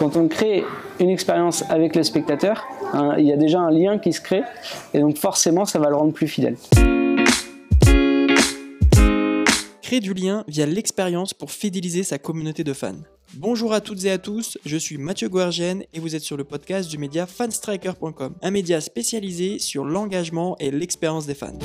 quand 0.00 0.16
on 0.16 0.28
crée 0.28 0.64
une 0.98 1.10
expérience 1.10 1.62
avec 1.68 1.94
le 1.94 2.02
spectateur, 2.02 2.66
hein, 2.94 3.16
il 3.18 3.26
y 3.26 3.32
a 3.34 3.36
déjà 3.36 3.60
un 3.60 3.70
lien 3.70 3.98
qui 3.98 4.14
se 4.14 4.22
crée 4.22 4.42
et 4.94 5.00
donc 5.00 5.18
forcément 5.18 5.66
ça 5.66 5.78
va 5.78 5.90
le 5.90 5.96
rendre 5.96 6.14
plus 6.14 6.26
fidèle. 6.26 6.56
Créer 9.82 10.00
du 10.00 10.14
lien 10.14 10.42
via 10.48 10.64
l'expérience 10.64 11.34
pour 11.34 11.50
fidéliser 11.50 12.02
sa 12.02 12.16
communauté 12.16 12.64
de 12.64 12.72
fans. 12.72 12.94
Bonjour 13.34 13.74
à 13.74 13.82
toutes 13.82 14.02
et 14.06 14.10
à 14.10 14.16
tous, 14.16 14.56
je 14.64 14.78
suis 14.78 14.96
Mathieu 14.96 15.28
Guergen 15.28 15.84
et 15.92 16.00
vous 16.00 16.16
êtes 16.16 16.22
sur 16.22 16.38
le 16.38 16.44
podcast 16.44 16.88
du 16.88 16.96
média 16.96 17.26
fanstriker.com, 17.26 18.36
un 18.40 18.50
média 18.50 18.80
spécialisé 18.80 19.58
sur 19.58 19.84
l'engagement 19.84 20.56
et 20.60 20.70
l'expérience 20.70 21.26
des 21.26 21.34
fans. 21.34 21.58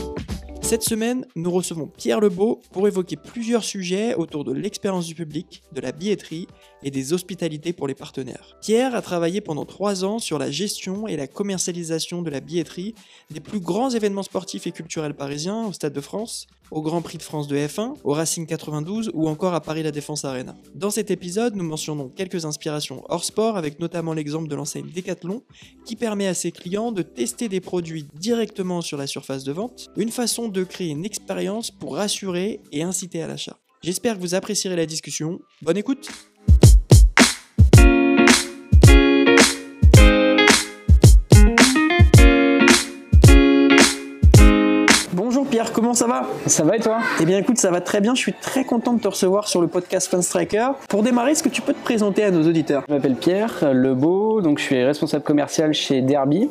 Cette 0.65 0.81
semaine, 0.81 1.27
nous 1.35 1.51
recevons 1.51 1.85
Pierre 1.85 2.19
Lebeau 2.19 2.59
pour 2.71 2.87
évoquer 2.87 3.17
plusieurs 3.17 3.63
sujets 3.63 4.15
autour 4.15 4.43
de 4.43 4.51
l'expérience 4.51 5.05
du 5.05 5.13
public, 5.13 5.61
de 5.71 5.79
la 5.79 5.91
billetterie 5.91 6.47
et 6.81 6.89
des 6.89 7.13
hospitalités 7.13 7.71
pour 7.71 7.87
les 7.87 7.93
partenaires. 7.93 8.57
Pierre 8.61 8.95
a 8.95 9.03
travaillé 9.03 9.41
pendant 9.41 9.65
trois 9.65 10.03
ans 10.03 10.17
sur 10.17 10.39
la 10.39 10.49
gestion 10.49 11.07
et 11.07 11.17
la 11.17 11.27
commercialisation 11.27 12.23
de 12.23 12.31
la 12.31 12.39
billetterie 12.39 12.95
des 13.29 13.41
plus 13.41 13.59
grands 13.59 13.91
événements 13.91 14.23
sportifs 14.23 14.65
et 14.65 14.71
culturels 14.71 15.13
parisiens 15.13 15.67
au 15.67 15.71
Stade 15.71 15.93
de 15.93 16.01
France, 16.01 16.47
au 16.71 16.81
Grand 16.81 17.01
Prix 17.01 17.17
de 17.17 17.23
France 17.23 17.47
de 17.47 17.57
F1, 17.57 17.95
au 18.03 18.13
Racing 18.13 18.45
92 18.45 19.11
ou 19.13 19.27
encore 19.27 19.53
à 19.53 19.61
Paris 19.61 19.83
La 19.83 19.91
Défense 19.91 20.25
Arena. 20.25 20.55
Dans 20.73 20.89
cet 20.89 21.11
épisode, 21.11 21.55
nous 21.55 21.63
mentionnons 21.63 22.09
quelques 22.09 22.45
inspirations 22.45 23.03
hors 23.09 23.23
sport 23.23 23.57
avec 23.57 23.79
notamment 23.79 24.13
l'exemple 24.13 24.47
de 24.47 24.55
l'enseigne 24.55 24.89
Decathlon 24.93 25.43
qui 25.85 25.95
permet 25.95 26.27
à 26.27 26.33
ses 26.33 26.51
clients 26.51 26.91
de 26.91 27.01
tester 27.01 27.49
des 27.49 27.61
produits 27.61 28.07
directement 28.15 28.81
sur 28.81 28.97
la 28.97 29.07
surface 29.07 29.43
de 29.43 29.51
vente, 29.51 29.89
une 29.97 30.11
façon 30.11 30.47
de 30.47 30.63
créer 30.63 30.89
une 30.89 31.05
expérience 31.05 31.71
pour 31.71 31.95
rassurer 31.95 32.61
et 32.71 32.83
inciter 32.83 33.21
à 33.21 33.27
l'achat. 33.27 33.57
J'espère 33.81 34.15
que 34.15 34.21
vous 34.21 34.33
apprécierez 34.33 34.75
la 34.75 34.85
discussion. 34.85 35.39
Bonne 35.61 35.77
écoute 35.77 36.09
Bonjour 45.15 45.47
Pierre, 45.47 45.71
comment 45.71 45.93
ça 45.93 46.07
va? 46.07 46.27
Ça 46.45 46.65
va 46.65 46.75
et 46.75 46.79
toi? 46.81 46.97
Eh 47.21 47.25
bien 47.25 47.37
écoute, 47.37 47.57
ça 47.57 47.71
va 47.71 47.79
très 47.79 48.01
bien, 48.01 48.15
je 48.15 48.19
suis 48.19 48.33
très 48.33 48.65
content 48.65 48.91
de 48.91 48.99
te 48.99 49.07
recevoir 49.07 49.47
sur 49.47 49.61
le 49.61 49.67
podcast 49.67 50.11
Fun 50.11 50.21
Striker. 50.21 50.71
Pour 50.89 51.03
démarrer, 51.03 51.31
est-ce 51.31 51.41
que 51.41 51.47
tu 51.47 51.61
peux 51.61 51.71
te 51.71 51.81
présenter 51.81 52.21
à 52.25 52.31
nos 52.31 52.45
auditeurs? 52.45 52.83
Je 52.89 52.93
m'appelle 52.93 53.15
Pierre 53.15 53.71
Lebeau, 53.71 54.41
donc 54.41 54.59
je 54.59 54.65
suis 54.65 54.83
responsable 54.83 55.23
commercial 55.23 55.73
chez 55.73 56.01
Derby, 56.01 56.49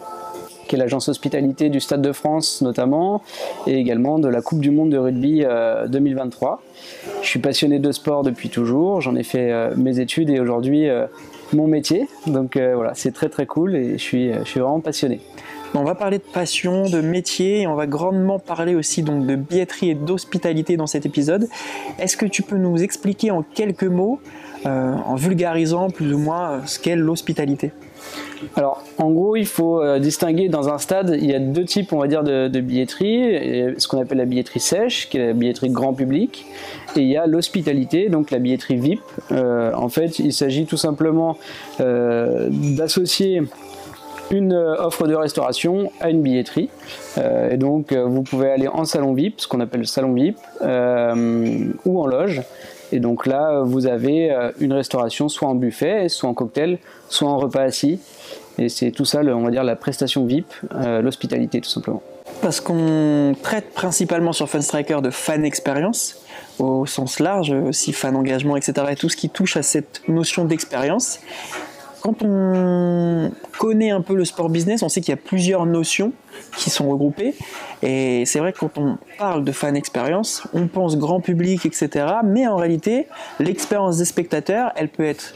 qui 0.67 0.77
est 0.77 0.79
l'agence 0.79 1.11
hospitalité 1.11 1.69
du 1.69 1.79
Stade 1.79 2.01
de 2.01 2.13
France 2.13 2.63
notamment, 2.63 3.21
et 3.67 3.79
également 3.79 4.19
de 4.19 4.29
la 4.29 4.41
Coupe 4.41 4.61
du 4.61 4.71
Monde 4.71 4.89
de 4.89 4.97
rugby 4.97 5.45
2023. 5.87 6.53
Euh, 6.53 7.11
je 7.21 7.29
suis 7.29 7.41
passionné 7.41 7.81
de 7.81 7.93
sport 7.93 8.23
depuis 8.23 8.49
toujours, 8.49 9.03
j'en 9.03 9.15
ai 9.15 9.25
fait 9.25 9.53
euh, 9.53 9.75
mes 9.77 10.01
études 10.01 10.31
et 10.31 10.41
aujourd'hui 10.41 10.89
euh, 10.89 11.05
mon 11.53 11.67
métier, 11.67 12.09
donc 12.27 12.57
voilà, 12.57 12.93
c'est 12.95 13.13
très 13.13 13.29
très 13.29 13.45
cool 13.45 13.77
et 13.77 13.99
je 13.99 14.03
suis, 14.03 14.33
je 14.33 14.49
suis 14.49 14.61
vraiment 14.61 14.81
passionné. 14.81 15.21
On 15.77 15.83
va 15.83 15.95
parler 15.95 16.19
de 16.19 16.23
passion, 16.23 16.89
de 16.89 17.01
métier, 17.01 17.63
et 17.63 17.67
on 17.67 17.75
va 17.75 17.87
grandement 17.87 18.39
parler 18.39 18.75
aussi 18.75 19.03
donc 19.03 19.27
de 19.27 19.35
billetterie 19.35 19.91
et 19.91 19.95
d'hospitalité 19.95 20.77
dans 20.77 20.87
cet 20.87 21.05
épisode. 21.05 21.49
Est-ce 21.99 22.17
que 22.17 22.27
tu 22.27 22.43
peux 22.43 22.57
nous 22.57 22.83
expliquer 22.83 23.33
en 23.33 23.43
quelques 23.43 23.85
mots, 23.85 24.21
en 24.65 25.15
vulgarisant 25.17 25.91
plus 25.91 26.15
ou 26.15 26.19
moins 26.19 26.65
ce 26.65 26.79
qu'est 26.79 26.97
l'hospitalité? 26.97 27.73
Alors, 28.57 28.85
en 28.99 29.11
gros, 29.11 29.37
il 29.37 29.47
faut 29.47 29.83
euh, 29.83 29.99
distinguer 29.99 30.49
dans 30.49 30.69
un 30.69 30.79
stade, 30.79 31.17
il 31.19 31.27
y 31.31 31.35
a 31.35 31.39
deux 31.39 31.65
types, 31.65 31.93
on 31.93 31.99
va 31.99 32.07
dire, 32.07 32.23
de, 32.23 32.61
billetterie. 32.61 33.75
ce 33.79 33.89
qu'on 33.89 34.01
appelle 34.01 34.19
la 34.19 34.25
billetterie 34.25 34.61
sèche, 34.61 35.09
qui 35.09 35.19
est 35.19 35.29
la 35.29 35.33
billetterie 35.33 35.71
grand 35.71 35.95
public, 35.95 36.45
et 36.97 37.01
il 37.01 37.09
y 37.09 37.17
a 37.17 37.27
l'hospitalité, 37.27 38.09
donc 38.09 38.31
la 38.31 38.39
billetterie 38.39 38.77
VIP. 38.77 39.01
Euh, 39.33 39.73
en 39.75 39.89
fait, 39.89 40.19
il 40.19 40.33
s'agit 40.33 40.67
tout 40.67 40.77
simplement 40.77 41.37
euh, 41.81 42.49
d'associer 42.51 43.43
une 44.31 44.55
offre 44.55 45.07
de 45.07 45.15
restauration 45.15 45.91
à 46.01 46.11
une 46.11 46.23
billetterie. 46.23 46.71
et 47.19 47.57
donc, 47.57 47.93
vous 47.93 48.23
pouvez 48.23 48.51
aller 48.51 48.69
en 48.69 48.85
salon 48.85 49.13
VIP, 49.13 49.41
ce 49.41 49.49
qu'on 49.49 49.61
appelle 49.61 49.81
le 49.81 49.87
salon 49.87 50.13
VIP, 50.13 50.37
ou 50.63 52.01
en 52.01 52.07
loge. 52.07 52.43
Et 52.95 53.01
donc 53.01 53.27
là, 53.27 53.63
vous 53.65 53.87
avez 53.87 54.31
euh, 54.31 54.53
une 54.61 54.73
restauration 54.73 55.29
soit 55.29 55.49
en 55.49 55.57
buffet, 55.57 56.09
soit 56.09 56.29
en 56.29 56.35
cocktail, 56.35 56.79
soit 57.09 57.29
en 57.29 57.39
repas 57.39 57.63
assis. 57.63 57.99
Et 58.57 58.69
c'est 58.69 58.93
tout 58.93 59.05
ça, 59.05 59.21
on 59.21 59.43
va 59.43 59.51
dire, 59.51 59.65
la 59.65 59.75
prestation 59.75 60.25
VIP, 60.25 60.47
euh, 60.75 61.03
l'hospitalité 61.03 61.61
tout 61.61 61.69
simplement. 61.69 62.03
Parce 62.41 62.61
qu'on 62.61 63.35
traite 63.43 63.71
principalement 63.75 64.33
sur 64.33 64.49
Fun 64.49 64.61
Striker 64.61 65.01
de 65.03 65.11
fan 65.11 65.45
expérience, 65.45 66.23
au 66.61 66.87
sens 66.87 67.19
large, 67.19 67.51
aussi 67.51 67.93
fan 67.93 68.15
engagement, 68.15 68.57
etc. 68.57 68.87
Et 68.91 68.97
tout 68.97 69.09
ce 69.09 69.17
qui 69.17 69.29
touche 69.29 69.57
à 69.57 69.63
cette 69.63 70.03
notion 70.07 70.45
d'expérience. 70.45 71.19
Quand 72.05 72.23
on 72.23 73.31
connaît 73.59 73.91
un 73.91 74.03
peu 74.03 74.15
le 74.15 74.27
sport 74.27 74.51
business, 74.51 74.83
on 74.83 74.91
sait 74.91 75.01
qu'il 75.01 75.09
y 75.09 75.15
a 75.15 75.17
plusieurs 75.17 75.65
notions 75.65 76.13
qui 76.55 76.69
sont 76.69 76.91
regroupées. 76.91 77.35
Et 77.83 78.27
c'est 78.27 78.41
vrai 78.41 78.53
que 78.53 78.59
quand 78.59 78.77
on 78.77 78.99
parle 79.17 79.43
de 79.43 79.53
fan 79.53 79.75
expérience, 79.75 80.47
on 80.53 80.67
pense 80.67 80.99
grand 80.99 81.23
public, 81.23 81.65
etc. 81.65 82.07
Mais 82.23 82.47
en 82.47 82.57
réalité, 82.57 83.07
l'expérience 83.41 83.97
des 83.97 84.05
spectateurs, 84.05 84.71
elle 84.77 84.91
peut 84.91 85.07
être 85.07 85.35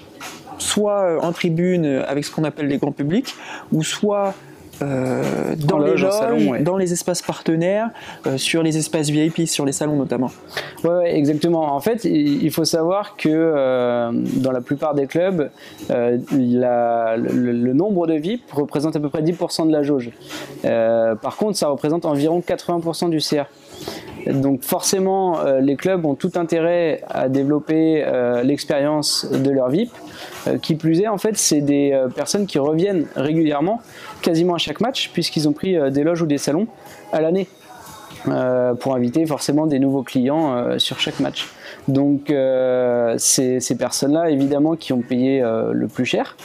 soit 0.58 1.24
en 1.24 1.32
tribune 1.32 1.86
avec 2.06 2.26
ce 2.26 2.30
qu'on 2.30 2.44
appelle 2.44 2.68
les 2.68 2.76
grands 2.76 2.92
publics, 2.92 3.34
ou 3.72 3.82
soit 3.82 4.34
euh, 4.82 5.54
dans, 5.56 5.78
les 5.78 5.96
loges, 5.96 6.62
dans 6.62 6.76
les 6.76 6.92
espaces 6.92 7.22
partenaires, 7.22 7.90
euh, 8.26 8.36
sur 8.38 8.62
les 8.62 8.76
espaces 8.76 9.10
VIP, 9.10 9.48
sur 9.48 9.64
les 9.64 9.72
salons 9.72 9.96
notamment. 9.96 10.30
Ouais, 10.84 11.16
exactement. 11.16 11.74
En 11.74 11.80
fait, 11.80 12.04
il 12.04 12.50
faut 12.50 12.64
savoir 12.64 13.16
que 13.16 13.28
euh, 13.28 14.10
dans 14.12 14.52
la 14.52 14.60
plupart 14.60 14.94
des 14.94 15.06
clubs, 15.06 15.50
le, 15.90 17.72
nombre 17.72 18.06
de 18.06 18.14
VIP 18.14 18.42
représente 18.52 18.96
à 18.96 19.00
peu 19.00 19.08
près 19.08 19.22
10% 19.22 19.66
de 19.66 19.72
la 19.72 19.82
jauge. 19.82 20.10
par 20.62 21.36
contre, 21.36 21.56
ça 21.56 21.68
représente 21.68 22.04
environ 22.04 22.40
80% 22.40 23.10
du 23.10 23.18
CR. 23.18 23.46
Donc 24.26 24.62
forcément, 24.62 25.42
les 25.60 25.76
clubs 25.76 26.04
ont 26.04 26.14
tout 26.14 26.32
intérêt 26.34 27.00
à 27.08 27.28
développer 27.30 28.04
l'expérience 28.44 29.26
de 29.30 29.50
leur 29.50 29.70
VIP. 29.70 29.90
qui 30.60 30.74
plus 30.74 31.00
est, 31.00 31.08
en 31.08 31.16
fait, 31.16 31.38
c'est 31.38 31.62
des 31.62 31.98
personnes 32.14 32.46
qui 32.46 32.58
reviennent 32.58 33.06
régulièrement 33.16 33.80
quasiment 34.22 34.54
à 34.54 34.58
chaque 34.58 34.80
match, 34.80 35.10
puisqu'ils 35.12 35.48
ont 35.48 35.52
pris 35.52 35.76
euh, 35.76 35.90
des 35.90 36.02
loges 36.02 36.22
ou 36.22 36.26
des 36.26 36.38
salons 36.38 36.66
à 37.12 37.20
l'année. 37.20 37.48
Euh, 38.26 38.74
pour 38.74 38.94
inviter 38.94 39.24
forcément 39.26 39.66
des 39.66 39.78
nouveaux 39.78 40.02
clients 40.02 40.56
euh, 40.56 40.78
sur 40.78 40.98
chaque 40.98 41.20
match. 41.20 41.48
Donc 41.86 42.32
ces, 43.18 43.76
personnes-là, 43.78 44.30
évidemment, 44.30 44.76
qui 44.76 44.92
ont 44.92 45.00
payé 45.00 45.40
le 45.40 45.86
plus 45.88 46.04
cher, 46.04 46.36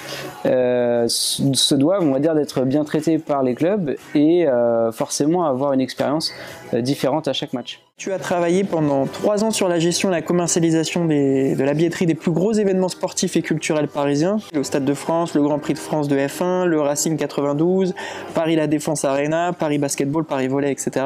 se 0.45 1.75
doivent, 1.75 2.03
on 2.03 2.13
va 2.13 2.19
dire, 2.19 2.35
d'être 2.35 2.61
bien 2.61 2.83
traitées 2.85 3.17
par 3.17 3.43
les 3.43 3.53
clubs 3.53 3.95
et 4.15 4.45
forcément 4.93 5.45
avoir 5.45 5.73
une 5.73 5.81
expérience 5.81 6.31
différente 6.73 7.27
à 7.27 7.33
chaque 7.33 7.51
match. 7.51 7.82
Tu 7.95 8.11
as 8.11 8.17
travaillé 8.17 8.63
pendant 8.63 9.05
trois 9.05 9.43
ans 9.43 9.51
sur 9.51 9.67
la 9.67 9.77
gestion 9.77 10.09
et 10.09 10.11
la 10.11 10.23
commercialisation 10.23 11.05
de 11.05 11.63
la 11.63 11.73
billetterie 11.75 12.07
des 12.07 12.15
plus 12.15 12.31
gros 12.31 12.51
événements 12.51 12.89
sportifs 12.89 13.37
et 13.37 13.43
culturels 13.43 13.87
parisiens. 13.87 14.39
Le 14.51 14.63
Stade 14.63 14.83
de 14.83 14.95
France, 14.95 15.35
le 15.35 15.43
Grand 15.43 15.59
Prix 15.59 15.75
de 15.75 15.79
France 15.79 16.07
de 16.07 16.17
F1, 16.17 16.65
le 16.65 16.81
Racing 16.81 17.17
92, 17.17 17.93
Paris 18.33 18.55
La 18.55 18.65
Défense 18.65 19.05
Arena, 19.05 19.53
Paris 19.53 19.77
Basketball, 19.77 20.25
Paris 20.25 20.47
Volley, 20.47 20.71
etc. 20.71 21.05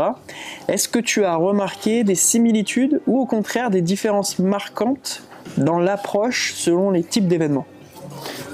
Est-ce 0.69 0.87
que 0.87 0.99
tu 0.99 1.25
as 1.25 1.35
remarqué 1.35 2.05
des 2.05 2.15
similitudes 2.15 3.01
ou 3.05 3.19
au 3.19 3.25
contraire 3.25 3.69
des 3.69 3.81
différences 3.81 4.39
marquantes 4.39 5.23
dans 5.57 5.79
l'approche 5.79 6.53
selon 6.55 6.89
les 6.89 7.03
types 7.03 7.27
d'événements? 7.27 7.67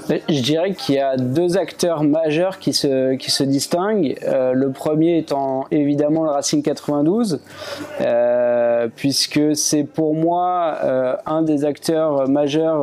Je 0.08 0.40
dirais 0.40 0.74
qu'il 0.74 0.96
y 0.96 0.98
a 0.98 1.16
deux 1.16 1.56
acteurs 1.56 2.02
majeurs 2.02 2.58
qui 2.58 2.72
se, 2.72 3.14
qui 3.14 3.30
se 3.30 3.42
distinguent. 3.44 4.16
Euh, 4.24 4.52
le 4.52 4.70
premier 4.70 5.18
étant 5.18 5.66
évidemment 5.70 6.24
le 6.24 6.30
Racing 6.30 6.62
92, 6.62 7.40
euh, 8.00 8.88
puisque 8.94 9.56
c'est 9.56 9.84
pour 9.84 10.14
moi 10.14 10.78
euh, 10.82 11.16
un 11.26 11.42
des 11.42 11.64
acteurs 11.64 12.28
majeurs, 12.28 12.74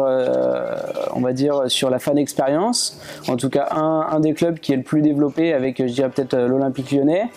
on 1.13 1.21
va 1.21 1.33
dire, 1.33 1.63
sur 1.67 1.89
la 1.89 1.99
fan 1.99 2.17
expérience. 2.17 2.99
En 3.27 3.37
tout 3.37 3.49
cas, 3.49 3.67
un, 3.71 4.07
un, 4.11 4.19
des 4.19 4.33
clubs 4.33 4.59
qui 4.59 4.73
est 4.73 4.77
le 4.77 4.83
plus 4.83 5.01
développé 5.01 5.53
avec, 5.53 5.77
je 5.77 5.93
dirais 5.93 6.09
peut-être, 6.09 6.35
l'Olympique 6.35 6.91
lyonnais. 6.91 7.29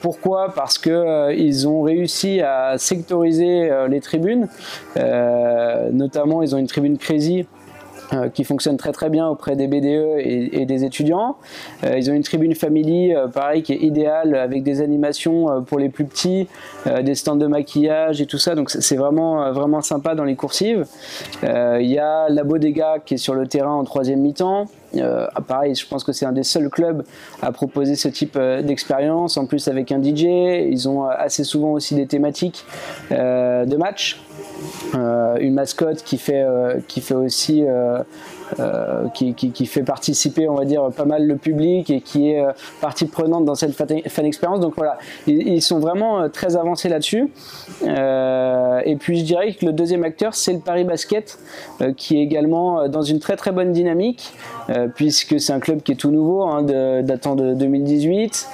pourquoi? 0.00 0.52
Parce 0.54 0.78
que 0.78 1.66
ont 1.66 1.82
réussi 1.82 2.40
à 2.40 2.78
sectoriser 2.78 3.70
les 3.88 4.00
tribunes. 4.00 4.48
notamment, 5.92 6.42
ils 6.42 6.54
ont 6.54 6.58
une 6.58 6.66
tribune 6.66 6.98
Crazy 6.98 7.46
euh, 8.12 8.28
qui 8.28 8.44
fonctionne 8.44 8.76
très 8.76 8.92
très 8.92 9.08
bien 9.08 9.26
auprès 9.28 9.56
des 9.56 9.66
BDE 9.66 10.18
et, 10.18 10.66
des 10.66 10.84
étudiants. 10.84 11.36
Euh, 11.84 11.96
ils 11.96 12.10
ont 12.10 12.14
une 12.14 12.22
tribune 12.22 12.54
family, 12.54 13.14
euh, 13.14 13.28
pareil, 13.28 13.62
qui 13.62 13.72
est 13.72 13.80
idéale 13.80 14.34
avec 14.34 14.62
des 14.62 14.82
animations 14.82 15.62
pour 15.62 15.78
les 15.78 15.88
plus 15.88 16.04
petits, 16.04 16.48
des 17.02 17.14
stands 17.14 17.36
de 17.36 17.46
maquillage 17.46 18.20
et 18.20 18.26
tout 18.26 18.38
ça. 18.38 18.54
Donc 18.54 18.70
c'est 18.70 18.96
vraiment 18.96 19.52
vraiment 19.52 19.80
sympa 19.80 20.14
dans 20.14 20.24
les 20.24 20.36
coursives. 20.36 20.86
Il 21.42 21.86
y 21.86 21.98
a 21.98 22.28
la 22.28 22.44
Bodega 22.44 22.98
qui 23.04 23.14
est 23.14 23.18
sur 23.18 23.34
le 23.34 23.46
terrain 23.46 23.72
en 23.72 23.84
troisième 23.84 24.20
mi-temps. 24.20 24.66
Ah, 25.00 25.40
pareil, 25.46 25.74
je 25.74 25.86
pense 25.86 26.04
que 26.04 26.12
c'est 26.12 26.26
un 26.26 26.32
des 26.32 26.42
seuls 26.42 26.68
clubs 26.68 27.04
à 27.40 27.52
proposer 27.52 27.96
ce 27.96 28.08
type 28.08 28.38
d'expérience. 28.38 29.36
En 29.36 29.46
plus 29.46 29.68
avec 29.68 29.92
un 29.92 30.02
DJ, 30.02 30.24
ils 30.70 30.88
ont 30.88 31.04
assez 31.04 31.44
souvent 31.44 31.72
aussi 31.72 31.94
des 31.94 32.06
thématiques 32.06 32.64
de 33.10 33.76
match. 33.76 34.20
une 34.94 35.54
mascotte 35.54 36.02
qui 36.02 36.18
fait, 36.18 36.44
qui 36.88 37.00
fait 37.00 37.14
aussi 37.14 37.64
euh, 38.60 39.08
qui, 39.08 39.66
fait 39.66 39.82
participer, 39.82 40.48
on 40.48 40.54
va 40.54 40.64
dire, 40.64 40.88
pas 40.96 41.04
mal 41.04 41.26
le 41.26 41.36
public 41.36 41.90
et 41.90 42.00
qui 42.00 42.30
est 42.30 42.44
euh, 42.44 42.52
partie 42.80 43.06
prenante 43.06 43.44
dans 43.44 43.54
cette 43.54 43.72
fan 43.72 44.26
expérience. 44.26 44.60
Donc 44.60 44.74
voilà, 44.76 44.98
ils, 45.26 45.62
sont 45.62 45.78
vraiment 45.78 46.20
euh, 46.20 46.28
très 46.28 46.56
avancés 46.56 46.88
là-dessus. 46.88 47.30
et 47.82 48.96
puis 48.96 49.18
je 49.18 49.24
dirais 49.24 49.52
que 49.52 49.66
le 49.66 49.72
deuxième 49.72 50.04
acteur, 50.04 50.34
c'est 50.34 50.52
le 50.52 50.58
Paris 50.58 50.84
Basket, 50.84 51.38
qui 51.96 52.18
est 52.18 52.22
également 52.22 52.88
dans 52.88 53.02
une 53.02 53.20
très 53.20 53.36
très 53.36 53.52
bonne 53.52 53.72
dynamique, 53.72 54.32
puisque 54.94 55.40
c'est 55.40 55.52
un 55.52 55.60
club 55.60 55.82
qui 55.82 55.92
est 55.92 55.96
tout 55.96 56.10
nouveau, 56.10 56.42
hein, 56.42 56.62
datant 57.02 57.34
de 57.34 57.54
2018, 57.54 58.48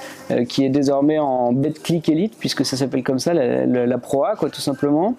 qui 0.47 0.65
est 0.65 0.69
désormais 0.69 1.19
en 1.19 1.51
Betclic 1.51 2.07
Elite, 2.09 2.35
puisque 2.39 2.65
ça 2.65 2.77
s'appelle 2.77 3.03
comme 3.03 3.19
ça, 3.19 3.33
la, 3.33 3.65
la 3.65 3.97
Pro 3.97 4.23
A, 4.23 4.35
quoi, 4.35 4.49
tout 4.49 4.61
simplement. 4.61 5.15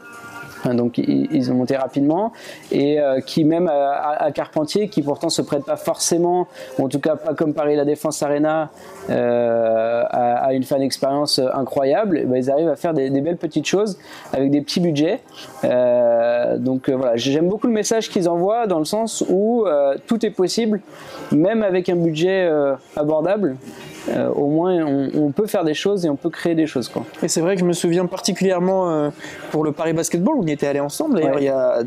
Donc 0.64 0.98
ils 0.98 1.50
ont 1.50 1.54
monté 1.54 1.76
rapidement 1.76 2.32
et 2.70 3.00
euh, 3.00 3.20
qui 3.20 3.44
même 3.44 3.68
à, 3.68 4.30
Carpentier, 4.32 4.88
qui 4.88 5.02
pourtant 5.02 5.28
se 5.28 5.42
prête 5.42 5.64
pas 5.64 5.76
forcément, 5.76 6.46
en 6.78 6.88
tout 6.88 7.00
cas 7.00 7.16
pas 7.16 7.34
comme 7.34 7.54
Paris 7.54 7.76
La 7.76 7.84
Défense 7.84 8.22
Arena, 8.22 8.70
euh, 9.08 10.04
à, 10.08 10.52
une 10.52 10.62
fan 10.62 10.82
expérience 10.82 11.40
incroyable, 11.54 12.18
et 12.18 12.24
ben, 12.24 12.36
ils 12.36 12.50
arrivent 12.50 12.68
à 12.68 12.76
faire 12.76 12.94
des, 12.94 13.10
belles 13.10 13.36
petites 13.36 13.66
choses 13.66 13.98
avec 14.32 14.50
des 14.50 14.60
petits 14.60 14.80
budgets. 14.80 15.20
Euh, 15.64 16.56
donc 16.58 16.90
voilà, 16.90 17.16
j'aime 17.16 17.48
beaucoup 17.48 17.66
le 17.66 17.72
message 17.72 18.08
qu'ils 18.08 18.28
envoient 18.28 18.66
dans 18.66 18.78
le 18.78 18.84
sens 18.84 19.24
où 19.28 19.64
tout 20.06 20.24
est 20.24 20.30
possible, 20.30 20.80
même 21.32 21.62
avec 21.62 21.88
un 21.88 21.96
budget 21.96 22.50
abordable. 22.96 23.56
Euh, 24.08 24.28
au 24.30 24.48
moins 24.48 24.84
on, 24.84 25.30
peut 25.30 25.46
faire 25.46 25.64
des 25.64 25.74
choses 25.74 26.04
et 26.04 26.10
on 26.10 26.16
peut 26.16 26.30
créer 26.30 26.54
des 26.54 26.66
choses. 26.66 26.88
Quoi. 26.88 27.04
Et 27.22 27.28
c'est 27.28 27.40
vrai 27.40 27.54
que 27.54 27.60
je 27.60 27.66
me 27.66 27.72
souviens 27.72 28.06
particulièrement 28.06 28.90
euh, 28.90 29.10
pour 29.50 29.62
le 29.62 29.72
Paris 29.72 29.92
Basketball, 29.92 30.36
où 30.36 30.42
on 30.42 30.46
y 30.46 30.52
était 30.52 30.66
allé 30.66 30.80
ensemble 30.80 31.16
d'ailleurs 31.16 31.38
il 31.38 31.44
y 31.44 31.48
a 31.48 31.82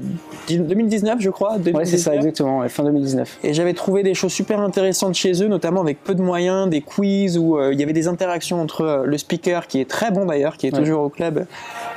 2019 0.47 1.17
je 1.19 1.29
crois. 1.29 1.57
Oui 1.65 1.73
c'est 1.85 1.97
ça 1.97 2.15
exactement, 2.15 2.67
fin 2.69 2.83
2019. 2.83 3.39
Et 3.43 3.53
j'avais 3.53 3.73
trouvé 3.73 4.03
des 4.03 4.13
choses 4.13 4.31
super 4.31 4.59
intéressantes 4.59 5.15
chez 5.15 5.43
eux, 5.43 5.47
notamment 5.47 5.81
avec 5.81 6.03
peu 6.03 6.15
de 6.15 6.21
moyens, 6.21 6.69
des 6.69 6.81
quiz 6.81 7.37
où 7.37 7.57
euh, 7.57 7.73
il 7.73 7.79
y 7.79 7.83
avait 7.83 7.93
des 7.93 8.07
interactions 8.07 8.61
entre 8.61 9.03
le 9.05 9.17
speaker 9.17 9.67
qui 9.67 9.79
est 9.81 9.89
très 9.89 10.11
bon 10.11 10.25
d'ailleurs, 10.25 10.57
qui 10.57 10.67
est 10.67 10.71
toujours 10.71 11.01
au 11.03 11.09
club 11.09 11.45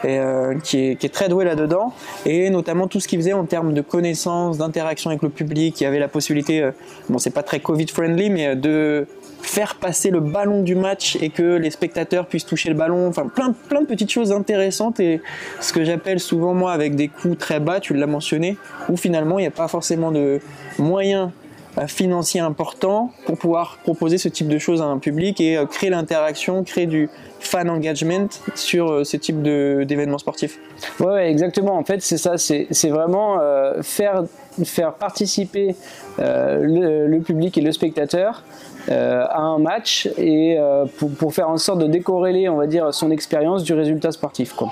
et 0.05 0.19
qui 0.63 0.79
est, 0.79 0.97
qui, 0.97 1.07
est, 1.07 1.11
très 1.11 1.29
doué 1.29 1.45
là-dedans, 1.45 1.93
et 2.25 2.51
notamment 2.51 2.87
tout 2.87 3.01
ce 3.01 3.09
qu'il 3.09 3.19
faisait 3.19 3.33
en 3.33 3.45
termes 3.45 3.75
de 3.75 3.81
connaissances, 3.81 4.59
d'interaction 4.59 5.11
avec 5.11 5.23
le 5.23 5.31
public, 5.31 5.81
il 5.81 5.85
y 5.85 5.87
avait 5.87 5.99
la 5.99 6.09
possibilité, 6.09 6.71
bon 7.09 7.19
c'est 7.19 7.31
pas 7.31 7.43
très 7.43 7.61
Covid 7.61 7.87
friendly, 7.89 8.31
mais 8.31 8.55
de 8.57 9.07
faire 9.47 9.77
passer 9.77 10.11
le 10.11 10.21
ballon 10.21 10.63
du 10.63 10.75
match 10.75 11.17
et 11.21 11.31
que 11.31 11.57
les 11.57 11.71
spectateurs 11.71 12.27
puissent 12.27 12.47
toucher 12.47 12.69
le 12.69 12.75
ballon, 12.75 13.09
enfin 13.09 13.27
plein, 13.27 13.53
plein 13.53 13.81
de 13.81 13.87
petites 13.87 14.11
choses 14.11 14.33
intéressantes 14.33 14.99
et 15.01 15.23
ce 15.61 15.73
que 15.73 15.85
j'appelle 15.85 16.21
souvent 16.21 16.53
moi 16.53 16.73
avec 16.73 16.97
des 16.97 17.09
coûts 17.09 17.37
très 17.37 17.61
bas, 17.61 17.81
tu 17.81 17.95
l'as 17.95 18.07
mentionné, 18.07 18.57
où 18.89 18.97
finalement 18.97 19.39
il 19.39 19.43
n'y 19.43 19.49
a 19.49 19.53
pas 19.53 19.69
forcément 19.69 20.11
de 20.11 20.41
moyens 20.79 21.31
euh, 21.79 21.87
financiers 21.87 22.41
importants 22.41 23.13
pour 23.27 23.37
pouvoir 23.37 23.79
proposer 23.83 24.17
ce 24.17 24.29
type 24.29 24.49
de 24.49 24.59
choses 24.59 24.81
à 24.81 24.87
un 24.87 24.99
public 24.99 25.41
et 25.41 25.59
euh, 25.59 25.67
créer 25.67 25.91
l'interaction, 25.91 26.65
créer 26.65 26.87
du 26.87 27.11
fan 27.39 27.69
engagement 27.69 28.29
sur 28.55 28.91
euh, 28.91 29.05
ce 29.05 29.19
type 29.19 29.43
d'événements 29.43 30.19
sportifs. 30.19 30.59
Ouais, 31.01 31.31
exactement. 31.31 31.77
En 31.77 31.85
fait, 31.85 32.01
c'est 32.01 32.17
ça. 32.17 32.39
C'est 32.39 32.89
vraiment 32.89 33.39
faire, 33.83 34.25
faire 34.65 34.95
participer 34.95 35.75
le, 36.19 37.19
public 37.21 37.59
et 37.59 37.61
le 37.61 37.73
spectateur 37.73 38.43
à 38.89 39.41
un 39.41 39.59
match 39.59 40.09
et 40.17 40.57
euh, 40.59 40.85
pour, 41.19 41.35
faire 41.35 41.49
en 41.49 41.57
sorte 41.59 41.81
de 41.81 41.87
décorréler, 41.87 42.49
on 42.49 42.57
va 42.57 42.67
dire, 42.67 42.93
son 42.95 43.11
expérience 43.11 43.65
du 43.65 43.75
résultat 43.75 44.13
sportif. 44.13 44.53
Quoi. 44.53 44.71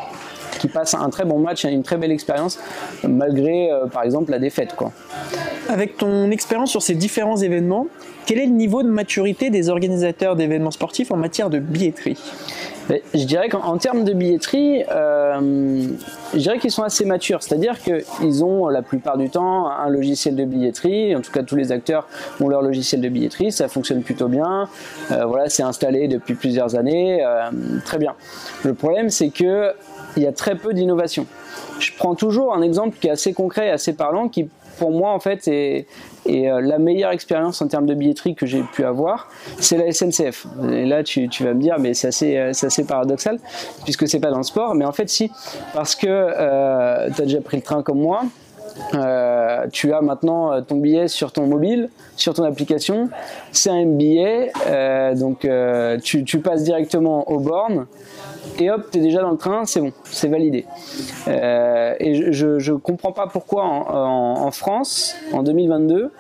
Qui 0.59 0.69
passe 0.69 0.95
un 0.95 1.11
très 1.11 1.25
bon 1.25 1.39
match 1.39 1.65
et 1.65 1.71
une 1.71 1.83
très 1.83 1.97
belle 1.97 2.13
expérience 2.13 2.59
malgré, 3.03 3.71
euh, 3.71 3.87
par 3.87 4.03
exemple, 4.05 4.31
la 4.31 4.39
défaite. 4.39 4.75
Quoi. 4.77 4.93
Avec 5.69 5.97
ton 5.97 6.31
expérience 6.31 6.71
sur 6.71 6.83
ces 6.83 6.95
différents 6.95 7.37
événements, 7.37 7.87
quel 8.27 8.39
est 8.39 8.47
le 8.47 8.53
niveau 8.53 8.83
de 8.83 8.89
maturité 8.89 9.51
des 9.51 9.69
organisateurs 9.69 10.37
d'événements 10.37 10.71
sportifs 10.71 11.11
en 11.11 11.17
matière 11.17 11.51
de 11.51 11.59
billetterie? 11.59 12.19
Je 12.89 13.25
dirais 13.25 13.49
qu'en 13.49 13.79
termes 13.79 14.05
de 14.05 14.13
billetterie, 14.13 14.85
euh, 14.91 15.89
je 16.33 16.39
dirais 16.39 16.59
qu'ils 16.59 16.71
sont 16.71 16.83
assez 16.83 17.05
matures. 17.05 17.43
C'est-à-dire 17.43 17.79
qu'ils 17.81 18.45
ont 18.45 18.69
la 18.69 18.83
plupart 18.83 19.17
du 19.17 19.31
temps 19.31 19.69
un 19.69 19.89
logiciel 19.89 20.37
de 20.37 20.45
billetterie. 20.45 21.17
En 21.17 21.21
tout 21.21 21.33
cas, 21.33 21.43
tous 21.43 21.57
les 21.57 21.73
acteurs 21.73 22.07
ont 22.41 22.49
leur 22.49 22.63
logiciel 22.63 23.01
de 23.01 23.09
billetterie. 23.09 23.53
Ça 23.53 23.69
fonctionne 23.69 24.03
plutôt 24.03 24.29
bien. 24.29 24.69
Euh, 25.11 25.25
voilà, 25.25 25.49
c'est 25.49 25.63
installé 25.63 26.09
depuis 26.09 26.35
plusieurs 26.35 26.77
années. 26.77 27.25
Euh, 27.25 27.51
très 27.85 27.99
bien. 27.99 28.15
Le 28.65 28.75
problème, 28.75 29.11
c'est 29.11 29.31
que 29.31 29.73
il 30.17 30.23
y 30.23 30.27
a 30.27 30.33
très 30.33 30.55
peu 30.55 30.75
d'innovation. 30.75 31.27
Je 31.81 31.91
prends 31.99 32.15
toujours 32.15 32.55
un 32.55 32.63
exemple 32.63 32.97
qui 33.01 33.09
est 33.09 33.11
assez 33.11 33.33
concret, 33.33 33.71
assez 33.71 33.95
parlant, 33.95 34.29
qui 34.29 34.49
pour 34.79 34.91
moi 34.91 35.13
en 35.13 35.21
fait 35.21 35.47
est, 35.49 35.87
euh, 36.27 36.61
la 36.61 36.79
meilleure 36.79 37.11
expérience 37.11 37.61
en 37.61 37.69
termes 37.69 37.87
de 37.87 37.95
billetterie 37.95 38.35
que 38.35 38.47
j'ai 38.47 38.63
pu 38.63 38.85
avoir, 38.85 39.29
c'est 39.59 39.77
la 39.77 39.93
SNCF. 39.93 40.47
Et 40.71 40.87
là, 40.87 41.03
tu, 41.03 41.29
vas 41.41 41.55
me 41.55 41.61
dire, 41.61 41.79
mais 41.79 41.95
c'est 41.95 42.09
assez, 42.09 42.37
euh, 42.37 42.51
assez 42.51 42.85
paradoxal, 42.85 43.39
puisque 43.85 44.09
c'est 44.09 44.21
pas 44.21 44.31
dans 44.31 44.39
le 44.39 44.45
sport. 44.45 44.75
Mais 44.75 44.85
en 44.85 44.93
fait, 44.93 45.09
si, 45.09 45.31
parce 45.75 45.95
que 45.95 46.07
euh, 46.09 47.11
tu 47.15 47.23
as 47.23 47.25
déjà 47.25 47.41
pris 47.41 47.59
le 47.59 47.63
train 47.63 47.83
comme 47.83 48.01
moi, 48.01 48.23
tu 49.73 49.93
as 49.93 50.01
maintenant 50.01 50.61
ton 50.63 50.77
billet 50.77 51.07
sur 51.07 51.31
ton 51.31 51.47
mobile, 51.47 51.91
sur 52.17 52.35
ton 52.35 52.43
application. 52.43 53.09
C'est 53.53 53.71
un 53.71 53.87
billet, 53.87 54.51
donc 55.15 55.47
tu, 56.03 56.25
tu, 56.25 56.39
passes 56.41 56.65
directement 56.65 57.31
aux 57.31 57.39
bornes 57.39 57.87
et 58.59 58.71
hop, 58.71 58.89
tu 58.91 58.99
es 58.99 59.01
déjà 59.01 59.21
dans 59.23 59.31
le 59.31 59.37
train, 59.37 59.65
c'est 59.65 59.81
bon, 59.81 59.93
c'est 60.05 60.29
validé. 60.29 60.65
Euh, 61.29 61.95
et 61.99 62.33
je 62.33 62.73
ne 62.73 62.79
comprends 62.79 63.13
pas 63.13 63.27
pourquoi 63.27 63.65
en, 63.65 64.51
France, 64.51 65.17
en 65.33 65.43
2022, 65.43 66.11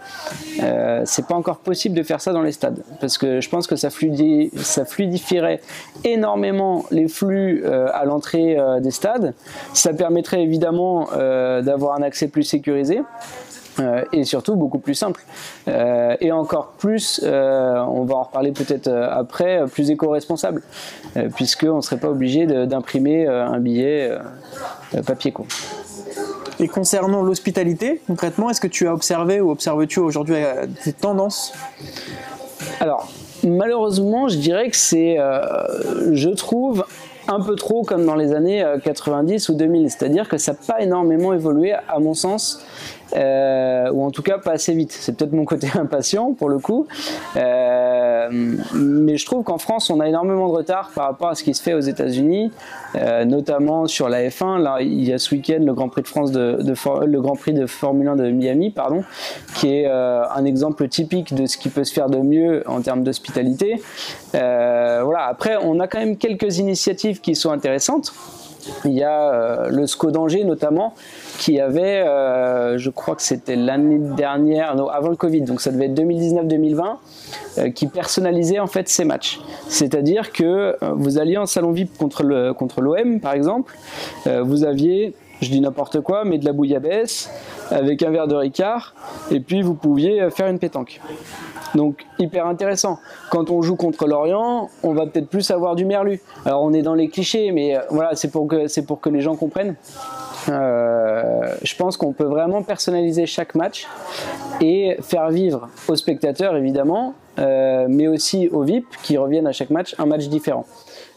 euh, 0.62 1.02
c'est 1.04 1.26
pas 1.26 1.34
encore 1.34 1.58
possible 1.58 1.96
de 1.96 2.02
faire 2.02 2.20
ça 2.20 2.32
dans 2.32 2.42
les 2.42 2.52
stades. 2.52 2.82
Parce 3.00 3.18
que 3.18 3.40
je 3.40 3.48
pense 3.48 3.66
que 3.66 3.76
ça, 3.76 3.88
ça 3.90 4.84
fluidifierait 4.84 5.60
énormément 6.04 6.84
les 6.90 7.08
flux 7.08 7.62
euh, 7.64 7.88
à 7.92 8.04
l'entrée 8.04 8.58
euh, 8.58 8.80
des 8.80 8.90
stades. 8.90 9.34
Ça 9.72 9.92
permettrait 9.92 10.42
évidemment 10.42 11.08
d'avoir 11.14 11.96
un 11.96 12.02
accès 12.02 12.28
plus 12.28 12.42
sécurisé. 12.42 13.02
Euh, 13.80 14.04
et 14.12 14.24
surtout 14.24 14.54
beaucoup 14.54 14.78
plus 14.78 14.94
simple. 14.94 15.22
Euh, 15.68 16.16
et 16.20 16.30
encore 16.32 16.74
plus, 16.78 17.20
euh, 17.22 17.76
on 17.88 18.04
va 18.04 18.16
en 18.16 18.22
reparler 18.22 18.52
peut-être 18.52 18.88
après, 18.88 19.64
plus 19.66 19.90
éco-responsable, 19.90 20.62
puisqu'on 21.34 21.76
ne 21.76 21.80
serait 21.80 21.98
pas 21.98 22.08
obligé 22.08 22.46
d'imprimer 22.46 23.26
un 23.26 23.58
billet 23.58 24.10
papier. 25.06 25.32
Quoi. 25.32 25.46
Et 26.60 26.68
concernant 26.68 27.22
l'hospitalité, 27.22 28.00
concrètement, 28.06 28.50
est-ce 28.50 28.60
que 28.60 28.68
tu 28.68 28.86
as 28.86 28.94
observé 28.94 29.40
ou 29.40 29.50
observes-tu 29.50 29.98
aujourd'hui 30.00 30.36
des 30.84 30.92
tendances? 30.92 31.52
Alors, 32.80 33.10
malheureusement, 33.42 34.28
je 34.28 34.36
dirais 34.36 34.70
que 34.70 34.76
c'est, 34.76 35.16
je 36.12 36.28
trouve, 36.30 36.84
un 37.28 37.40
peu 37.40 37.54
trop 37.56 37.82
comme 37.82 38.04
dans 38.04 38.14
les 38.14 38.32
années 38.32 38.64
90 38.82 39.48
ou 39.48 39.54
2000. 39.54 39.90
C'est-à-dire 39.90 40.28
que 40.28 40.38
ça 40.38 40.52
n'a 40.52 40.58
pas 40.66 40.80
énormément 40.82 41.32
évolué, 41.32 41.72
à 41.72 41.98
mon 41.98 42.14
sens. 42.14 42.64
Euh, 43.14 43.90
ou 43.92 44.04
en 44.04 44.10
tout 44.10 44.22
cas 44.22 44.38
pas 44.38 44.52
assez 44.52 44.74
vite. 44.74 44.92
C'est 44.92 45.16
peut-être 45.16 45.32
mon 45.32 45.44
côté 45.44 45.68
impatient 45.78 46.32
pour 46.32 46.48
le 46.48 46.58
coup, 46.58 46.86
euh, 47.36 47.93
mais 48.30 49.16
je 49.16 49.26
trouve 49.26 49.44
qu'en 49.44 49.58
France 49.58 49.90
on 49.90 50.00
a 50.00 50.08
énormément 50.08 50.48
de 50.48 50.52
retard 50.52 50.90
par 50.94 51.06
rapport 51.06 51.28
à 51.28 51.34
ce 51.34 51.42
qui 51.42 51.54
se 51.54 51.62
fait 51.62 51.74
aux 51.74 51.80
États-Unis, 51.80 52.50
euh, 52.94 53.24
notamment 53.24 53.86
sur 53.86 54.08
la 54.08 54.28
F1. 54.28 54.58
Là, 54.58 54.78
il 54.80 55.04
y 55.04 55.12
a 55.12 55.18
ce 55.18 55.34
week-end 55.34 55.60
le 55.60 55.74
Grand 55.74 55.88
Prix 55.88 56.02
de 56.02 56.08
France 56.08 56.32
de, 56.32 56.58
le 57.06 57.20
Grand 57.20 57.36
Prix 57.36 57.52
de 57.52 57.66
Formule 57.66 58.08
1 58.08 58.16
de 58.16 58.30
Miami, 58.30 58.70
pardon, 58.70 59.04
qui 59.54 59.68
est 59.74 59.86
un 59.86 60.44
exemple 60.44 60.88
typique 60.88 61.34
de 61.34 61.46
ce 61.46 61.56
qui 61.56 61.68
peut 61.68 61.84
se 61.84 61.92
faire 61.92 62.08
de 62.08 62.18
mieux 62.18 62.62
en 62.66 62.80
termes 62.80 63.02
d'hospitalité. 63.02 63.82
voilà. 64.32 65.26
Après, 65.26 65.56
on 65.62 65.80
a 65.80 65.86
quand 65.86 65.98
même 65.98 66.16
quelques 66.16 66.58
initiatives 66.58 67.20
qui 67.20 67.34
sont 67.34 67.50
intéressantes. 67.50 68.12
Il 68.84 68.92
y 68.92 69.02
a 69.02 69.68
le 69.68 69.86
SCO 69.86 70.10
d'Angers 70.10 70.44
notamment 70.44 70.94
qui 71.38 71.60
avait, 71.60 72.02
euh, 72.06 72.78
je 72.78 72.90
crois 72.90 73.16
que 73.16 73.22
c'était 73.22 73.56
l'année 73.56 73.98
dernière, 73.98 74.70
avant 74.92 75.08
le 75.08 75.16
Covid, 75.16 75.42
donc 75.42 75.60
ça 75.60 75.70
devait 75.70 75.86
être 75.86 75.94
2019-2020, 75.94 76.96
euh, 77.58 77.70
qui 77.70 77.86
personnalisait 77.86 78.58
en 78.58 78.66
fait 78.66 78.88
ces 78.88 79.04
matchs. 79.04 79.40
C'est-à-dire 79.68 80.32
que 80.32 80.44
euh, 80.44 80.92
vous 80.94 81.18
alliez 81.18 81.36
en 81.36 81.46
salon 81.46 81.72
VIP 81.72 81.96
contre 81.98 82.22
le 82.22 82.52
contre 82.54 82.80
l'OM 82.80 83.20
par 83.20 83.32
exemple, 83.32 83.76
vous 84.26 84.64
aviez, 84.64 85.14
je 85.40 85.50
dis 85.50 85.60
n'importe 85.60 86.00
quoi, 86.00 86.24
mais 86.24 86.38
de 86.38 86.44
la 86.44 86.52
bouillabaisse 86.52 87.30
avec 87.70 88.02
un 88.02 88.10
verre 88.10 88.28
de 88.28 88.34
Ricard, 88.34 88.94
et 89.30 89.40
puis 89.40 89.62
vous 89.62 89.74
pouviez 89.74 90.30
faire 90.30 90.48
une 90.48 90.58
pétanque. 90.58 91.00
Donc 91.74 92.04
hyper 92.18 92.46
intéressant. 92.46 92.98
Quand 93.30 93.50
on 93.50 93.62
joue 93.62 93.74
contre 93.74 94.06
l'Orient, 94.06 94.70
on 94.82 94.92
va 94.92 95.06
peut-être 95.06 95.28
plus 95.28 95.50
avoir 95.50 95.74
du 95.74 95.84
merlu. 95.84 96.20
Alors 96.44 96.62
on 96.62 96.72
est 96.72 96.82
dans 96.82 96.94
les 96.94 97.08
clichés, 97.08 97.50
mais 97.50 97.76
voilà, 97.90 98.14
c'est 98.14 98.30
pour 98.30 98.46
que 98.46 99.08
les 99.08 99.20
gens 99.20 99.34
comprennent. 99.34 99.74
Euh, 100.48 101.54
je 101.62 101.74
pense 101.76 101.96
qu'on 101.96 102.12
peut 102.12 102.24
vraiment 102.24 102.62
personnaliser 102.62 103.26
chaque 103.26 103.54
match 103.54 103.86
et 104.60 104.96
faire 105.00 105.30
vivre 105.30 105.68
aux 105.88 105.96
spectateurs 105.96 106.56
évidemment, 106.56 107.14
euh, 107.38 107.86
mais 107.88 108.08
aussi 108.08 108.48
aux 108.48 108.62
VIP 108.62 108.86
qui 109.02 109.16
reviennent 109.16 109.46
à 109.46 109.52
chaque 109.52 109.70
match 109.70 109.94
un 109.98 110.06
match 110.06 110.28
différent. 110.28 110.66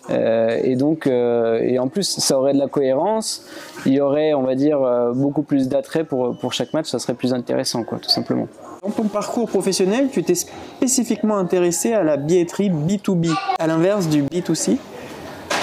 Et 0.09 0.75
donc, 0.75 1.07
et 1.07 1.79
en 1.79 1.87
plus, 1.87 2.03
ça 2.03 2.39
aurait 2.39 2.53
de 2.53 2.59
la 2.59 2.67
cohérence. 2.67 3.45
Il 3.85 3.93
y 3.93 4.01
aurait, 4.01 4.33
on 4.33 4.43
va 4.43 4.55
dire, 4.55 4.79
beaucoup 5.13 5.43
plus 5.43 5.67
d'attrait 5.67 6.03
pour, 6.03 6.37
pour 6.37 6.53
chaque 6.53 6.73
match. 6.73 6.87
Ça 6.87 6.99
serait 6.99 7.13
plus 7.13 7.33
intéressant, 7.33 7.83
quoi, 7.83 7.99
tout 7.99 8.09
simplement. 8.09 8.47
Dans 8.83 8.91
ton 8.91 9.03
parcours 9.03 9.49
professionnel, 9.49 10.09
tu 10.11 10.23
t'es 10.23 10.35
spécifiquement 10.35 11.37
intéressé 11.37 11.93
à 11.93 12.03
la 12.03 12.15
billetterie 12.15 12.69
B2B, 12.69 13.35
à 13.59 13.67
l'inverse 13.67 14.07
du 14.07 14.23
B2C. 14.23 14.77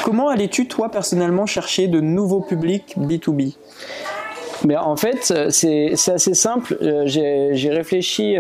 Comment 0.05 0.29
allais-tu, 0.29 0.69
toi, 0.69 0.91
personnellement, 0.91 1.47
chercher 1.47 1.89
de 1.89 2.01
nouveaux 2.01 2.41
publics 2.41 2.97
B2B 2.99 3.55
mais 4.65 4.77
en 4.77 4.97
fait, 4.97 5.51
c'est 5.51 5.93
assez 5.93 6.35
simple. 6.35 6.79
Euh, 6.81 7.03
j'ai 7.07 7.71
réfléchi 7.71 8.37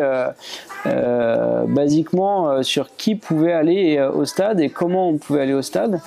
euh, 0.86 1.34
euh, 1.34 1.64
basiquement 1.66 2.62
sur 2.62 2.94
qui 2.96 3.14
pouvait 3.14 3.52
aller 3.52 4.00
au 4.14 4.24
stade 4.24 4.60
et 4.60 4.68
comment 4.68 5.08
on 5.08 5.18
pouvait 5.18 5.42
aller 5.42 5.54
au 5.54 5.62
stade. 5.62 6.00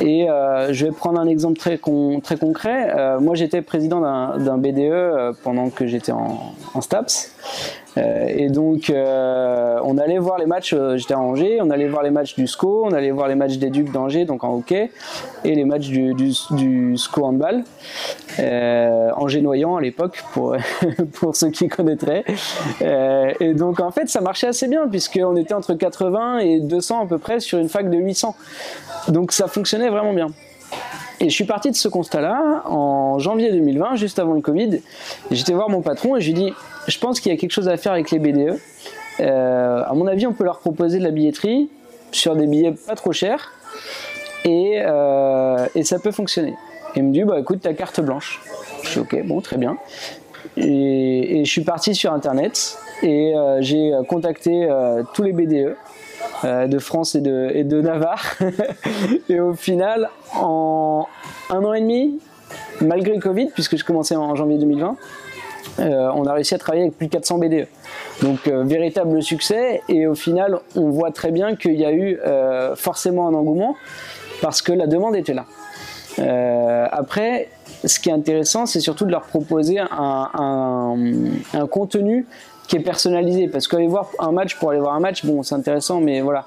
Et 0.00 0.26
je 0.70 0.86
vais 0.86 0.92
prendre 0.92 1.20
un 1.20 1.26
exemple 1.26 1.58
très, 1.58 1.78
très 2.22 2.36
concret. 2.36 2.92
moi, 3.20 3.34
j'étais 3.34 3.62
président 3.62 4.00
d'un 4.00 4.58
BDE 4.58 5.36
pendant 5.42 5.70
que 5.70 5.86
j'étais 5.86 6.12
en, 6.12 6.54
en, 6.74 6.80
STAPS. 6.80 7.32
Euh, 7.96 8.26
et 8.28 8.48
donc, 8.48 8.90
euh, 8.90 9.78
on 9.84 9.98
allait 9.98 10.18
voir 10.18 10.38
les 10.38 10.46
matchs, 10.46 10.72
euh, 10.72 10.96
j'étais 10.96 11.14
à 11.14 11.20
Angers, 11.20 11.58
on 11.60 11.70
allait 11.70 11.88
voir 11.88 12.02
les 12.02 12.10
matchs 12.10 12.34
du 12.34 12.46
SCO, 12.46 12.84
on 12.86 12.92
allait 12.92 13.10
voir 13.10 13.28
les 13.28 13.34
matchs 13.34 13.58
des 13.58 13.70
Ducs 13.70 13.92
d'Angers, 13.92 14.24
donc 14.24 14.44
en 14.44 14.54
hockey, 14.54 14.90
et 15.44 15.54
les 15.54 15.64
matchs 15.64 15.88
du, 15.88 16.96
SCO 16.96 17.24
handball, 17.24 17.64
Angers-Noyant 18.38 19.76
à 19.76 19.80
l'époque, 19.80 20.22
pour, 20.32 20.56
pour 21.12 21.36
ceux 21.36 21.50
qui 21.50 21.68
connaîtraient. 21.68 22.24
et 22.80 23.54
donc, 23.54 23.80
en 23.80 23.90
fait, 23.90 24.08
ça 24.08 24.20
marchait 24.20 24.48
assez 24.48 24.68
bien, 24.68 24.88
puisqu'on 24.88 25.36
était 25.36 25.54
entre 25.54 25.74
80 25.74 26.38
et 26.38 26.60
200 26.60 27.04
à 27.04 27.06
peu 27.06 27.18
près 27.18 27.40
sur 27.40 27.58
une 27.58 27.68
fac 27.68 27.88
de 27.88 27.96
800. 27.96 28.34
Donc, 29.08 29.32
ça 29.32 29.46
fonctionnait 29.46 29.90
vraiment 29.90 30.12
bien. 30.12 30.28
Et 31.20 31.30
je 31.30 31.34
suis 31.34 31.44
parti 31.44 31.70
de 31.70 31.76
ce 31.76 31.88
constat-là 31.88 32.62
en 32.66 33.18
janvier 33.18 33.52
2020, 33.52 33.94
juste 33.94 34.18
avant 34.18 34.34
le 34.34 34.40
Covid. 34.40 34.80
J'étais 35.30 35.52
voir 35.52 35.70
mon 35.70 35.80
patron 35.80 36.16
et 36.16 36.20
je 36.20 36.26
lui 36.26 36.34
dis 36.34 36.52
Je 36.86 36.98
pense 36.98 37.20
qu'il 37.20 37.32
y 37.32 37.34
a 37.34 37.38
quelque 37.38 37.52
chose 37.52 37.68
à 37.68 37.76
faire 37.76 37.92
avec 37.92 38.10
les 38.10 38.18
BDE. 38.18 38.58
Euh, 39.20 39.82
à 39.84 39.92
mon 39.94 40.06
avis, 40.06 40.26
on 40.26 40.32
peut 40.32 40.44
leur 40.44 40.58
proposer 40.58 40.98
de 40.98 41.04
la 41.04 41.10
billetterie 41.10 41.68
sur 42.10 42.36
des 42.36 42.46
billets 42.46 42.72
pas 42.72 42.94
trop 42.94 43.12
chers 43.12 43.52
et, 44.44 44.80
euh, 44.84 45.66
ça 45.82 45.98
peut 45.98 46.12
fonctionner. 46.12 46.54
Et 46.94 46.98
il 46.98 47.04
me 47.04 47.12
dit 47.12 47.24
Bah 47.24 47.38
écoute, 47.40 47.60
ta 47.60 47.74
carte 47.74 48.00
blanche. 48.00 48.40
Je 48.82 48.88
suis 48.88 49.00
Ok, 49.00 49.16
bon, 49.24 49.40
très 49.40 49.56
bien. 49.56 49.76
Et, 50.56 51.42
je 51.44 51.50
suis 51.50 51.64
parti 51.64 51.94
sur 51.94 52.12
internet 52.12 52.78
et 53.02 53.34
euh, 53.34 53.58
j'ai 53.60 53.92
contacté 54.08 54.68
tous 55.14 55.22
les 55.22 55.32
BDE 55.32 55.76
euh, 56.44 56.66
de 56.66 56.78
France 56.78 57.14
et 57.14 57.20
de, 57.20 57.50
et 57.54 57.64
de 57.64 57.80
Navarre. 57.80 58.36
et 59.28 59.40
au 59.40 59.54
final, 59.54 60.10
en 60.34 61.06
un 61.48 61.64
an 61.64 61.72
et 61.72 61.80
demi, 61.80 62.18
malgré 62.80 63.14
le 63.14 63.20
Covid, 63.20 63.48
puisque 63.54 63.76
je 63.76 63.84
commençais 63.84 64.16
en 64.16 64.34
janvier 64.34 64.58
2020, 64.58 64.96
euh, 65.78 66.10
on 66.14 66.26
a 66.26 66.32
réussi 66.32 66.54
à 66.54 66.58
travailler 66.58 66.84
avec 66.84 66.96
plus 66.96 67.06
de 67.06 67.12
400 67.12 67.38
BDE. 67.38 67.66
Donc 68.22 68.46
euh, 68.46 68.64
véritable 68.64 69.22
succès 69.22 69.82
et 69.88 70.06
au 70.06 70.14
final 70.14 70.58
on 70.76 70.90
voit 70.90 71.10
très 71.10 71.30
bien 71.30 71.56
qu'il 71.56 71.74
y 71.74 71.84
a 71.84 71.92
eu 71.92 72.18
forcément 72.76 73.28
un 73.28 73.34
engouement 73.34 73.76
parce 74.40 74.62
que 74.62 74.72
la 74.72 74.86
demande 74.86 75.16
était 75.16 75.34
là. 75.34 75.46
après, 76.92 77.48
ce 77.84 77.98
qui 77.98 78.08
est 78.08 78.12
intéressant, 78.12 78.66
c'est 78.66 78.80
surtout 78.80 79.04
de 79.04 79.10
leur 79.10 79.22
proposer 79.22 79.78
un, 79.78 80.96
un 81.54 81.66
contenu 81.66 82.26
qui 82.66 82.76
est 82.76 82.80
personnalisé 82.80 83.48
parce 83.48 83.68
qu'aller 83.68 83.86
voir 83.86 84.08
un 84.18 84.32
match 84.32 84.56
pour 84.56 84.70
aller 84.70 84.80
voir 84.80 84.94
un 84.94 85.00
match 85.00 85.24
bon 85.24 85.42
c'est 85.42 85.54
intéressant 85.54 86.00
mais 86.00 86.20
voilà 86.20 86.46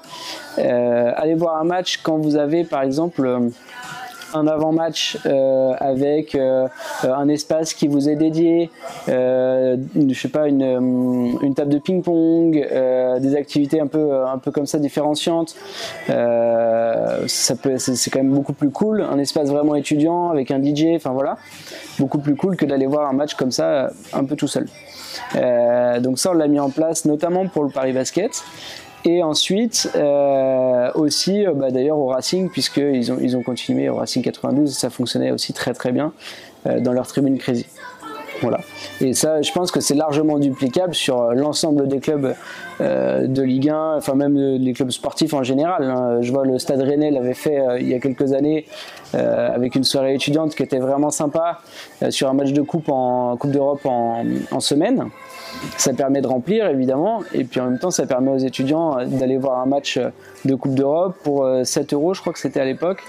euh, 0.58 1.12
aller 1.16 1.34
voir 1.34 1.56
un 1.60 1.64
match 1.64 2.00
quand 2.02 2.18
vous 2.18 2.36
avez 2.36 2.64
par 2.64 2.82
exemple 2.82 3.26
euh, 3.26 3.48
un 4.34 4.46
avant-match 4.46 5.18
euh, 5.26 5.72
avec 5.78 6.36
un 6.36 7.28
espace 7.28 7.74
qui 7.74 7.88
vous 7.88 8.08
est 8.08 8.16
dédié, 8.16 8.70
je 9.06 10.14
sais 10.14 10.28
pas, 10.28 10.48
une, 10.48 11.54
table 11.54 11.72
de 11.72 11.78
ping-pong, 11.78 12.68
des 13.20 13.36
activités 13.36 13.80
un 13.80 13.86
peu, 13.86 14.10
comme 14.52 14.66
ça 14.66 14.78
différenciantes. 14.78 15.54
c'est 17.26 17.54
quand 18.10 18.18
même 18.18 18.32
beaucoup 18.32 18.52
plus 18.52 18.70
cool. 18.70 19.02
Un 19.02 19.18
espace 19.18 19.48
vraiment 19.48 19.74
étudiant 19.74 20.30
avec 20.30 20.50
un 20.50 20.62
DJ, 20.62 20.94
enfin 20.96 21.10
voilà, 21.10 21.38
beaucoup 21.98 22.18
plus 22.18 22.36
cool 22.36 22.56
que 22.56 22.64
d'aller 22.66 22.86
voir 22.86 23.08
un 23.08 23.12
match 23.12 23.34
comme 23.34 23.50
ça 23.50 23.90
un 24.12 24.24
peu 24.24 24.36
tout 24.36 24.48
seul. 24.48 24.66
Euh, 25.36 26.00
donc 26.00 26.18
ça, 26.18 26.30
on 26.30 26.34
l'a 26.34 26.48
mis 26.48 26.60
en 26.60 26.70
place 26.70 27.04
notamment 27.04 27.46
pour 27.46 27.64
le 27.64 27.70
Paris 27.70 27.92
Basket. 27.92 28.42
Et 29.04 29.22
ensuite, 29.22 29.90
euh, 29.96 30.90
aussi, 30.94 31.46
euh, 31.46 31.52
bah, 31.54 31.70
d'ailleurs, 31.70 31.98
au 31.98 32.06
Racing, 32.06 32.50
puisqu'ils 32.50 33.12
ont, 33.12 33.18
ils 33.20 33.36
ont 33.36 33.42
continué 33.42 33.88
au 33.88 33.96
Racing 33.96 34.22
92, 34.22 34.74
ça 34.74 34.90
fonctionnait 34.90 35.30
aussi 35.30 35.52
très 35.52 35.72
très 35.72 35.92
bien 35.92 36.12
dans 36.80 36.92
leur 36.92 37.06
tribune 37.06 37.38
Crazy. 37.38 37.66
Voilà. 38.42 38.60
Et 39.00 39.14
ça, 39.14 39.40
je 39.42 39.50
pense 39.52 39.70
que 39.70 39.80
c'est 39.80 39.94
largement 39.94 40.38
duplicable 40.38 40.94
sur 40.94 41.32
l'ensemble 41.32 41.88
des 41.88 41.98
clubs 41.98 42.34
de 42.80 43.42
Ligue 43.42 43.70
1, 43.70 43.96
enfin 43.96 44.14
même 44.14 44.36
les 44.36 44.72
clubs 44.74 44.90
sportifs 44.90 45.34
en 45.34 45.42
général. 45.42 45.84
Hein. 45.84 46.18
Je 46.20 46.30
vois 46.30 46.44
le 46.44 46.58
Stade 46.58 46.82
Rennais 46.82 47.10
l'avait 47.10 47.34
fait 47.34 47.60
il 47.80 47.88
y 47.88 47.94
a 47.94 48.00
quelques 48.00 48.32
années 48.32 48.66
avec 49.14 49.76
une 49.76 49.84
soirée 49.84 50.14
étudiante 50.14 50.54
qui 50.54 50.62
était 50.62 50.78
vraiment 50.78 51.10
sympa 51.10 51.60
sur 52.10 52.28
un 52.28 52.34
match 52.34 52.52
de 52.52 52.62
coupe 52.62 52.88
en 52.90 53.36
Coupe 53.36 53.52
d'Europe 53.52 53.86
en, 53.86 54.60
semaine. 54.60 55.06
Ça 55.76 55.92
permet 55.92 56.20
de 56.20 56.26
remplir 56.26 56.66
évidemment, 56.66 57.22
et 57.32 57.44
puis 57.44 57.60
en 57.60 57.64
même 57.64 57.78
temps 57.78 57.90
ça 57.90 58.06
permet 58.06 58.30
aux 58.30 58.38
étudiants 58.38 59.04
d'aller 59.06 59.36
voir 59.36 59.60
un 59.60 59.66
match 59.66 59.98
de 60.44 60.54
Coupe 60.54 60.74
d'Europe 60.74 61.16
pour 61.22 61.48
7 61.62 61.92
euros, 61.92 62.14
je 62.14 62.20
crois 62.20 62.32
que 62.32 62.38
c'était 62.38 62.60
à 62.60 62.64
l'époque, 62.64 63.02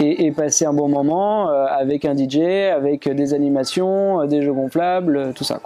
et, 0.00 0.30
passer 0.32 0.64
un 0.64 0.72
bon 0.72 0.88
moment 0.88 1.48
avec 1.48 2.04
un 2.04 2.16
DJ, 2.16 2.38
avec 2.74 3.08
des 3.08 3.34
animations, 3.34 4.24
des 4.26 4.42
jeux 4.42 4.52
gonflables, 4.52 5.32
tout 5.34 5.44
ça. 5.44 5.60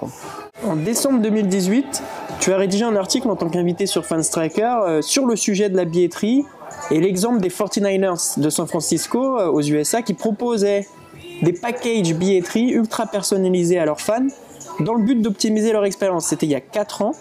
En 0.67 0.77
décembre 0.77 1.21
2018, 1.21 2.03
tu 2.41 2.53
as 2.53 2.57
rédigé 2.57 2.85
un 2.85 2.97
article 2.97 3.29
en 3.29 3.37
tant 3.37 3.49
qu'invité 3.49 3.87
sur 3.87 4.05
Fanstriker 4.05 5.01
sur 5.01 5.27
le 5.27 5.37
sujet 5.37 5.69
de 5.69 5.77
la 5.77 5.85
billetterie 5.85 6.45
et 6.91 7.01
l'exemple 7.01 7.41
des 7.41 7.49
49ers 7.49 8.41
de 8.41 8.51
San 8.51 8.67
Francisco 8.67 9.39
aux 9.39 9.63
USA 9.63 10.03
qui 10.03 10.15
proposaient 10.15 10.87
des 11.43 11.53
packages 11.53 12.15
billetterie 12.15 12.71
ultra 12.71 13.07
personnalisés 13.07 13.79
à 13.79 13.85
leurs 13.85 14.01
fans 14.01 14.27
dans 14.81 14.95
le 14.95 15.03
but 15.03 15.21
d'optimiser 15.21 15.73
leur 15.73 15.85
expérience. 15.85 16.27
C'était 16.27 16.47
il 16.47 16.53
y 16.53 16.55
a 16.55 16.61
4 16.61 17.03
ans. 17.03 17.13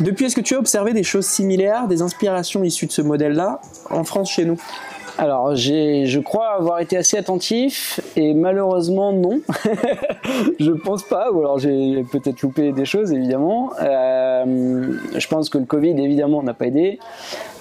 Depuis, 0.00 0.26
est-ce 0.26 0.36
que 0.36 0.40
tu 0.40 0.54
as 0.54 0.58
observé 0.58 0.92
des 0.92 1.02
choses 1.02 1.26
similaires, 1.26 1.88
des 1.88 2.02
inspirations 2.02 2.62
issues 2.62 2.86
de 2.86 2.92
ce 2.92 3.02
modèle-là 3.02 3.60
en 3.90 4.04
France 4.04 4.30
chez 4.30 4.44
nous? 4.44 4.58
Alors, 5.18 5.56
je 5.56 6.18
crois 6.18 6.48
avoir 6.48 6.80
été 6.80 6.96
assez 6.98 7.16
attentif 7.16 8.00
et 8.16 8.34
malheureusement 8.34 9.14
non. 9.14 9.40
je 10.60 10.72
pense 10.72 11.04
pas, 11.04 11.32
ou 11.32 11.40
alors 11.40 11.58
j'ai 11.58 12.04
peut-être 12.12 12.42
loupé 12.42 12.72
des 12.72 12.84
choses 12.84 13.12
évidemment. 13.12 13.72
Euh, 13.80 14.92
je 15.16 15.26
pense 15.28 15.48
que 15.48 15.56
le 15.56 15.64
Covid 15.64 15.98
évidemment 15.98 16.42
n'a 16.42 16.52
pas 16.52 16.66
aidé. 16.66 16.98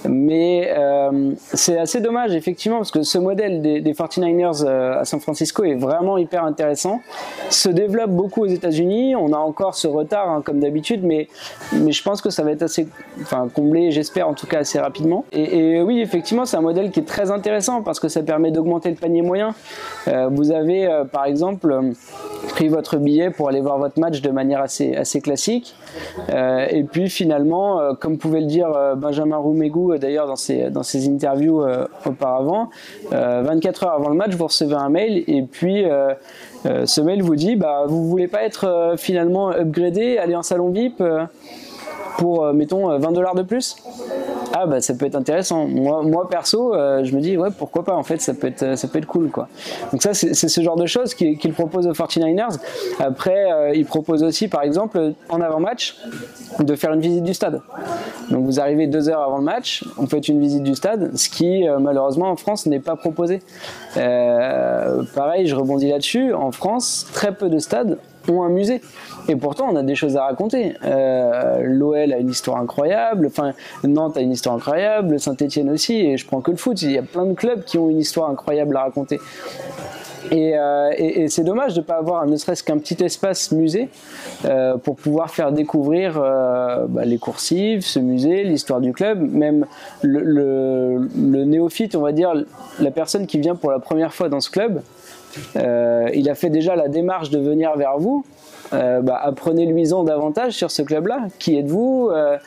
Mais 0.10 0.74
euh, 0.76 1.34
c'est 1.38 1.78
assez 1.78 2.02
dommage, 2.02 2.36
effectivement, 2.36 2.78
parce 2.78 2.92
que 2.92 3.04
ce 3.04 3.18
modèle 3.18 3.62
des, 3.62 3.94
49ers 3.94 4.64
euh, 4.66 5.00
à 5.00 5.06
San 5.06 5.20
Francisco 5.20 5.64
est 5.64 5.76
vraiment 5.76 6.18
hyper 6.18 6.44
intéressant. 6.44 7.02
Se 7.50 7.70
développe 7.70 8.12
beaucoup 8.12 8.42
aux 8.44 8.48
États-Unis. 8.48 9.16
On 9.16 9.34
a 9.34 9.38
encore 9.38 9.76
ce 9.76 9.88
retard, 9.88 10.30
hein, 10.30 10.42
comme 10.44 10.60
d'habitude, 10.60 11.04
mais, 11.04 11.28
mais 11.74 11.92
je 11.92 12.04
pense 12.04 12.22
que 12.22 12.30
ça 12.30 12.44
va 12.44 12.52
être 12.52 12.64
assez 12.64 12.88
enfin, 13.22 13.48
comblé, 13.54 13.92
j'espère 13.92 14.28
en 14.28 14.34
tout 14.34 14.48
cas 14.48 14.60
assez 14.60 14.80
rapidement. 14.80 15.26
Et, 15.32 15.82
oui, 15.82 16.02
effectivement, 16.02 16.46
c'est 16.46 16.58
un 16.58 16.62
modèle 16.62 16.92
qui 16.92 17.00
est 17.00 17.08
très 17.08 17.32
intéressant 17.32 17.82
parce 17.82 18.00
que 18.00 18.08
ça 18.08 18.22
permet 18.24 18.52
d'augmenter 18.52 18.90
le 18.90 18.96
panier 18.96 19.22
moyen. 19.22 19.54
Euh, 20.08 20.30
vous 20.32 20.52
avez, 20.52 21.04
par 21.12 21.26
exemple, 21.26 21.92
pris 22.50 22.68
votre 22.68 22.98
billet 22.98 23.30
pour 23.30 23.50
aller 23.50 23.62
voir 23.62 23.78
votre 23.78 24.00
match 24.00 24.22
de 24.22 24.30
manière 24.30 24.62
assez, 24.62 24.96
assez 24.96 25.22
classique. 25.22 25.76
et 26.30 26.84
puis 26.84 27.10
finalement, 27.10 27.96
comme 28.00 28.18
pouvait 28.18 28.42
le 28.42 28.48
dire 28.48 28.70
Benjamin 28.98 29.38
Roumégou 29.38 29.95
d'ailleurs 29.98 30.28
dans 30.28 30.36
ses, 30.36 31.10
interviews 31.10 31.64
euh, 31.64 31.86
auparavant, 32.06 32.70
24 33.12 33.84
euh, 33.84 33.86
heures 33.86 33.94
avant 33.94 34.10
le 34.10 34.16
match, 34.16 34.34
vous 34.34 34.48
recevez 34.48 34.76
un 34.76 34.90
mail 34.90 35.24
et 35.28 35.42
puis 35.44 35.86
euh, 35.86 36.14
ce 36.86 37.02
mail 37.02 37.22
vous 37.22 37.36
dit 37.36 37.56
bah, 37.56 37.84
vous 37.88 38.08
voulez 38.08 38.28
pas 38.28 38.44
être 38.44 38.96
finalement 38.98 39.52
upgradé, 39.52 40.18
aller 40.18 40.36
en 40.36 40.44
salon 40.44 40.70
VIP 40.70 41.02
pour, 42.18 42.54
mettons, 42.54 42.98
20 42.98 43.12
dollars 43.12 43.36
de 43.36 43.44
plus 43.44 43.76
ah 44.58 44.66
bah 44.68 44.80
ça 44.80 44.94
peut 44.94 45.06
être 45.06 45.16
intéressant. 45.16 45.68
Moi, 45.68 46.30
perso, 46.30 46.74
euh, 46.74 47.04
je 47.04 47.14
me 47.14 47.20
dis 47.20 47.36
ouais 47.36 47.50
pourquoi 47.56 47.84
pas 47.84 47.94
en 47.94 48.04
fait 48.04 48.22
ça 48.22 48.34
peut 48.34 48.48
être 48.48 48.78
ça 48.78 48.88
peut 48.88 49.00
être 49.00 49.06
cool 49.06 49.30
quoi. 49.30 49.50
Donc 49.92 50.02
ça 50.02 50.14
c'est 50.14 50.34
ce 50.34 50.62
genre 50.62 50.78
de 50.78 50.86
choses 50.86 51.14
qu'il 51.14 51.54
propose 51.54 51.88
aux 51.88 51.92
49ers. 51.92 52.58
Après 53.00 53.52
euh, 53.52 53.76
il 53.76 53.86
propose 53.86 54.24
aussi 54.24 54.48
par 54.48 54.62
exemple 54.62 55.14
en 55.28 55.42
avant 55.42 55.60
match 55.60 55.98
de 56.60 56.76
faire 56.76 56.94
une 56.94 57.02
visite 57.02 57.24
du 57.24 57.34
stade. 57.34 57.62
Donc 58.32 58.46
vous 58.46 58.62
arrivez 58.62 58.88
deux 58.88 59.10
heures 59.10 59.22
avant 59.22 59.40
le 59.40 59.44
match, 59.44 59.84
on 59.98 60.08
fait 60.08 60.26
une 60.26 60.40
visite 60.40 60.64
du 60.64 60.74
stade, 60.74 61.18
ce 61.18 61.28
qui 61.28 61.68
euh, 61.68 61.78
malheureusement 61.80 62.30
en 62.30 62.38
France 62.38 62.66
n'est 62.66 62.80
pas 62.80 62.96
proposé. 62.96 63.42
pareil, 63.94 65.48
je 65.48 65.56
rebondis 65.56 65.90
là-dessus. 65.90 66.34
En 66.34 66.54
France, 66.54 67.08
très 67.14 67.34
peu 67.34 67.50
de 67.50 67.60
stades 67.60 67.98
ont 68.30 68.44
un 68.44 68.50
musée. 68.50 68.82
Et 69.28 69.36
pourtant, 69.36 69.68
on 69.72 69.76
a 69.76 69.84
des 69.84 69.96
choses 69.96 70.18
à 70.18 70.26
raconter. 70.26 70.74
Euh, 70.84 71.60
L'OL 71.64 72.14
a 72.14 72.18
une 72.18 72.30
histoire 72.30 72.58
incroyable, 72.58 73.28
enfin, 73.28 73.54
Nantes 73.84 74.18
a 74.18 74.22
une 74.22 74.32
histoire 74.32 74.56
incroyable, 74.56 75.20
Saint-Etienne 75.20 75.70
aussi, 75.70 75.96
et 75.96 76.18
je 76.18 76.26
prends 76.26 76.42
que 76.42 76.52
le 76.52 76.58
foot. 76.58 76.82
Il 76.82 76.92
y 76.92 76.98
a 76.98 77.04
plein 77.04 77.26
de 77.26 77.34
clubs 77.34 77.64
qui 77.64 77.78
ont 77.78 77.90
une 77.90 78.00
histoire 78.00 78.30
incroyable 78.30 78.76
à 78.78 78.84
raconter. 78.84 79.20
Euh, 80.32 80.92
et, 80.98 81.28
c'est 81.28 81.44
dommage 81.44 81.74
de 81.74 81.82
ne 81.82 81.86
pas 81.86 81.96
avoir 81.96 82.26
ne 82.26 82.36
serait-ce 82.36 82.64
qu'un 82.64 82.78
petit 82.78 83.04
espace 83.04 83.52
musée 83.52 83.90
euh, 84.46 84.78
pour 84.78 84.96
pouvoir 84.96 85.30
faire 85.30 85.52
découvrir 85.52 86.18
euh, 86.18 86.86
bah, 86.88 87.06
les 87.06 87.18
coursives, 87.18 87.82
ce 87.82 88.00
musée, 88.00 88.44
l'histoire 88.44 88.82
du 88.82 88.94
club, 88.94 89.20
même 89.20 89.66
le, 90.02 91.00
néophyte, 91.46 91.96
on 91.96 92.02
va 92.02 92.12
dire, 92.12 92.34
la 92.80 92.92
personne 92.92 93.28
qui 93.28 93.40
vient 93.40 93.56
pour 93.56 93.72
la 93.72 93.80
première 93.80 94.14
fois 94.14 94.30
dans 94.30 94.40
ce 94.40 94.50
club. 94.50 94.82
Il 95.56 96.30
a 96.30 96.36
fait 96.36 96.50
déjà 96.50 96.76
la 96.76 96.88
démarche 96.88 97.30
de 97.30 97.40
venir 97.40 97.76
vers 97.76 97.98
vous 97.98 98.26
euh, 98.74 99.02
bah, 99.02 99.20
apprenez-lui-en 99.22 100.04
davantage 100.04 100.54
sur 100.54 100.72
ce 100.72 100.82
club-là. 100.82 101.28
Qui 101.40 101.58
êtes-vous 101.58 102.10
euh, 102.12 102.38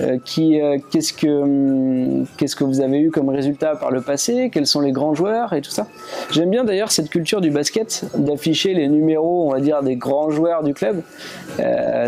euh, 0.00 0.18
qu'est-ce, 0.24 1.12
que, 1.12 1.26
hum, 1.26 2.26
que 2.38 2.64
vous 2.64 2.80
avez 2.80 2.98
eu 3.00 3.10
comme 3.10 3.28
résultat 3.28 3.74
par 3.76 3.90
le 3.90 4.00
passé? 4.00 4.50
Quels 4.52 4.66
sont 4.66 4.80
les 4.80 4.92
grands 4.92 5.14
joueurs 5.14 5.52
et 5.52 5.60
tout 5.60 5.70
ça? 5.70 5.86
J'aime 6.30 6.50
bien 6.50 6.64
d'ailleurs 6.64 6.90
cette 6.90 7.10
culture 7.10 7.40
du 7.40 7.50
basket, 7.50 8.04
d'afficher 8.16 8.74
les 8.74 8.88
numéros, 8.88 9.48
on 9.48 9.52
va 9.52 9.60
dire, 9.60 9.82
des 9.82 9.96
grands 9.96 10.30
joueurs 10.30 10.62
du 10.62 10.74
club. 10.74 11.02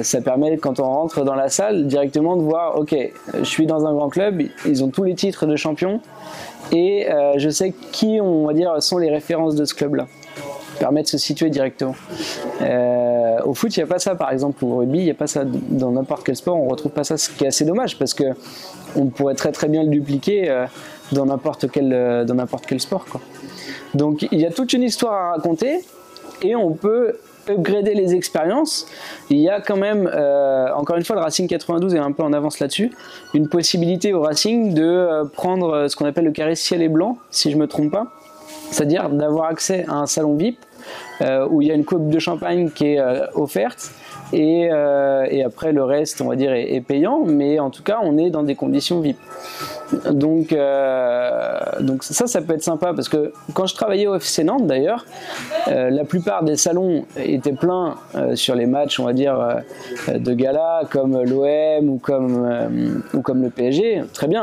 ça 0.02 0.20
permet, 0.20 0.56
quand 0.58 0.80
on 0.80 0.84
rentre 0.84 1.24
dans 1.24 1.34
la 1.34 1.48
salle, 1.48 1.86
directement 1.86 2.36
de 2.36 2.42
voir, 2.42 2.78
ok, 2.78 2.94
je 3.38 3.44
suis 3.44 3.66
dans 3.66 3.86
un 3.86 3.92
grand 3.92 4.08
club, 4.08 4.42
ils 4.66 4.84
ont 4.84 4.88
tous 4.88 5.04
les 5.04 5.14
titres 5.14 5.46
de 5.46 5.56
champion 5.56 6.00
et 6.72 7.08
je 7.36 7.48
sais 7.50 7.72
qui, 7.92 8.20
on 8.20 8.46
va 8.46 8.52
dire, 8.52 8.82
sont 8.82 8.98
les 8.98 9.10
références 9.10 9.54
de 9.54 9.64
ce 9.64 9.74
club-là 9.74 10.06
permet 10.76 11.02
de 11.02 11.09
se 11.09 11.18
situer 11.18 11.50
directement. 11.50 11.95
Euh, 12.62 13.38
au 13.45 13.54
foot, 13.54 13.76
il 13.76 13.80
n'y 13.80 13.85
a 13.85 13.87
pas 13.87 13.99
ça, 13.99 14.14
par 14.14 14.33
exemple, 14.33 14.64
au 14.64 14.76
rugby, 14.76 14.99
il 14.99 15.04
n'y 15.04 15.11
a 15.11 15.14
pas 15.14 15.26
ça 15.26 15.45
dans 15.45 15.90
n'importe 15.90 16.25
quel 16.25 16.37
sport, 16.37 16.56
on 16.56 16.66
ne 16.66 16.71
retrouve 16.71 16.92
pas 16.92 17.04
ça, 17.04 17.16
ce 17.16 17.30
qui 17.30 17.45
est 17.45 17.49
assez 17.49 17.64
dommage 17.64 17.99
parce 17.99 18.14
que 18.14 18.25
on 18.97 19.06
pourrait 19.06 19.35
très 19.35 19.52
très 19.52 19.68
bien 19.68 19.83
le 19.83 19.90
dupliquer 19.90 20.49
euh, 20.49 20.66
dans 21.12 21.26
n'importe 21.26 21.71
quel, 21.71 21.92
euh, 21.92 22.25
dans 22.25 22.37
quel 22.66 22.80
sport. 22.80 23.04
Donc 23.95 24.26
il 24.30 24.40
y 24.40 24.47
a 24.47 24.50
toute 24.50 24.73
une 24.73 24.83
histoire 24.83 25.14
à 25.14 25.30
raconter 25.33 25.80
et 26.42 26.56
on 26.56 26.73
peut 26.73 27.18
upgrader 27.49 27.95
les 27.95 28.14
expériences. 28.14 28.87
Il 29.30 29.38
y 29.38 29.49
a 29.49 29.61
quand 29.61 29.76
même, 29.76 30.11
encore 30.75 30.97
une 30.97 31.04
fois, 31.04 31.14
le 31.14 31.23
Racing 31.23 31.47
92 31.47 31.95
est 31.95 31.99
un 31.99 32.11
peu 32.11 32.25
en 32.25 32.33
avance 32.33 32.59
là-dessus, 32.59 32.90
une 33.35 33.49
possibilité 33.49 34.12
au 34.12 34.23
Racing 34.23 34.75
de 34.75 35.25
prendre 35.33 35.87
ce 35.87 35.95
qu'on 35.95 36.06
appelle 36.06 36.25
le 36.25 36.33
carré 36.33 36.56
ciel 36.56 36.83
et 36.83 36.88
blanc, 36.88 37.18
si 37.30 37.52
je 37.52 37.56
me 37.56 37.68
trompe 37.68 37.92
pas 37.92 38.09
c'est-à-dire 38.71 39.09
d'avoir 39.11 39.47
accès 39.47 39.85
à 39.88 39.95
un 39.95 40.06
salon 40.06 40.35
VIP 40.35 40.59
euh, 41.22 41.46
où 41.48 41.62
il 41.62 41.68
y 41.68 41.70
a 41.70 41.74
une 41.74 41.84
coupe 41.84 42.08
de 42.08 42.18
champagne 42.18 42.70
qui 42.70 42.92
est 42.92 43.00
euh, 43.00 43.26
offerte. 43.34 43.90
Euh, 44.34 45.24
et, 45.30 45.44
après 45.44 45.70
le 45.70 45.84
reste 45.84 46.20
on 46.20 46.28
va 46.28 46.34
dire 46.34 46.52
est, 46.52 46.80
payant. 46.80 47.24
Mais 47.24 47.58
en 47.60 47.70
tout 47.70 47.82
cas 47.82 47.98
on 48.02 48.18
est 48.18 48.30
dans 48.30 48.42
des 48.42 48.54
conditions 48.54 49.00
VIP 49.00 49.18
donc, 50.10 50.52
donc 51.80 52.02
ça 52.02 52.26
ça 52.26 52.42
peut 52.42 52.54
être 52.54 52.62
sympa. 52.62 52.92
Parce 52.92 53.08
que 53.08 53.32
quand 53.54 53.66
je 53.66 53.74
travaillais 53.74 54.08
au 54.08 54.16
FC 54.16 54.42
Nantes 54.42 54.66
d'ailleurs 54.66 55.06
la 55.68 56.04
plupart 56.04 56.42
des 56.42 56.56
salons 56.56 57.04
étaient 57.16 57.52
pleins 57.52 57.94
sur 58.34 58.56
les 58.56 58.66
matchs 58.66 58.98
on 58.98 59.04
va 59.04 59.12
dire 59.12 59.62
de 60.08 60.34
gala 60.34 60.82
comme 60.90 61.22
l'OM 61.22 61.88
ou 61.88 61.98
comme, 61.98 63.02
ou 63.14 63.20
comme 63.20 63.42
le 63.42 63.50
PSG 63.50 64.02
très 64.12 64.26
bien 64.26 64.42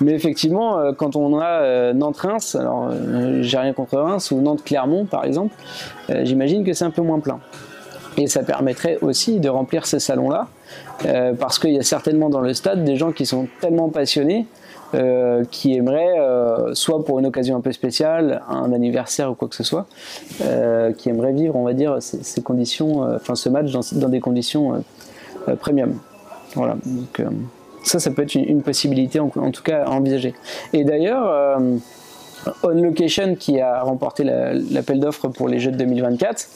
mais 0.00 0.12
effectivement, 0.12 0.78
euh, 0.78 0.92
quand 0.92 1.16
on 1.16 1.38
a 1.38 1.44
euh, 1.44 1.92
Nantes-Reims, 1.92 2.56
alors 2.56 2.88
euh, 2.90 3.42
j'ai 3.42 3.58
rien 3.58 3.72
contre 3.72 3.98
Reims, 3.98 4.30
ou 4.30 4.40
Nantes-Clermont 4.40 5.04
par 5.04 5.24
exemple, 5.24 5.54
j'imagine 6.22 6.64
que 6.64 6.72
c'est 6.72 6.84
un 6.84 6.90
peu 6.90 7.02
moins 7.02 7.20
plein. 7.20 7.40
Et 8.18 8.26
ça 8.26 8.42
permettrait 8.42 8.98
aussi 9.00 9.40
de 9.40 9.48
remplir 9.48 9.86
ces 9.86 9.98
salons-là, 9.98 10.48
parce 11.38 11.58
qu'il 11.58 11.72
y 11.72 11.78
a 11.78 11.82
certainement 11.82 12.28
dans 12.28 12.42
le 12.42 12.52
stade 12.52 12.84
des 12.84 12.96
gens 12.96 13.12
qui 13.12 13.24
sont 13.24 13.48
tellement 13.62 13.88
passionnés 13.88 14.46
qui 15.50 15.74
aimeraient, 15.74 16.74
soit 16.74 17.02
pour 17.06 17.20
une 17.20 17.24
occasion 17.24 17.56
un 17.56 17.62
peu 17.62 17.72
spéciale, 17.72 18.42
un 18.50 18.70
anniversaire 18.74 19.30
ou 19.30 19.34
quoi 19.34 19.48
que 19.48 19.56
ce 19.56 19.64
soit, 19.64 19.86
qui 20.98 21.08
aimeraient 21.08 21.32
vivre, 21.32 21.56
on 21.56 21.64
va 21.64 21.72
dire, 21.72 21.96
ces, 22.00 22.42
conditions, 22.42 23.00
enfin 23.14 23.34
ce 23.34 23.48
match 23.48 23.72
dans, 23.72 24.08
des 24.10 24.20
conditions 24.20 24.84
premium. 25.58 25.94
Voilà. 26.54 26.76
Ça, 27.82 27.98
ça 27.98 28.10
peut 28.10 28.22
être 28.22 28.34
une, 28.34 28.62
possibilité 28.62 29.20
en, 29.20 29.28
tout 29.28 29.62
cas 29.62 29.84
à 29.84 29.90
envisager. 29.90 30.34
Et 30.72 30.84
d'ailleurs, 30.84 31.26
euh, 31.26 31.76
On 32.62 32.68
Location, 32.68 33.34
qui 33.36 33.60
a 33.60 33.82
remporté 33.82 34.24
l'appel 34.24 35.00
d'offres 35.00 35.28
pour 35.28 35.48
les 35.48 35.58
Jeux 35.58 35.70
de 35.70 35.78
2024, 35.78 36.48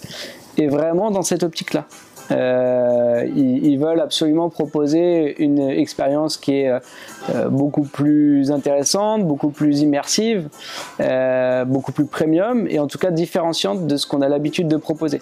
est 0.59 0.67
vraiment 0.67 1.11
dans 1.11 1.23
cette 1.23 1.43
optique-là. 1.43 1.87
Euh, 2.31 3.25
ils, 3.35 3.77
veulent 3.79 4.01
absolument 4.01 4.49
proposer 4.49 5.43
une 5.43 5.61
expérience 5.61 6.37
qui 6.37 6.61
est 6.61 6.71
euh, 6.71 7.49
beaucoup 7.51 7.83
plus 7.83 8.51
intéressante, 8.51 9.27
beaucoup 9.27 9.51
plus 9.51 9.81
immersive, 9.81 10.49
euh, 11.01 11.65
beaucoup 11.65 11.93
plus 11.93 12.07
premium 12.07 12.67
et 12.69 12.79
en 12.79 12.87
tout 12.87 12.99
cas 12.99 13.11
différenciante 13.11 13.87
de 13.87 13.97
ce 13.97 14.07
qu'on 14.07 14.23
a 14.23 14.29
l'habitude 14.29 14.67
de 14.69 14.77
proposer. 14.77 15.21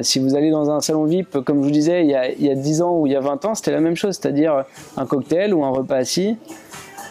si 0.00 0.18
vous 0.18 0.34
allez 0.34 0.50
dans 0.50 0.70
un 0.70 0.80
salon 0.80 1.04
VIP, 1.04 1.40
comme 1.40 1.58
je 1.58 1.64
vous 1.64 1.70
disais, 1.70 2.02
il 2.02 2.10
y 2.10 2.14
a, 2.14 2.30
il 2.30 2.44
y 2.44 2.50
a 2.50 2.54
10 2.54 2.82
ans 2.82 2.98
ou 2.98 3.06
il 3.06 3.12
y 3.12 3.16
a 3.16 3.20
20 3.20 3.44
ans, 3.44 3.54
c'était 3.54 3.72
la 3.72 3.80
même 3.80 3.96
chose, 3.96 4.18
c'est-à-dire 4.20 4.64
un 4.96 5.06
cocktail 5.06 5.52
ou 5.52 5.64
un 5.64 5.70
repas 5.70 5.96
assis 5.96 6.38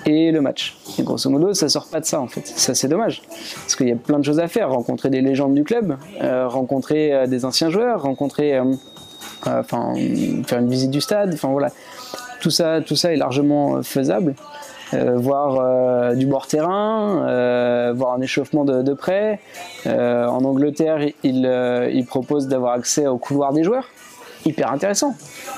et 0.07 0.31
le 0.31 0.41
match. 0.41 0.77
Et 0.97 1.03
grosso 1.03 1.29
modo, 1.29 1.53
ça 1.53 1.69
sort 1.69 1.87
pas 1.87 1.99
de 1.99 2.05
ça 2.05 2.19
en 2.19 2.27
fait. 2.27 2.47
Ça 2.47 2.73
c'est 2.73 2.87
dommage 2.87 3.21
parce 3.27 3.75
qu'il 3.75 3.87
y 3.87 3.91
a 3.91 3.95
plein 3.95 4.17
de 4.17 4.25
choses 4.25 4.39
à 4.39 4.47
faire. 4.47 4.71
Rencontrer 4.71 5.11
des 5.11 5.21
légendes 5.21 5.53
du 5.53 5.63
club, 5.63 5.95
rencontrer 6.21 7.27
des 7.27 7.45
anciens 7.45 7.69
joueurs, 7.69 8.01
rencontrer 8.01 8.59
enfin 9.45 9.93
faire 10.45 10.59
une 10.59 10.69
visite 10.69 10.91
du 10.91 11.01
stade, 11.01 11.31
enfin 11.33 11.49
voilà, 11.49 11.69
tout 12.41 12.49
ça, 12.49 12.81
tout 12.81 12.95
ça 12.95 13.13
est 13.13 13.17
largement 13.17 13.77
euh, 13.77 13.81
faisable. 13.83 14.35
Euh, 14.93 15.15
voir 15.15 15.55
euh, 15.57 16.15
du 16.15 16.25
bord 16.25 16.47
terrain, 16.47 17.93
voir 17.93 18.13
un 18.13 18.19
échauffement 18.19 18.65
de, 18.65 18.93
près. 18.93 19.39
en 19.85 20.43
Angleterre, 20.43 20.99
il, 21.23 21.89
il 21.93 22.05
propose 22.05 22.49
d'avoir 22.49 22.73
accès 22.73 23.07
au 23.07 23.17
couloir 23.17 23.53
des 23.53 23.63
joueurs. 23.63 23.87
Hyper 24.43 24.71
intéressant. 24.71 25.15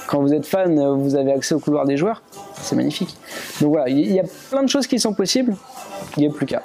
Quand 0.08 0.20
vous 0.22 0.34
êtes 0.34 0.46
fan, 0.46 0.78
vous 1.00 1.16
avez 1.16 1.32
accès 1.32 1.56
au 1.56 1.60
couloir 1.60 1.86
des 1.86 1.98
joueurs. 1.98 2.22
C'est 2.62 2.76
magnifique. 2.76 3.16
Donc 3.62 3.72
voilà, 3.72 3.90
il 3.90 4.12
y 4.12 4.20
a 4.20 4.26
plein 4.52 4.62
de 4.62 4.70
choses 4.70 4.86
qui 4.86 5.00
sont 5.00 5.14
possibles. 5.14 5.56
Il 6.18 6.20
n'y 6.20 6.28
a 6.28 6.32
plus 6.32 6.46
qu'à. 6.46 6.62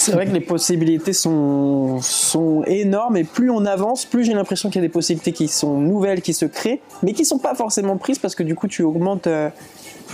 C'est 0.00 0.12
vrai 0.12 0.24
que 0.24 0.32
les 0.32 0.40
possibilités 0.40 1.12
sont, 1.12 2.00
sont 2.00 2.64
énormes 2.66 3.18
et 3.18 3.24
plus 3.24 3.50
on 3.50 3.66
avance, 3.66 4.06
plus 4.06 4.24
j'ai 4.24 4.32
l'impression 4.32 4.70
qu'il 4.70 4.80
y 4.80 4.84
a 4.84 4.88
des 4.88 4.92
possibilités 4.92 5.32
qui 5.32 5.46
sont 5.46 5.78
nouvelles, 5.78 6.22
qui 6.22 6.32
se 6.32 6.46
créent, 6.46 6.80
mais 7.02 7.12
qui 7.12 7.20
ne 7.20 7.26
sont 7.26 7.38
pas 7.38 7.54
forcément 7.54 7.98
prises 7.98 8.18
parce 8.18 8.34
que 8.34 8.42
du 8.42 8.54
coup 8.54 8.66
tu 8.66 8.82
augmentes 8.82 9.26
euh, 9.26 9.50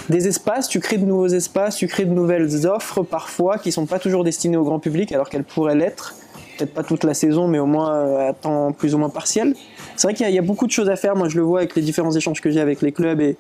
des 0.09 0.27
espaces, 0.27 0.67
tu 0.67 0.81
crées 0.81 0.99
de 0.99 1.05
nouveaux 1.05 1.29
espaces, 1.29 1.77
tu 1.77 1.87
crées 1.87 2.05
de 2.05 2.13
nouvelles 2.13 2.67
offres 2.67 3.05
parfois 3.05 3.59
qui 3.59 3.69
ne 3.69 3.75
sont 3.75 3.87
pas 3.87 4.01
toujours 4.01 4.25
destinées 4.25 4.57
au 4.57 4.65
grand 4.65 4.81
public 4.81 5.13
alors 5.13 5.31
qu'elles 5.31 5.45
pourraient 5.45 5.77
l'être. 5.77 6.17
Peut-être 6.59 6.75
pas 6.75 6.83
toute 6.83 7.05
la 7.05 7.15
saison, 7.15 7.47
mais 7.47 7.61
au 7.61 7.67
moins 7.67 7.95
euh, 7.95 8.31
à 8.31 8.33
temps 8.33 8.73
plus 8.73 8.93
ou 8.93 8.99
moins 8.99 9.11
partiel. 9.11 9.55
C'est 9.95 10.09
vrai 10.09 10.15
qu'il 10.15 10.29
y, 10.29 10.39
a 10.39 10.43
beaucoup 10.43 10.67
de 10.67 10.73
choses 10.73 10.91
à 10.91 10.97
faire. 10.97 11.15
Moi, 11.15 11.29
je 11.29 11.37
le 11.37 11.43
vois 11.43 11.61
avec 11.61 11.77
les 11.77 11.83
différents 11.83 12.13
échanges 12.13 12.41
que 12.41 12.51
j'ai 12.51 12.61
avec 12.61 12.83
les 12.83 12.93
clubs 12.93 13.21
et, 13.21 13.37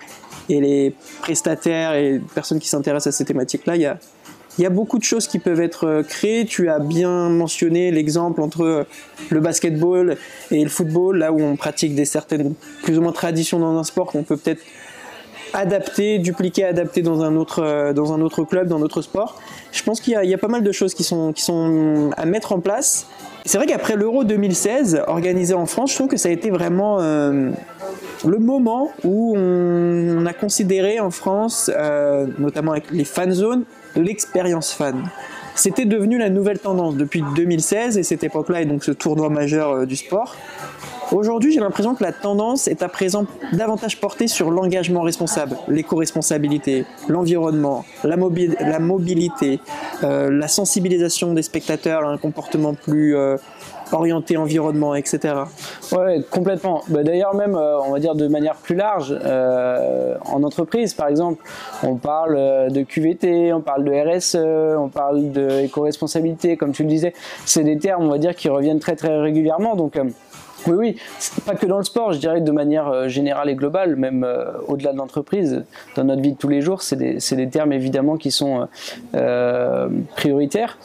les 0.49 0.95
prestataires 1.23 1.95
et 1.95 2.21
personnes 2.35 2.61
qui 2.61 2.69
s'intéressent 2.69 3.15
à 3.15 3.17
ces 3.17 3.25
thématiques-là. 3.25 3.97
Il 4.59 4.63
y 4.63 4.67
a 4.67 4.71
beaucoup 4.71 4.99
de 4.99 5.05
choses 5.05 5.27
qui 5.27 5.39
peuvent 5.39 5.61
être 5.61 5.87
euh, 5.87 6.03
créées. 6.03 6.47
Tu 6.47 6.69
as 6.69 6.79
bien 6.79 7.29
mentionné 7.29 7.91
l'exemple 7.91 8.41
entre 8.41 8.63
euh, 8.63 8.85
le 9.31 9.41
basketball 9.41 10.17
et 10.51 10.63
le 10.63 10.71
football, 10.71 11.19
là 11.19 11.33
où 11.33 11.41
on 11.41 11.57
pratique 11.57 11.95
des 11.95 12.05
certaines 12.05 12.55
plus 12.83 12.99
ou 12.99 13.03
moins 13.03 13.13
traditions 13.13 13.59
dans 13.59 13.77
un 13.77 13.85
sport 13.85 14.07
qu'on 14.07 14.23
peut 14.23 14.37
peut-être 14.37 14.63
adapter, 15.53 16.19
dupliquer, 16.19 16.65
adapter 16.65 17.03
dans 17.03 17.23
un 17.23 17.37
autre, 17.37 17.63
euh, 17.63 17.93
dans 17.93 18.13
un 18.13 18.21
autre 18.21 18.45
club, 18.45 18.69
dans 18.69 18.79
notre 18.79 19.03
sport. 19.03 19.41
Je 19.73 19.83
pense 19.83 20.01
qu'il 20.01 20.13
y, 20.15 20.35
a 20.35 20.39
pas 20.39 20.49
mal 20.49 20.63
de 20.63 20.73
choses 20.73 20.95
qui 20.95 21.05
sont, 21.05 21.33
qui 21.33 21.43
sont 21.43 22.11
à 22.17 22.25
mettre 22.25 22.53
en 22.53 22.61
place. 22.61 23.07
C'est 23.45 23.59
vrai 23.59 23.67
qu'après 23.67 23.95
l'Euro 23.95 24.25
2016, 24.25 25.03
organisé 25.07 25.55
en 25.55 25.67
France, 25.67 25.91
je 25.91 25.97
trouve 25.97 26.09
que 26.09 26.17
ça 26.17 26.31
a 26.31 26.33
été 26.33 26.51
vraiment 26.51 26.99
le 26.99 28.39
moment 28.39 28.91
où 29.05 29.37
on, 29.37 30.27
a 30.27 30.33
considéré 30.33 30.99
en 30.99 31.11
France, 31.11 31.71
notamment 32.39 32.73
avec 32.73 32.91
les 32.91 33.05
fan 33.05 33.31
zones, 33.31 33.65
l'expérience 33.97 34.73
fan. 34.73 35.09
C'était 35.55 35.87
devenu 35.87 36.19
la 36.19 36.29
nouvelle 36.29 36.59
tendance 36.59 36.97
depuis 36.97 37.25
2016 37.35 37.97
et 37.97 38.03
cette 38.03 38.23
époque-là 38.23 38.63
et 38.63 38.67
donc 38.67 38.85
ce 38.85 38.93
tournoi 38.93 39.31
majeur 39.31 39.71
euh, 39.71 39.87
du 39.87 39.97
sport. 39.97 40.37
Aujourd'hui, 41.13 41.53
j'ai 41.53 41.61
l'impression 41.61 41.95
que 41.95 42.03
la 42.03 42.13
tendance 42.13 42.67
est 42.67 42.83
à 42.83 42.89
présent 42.89 43.27
davantage 43.53 44.01
portée 44.01 44.27
sur 44.27 44.51
l'engagement 44.51 45.03
responsable, 45.03 45.57
l'éco-responsabilité, 45.69 46.85
l'environnement, 47.09 47.85
la, 48.03 48.17
mobilité, 48.17 49.61
euh, 50.03 50.31
la 50.31 50.49
sensibilisation 50.49 51.33
des 51.33 51.43
spectateurs 51.43 52.05
à 52.05 52.11
un 52.11 52.19
comportement 52.19 52.75
plus, 52.75 53.17
euh, 53.17 53.37
orienté 53.93 54.37
environnement, 54.37 54.95
etc. 54.95 55.35
Ouais, 55.93 56.23
complètement. 56.31 56.83
Bah, 56.89 57.03
D'ailleurs, 57.03 57.35
même, 57.35 57.55
euh, 57.55 57.81
on 57.81 57.93
va 57.93 57.99
dire 57.99 58.15
de 58.15 58.27
manière 58.29 58.57
plus 58.57 58.75
large, 58.75 59.17
euh, 59.25 60.17
en 60.25 60.43
entreprise, 60.43 60.95
par 60.95 61.09
exemple, 61.09 61.43
on 61.83 61.97
parle 61.97 62.37
euh, 62.37 62.69
de 62.69 62.83
QVT, 62.83 63.53
on 63.53 63.61
parle 63.61 63.85
de 63.85 63.93
RSE, 63.93 64.77
on 64.79 64.89
parle 64.89 65.31
de 65.31 65.65
éco-responsabilité, 65.65 66.57
comme 66.57 66.73
tu 66.73 66.83
le 66.83 66.89
disais. 66.89 67.13
C'est 67.45 67.65
des 67.65 67.79
termes, 67.79 68.05
on 68.05 68.11
va 68.11 68.19
dire, 68.19 68.35
qui 68.35 68.49
reviennent 68.49 68.81
très 68.81 68.97
très 68.97 69.19
régulièrement. 69.19 69.77
Donc, 69.77 69.99
oui, 70.67 70.75
oui, 70.75 70.97
pas 71.45 71.55
que 71.55 71.67
dans 71.67 71.79
le 71.79 71.85
sport, 71.85 72.13
je 72.13 72.19
dirais 72.19 72.41
de 72.41 72.51
manière 72.51 73.09
générale 73.09 73.51
et 73.51 73.55
globale, 73.55 73.95
même 73.95 74.27
au-delà 74.67 74.93
de 74.93 74.99
l'entreprise, 74.99 75.65
dans 75.95 76.05
notre 76.05 76.23
vie 76.23 76.33
de 76.33 76.39
tous 76.39 76.49
les 76.49 76.61
jours, 76.61 76.83
c'est 76.83 76.97
des, 76.97 77.19
des, 77.19 77.49
termes 77.49 77.73
évidemment 77.73 78.17
qui 78.17 78.33
sont 78.33 78.67
prioritaires. 80.17 80.79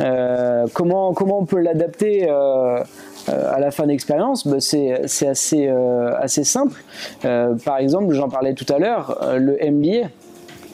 Euh, 0.00 0.66
comment, 0.72 1.12
comment 1.12 1.40
on 1.40 1.44
peut 1.44 1.58
l'adapter 1.58 2.28
euh, 2.28 2.82
euh, 3.28 3.54
à 3.54 3.58
la 3.58 3.70
fin 3.70 3.86
d'expérience? 3.86 4.46
Bah, 4.46 4.56
C'est 4.60 4.92
assez, 5.26 5.68
assez 5.68 6.44
simple. 6.44 6.82
par 7.22 7.78
exemple, 7.78 8.12
j'en 8.14 8.28
parlais 8.28 8.54
tout 8.54 8.70
à 8.72 8.78
l'heure, 8.78 9.18
le 9.38 9.58
MBA. 9.70 10.08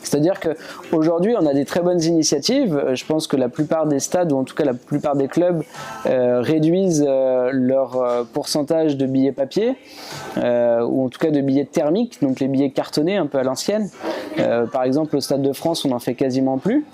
C'est-à-dire 0.02 0.40
qu'aujourd'hui, 0.40 1.34
on 1.38 1.46
a 1.46 1.54
des 1.54 1.64
très 1.64 1.80
bonnes 1.80 2.02
initiatives. 2.02 2.82
Je 2.94 3.04
pense 3.04 3.26
que 3.26 3.36
la 3.36 3.48
plupart 3.48 3.86
des 3.86 4.00
stades, 4.00 4.32
ou 4.32 4.38
en 4.38 4.44
tout 4.44 4.54
cas 4.54 4.64
la 4.64 4.74
plupart 4.74 5.16
des 5.16 5.28
clubs, 5.28 5.62
réduisent 6.04 7.06
leur 7.52 8.26
pourcentage 8.32 8.96
de 8.96 9.06
billets 9.06 9.32
papier, 9.32 9.76
ou 10.36 11.04
en 11.04 11.08
tout 11.08 11.18
cas 11.18 11.30
de 11.30 11.40
billets 11.40 11.66
thermiques, 11.66 12.20
donc 12.22 12.40
les 12.40 12.48
billets 12.48 12.70
cartonnés 12.70 13.16
un 13.16 13.26
peu 13.26 13.38
à 13.38 13.42
l'ancienne. 13.42 13.88
Euh, 14.38 14.66
par 14.66 14.84
exemple, 14.84 15.16
au 15.16 15.20
Stade 15.20 15.42
de 15.42 15.52
France, 15.52 15.84
on 15.84 15.88
n'en 15.88 15.98
fait 15.98 16.14
quasiment 16.14 16.58
plus. 16.58 16.84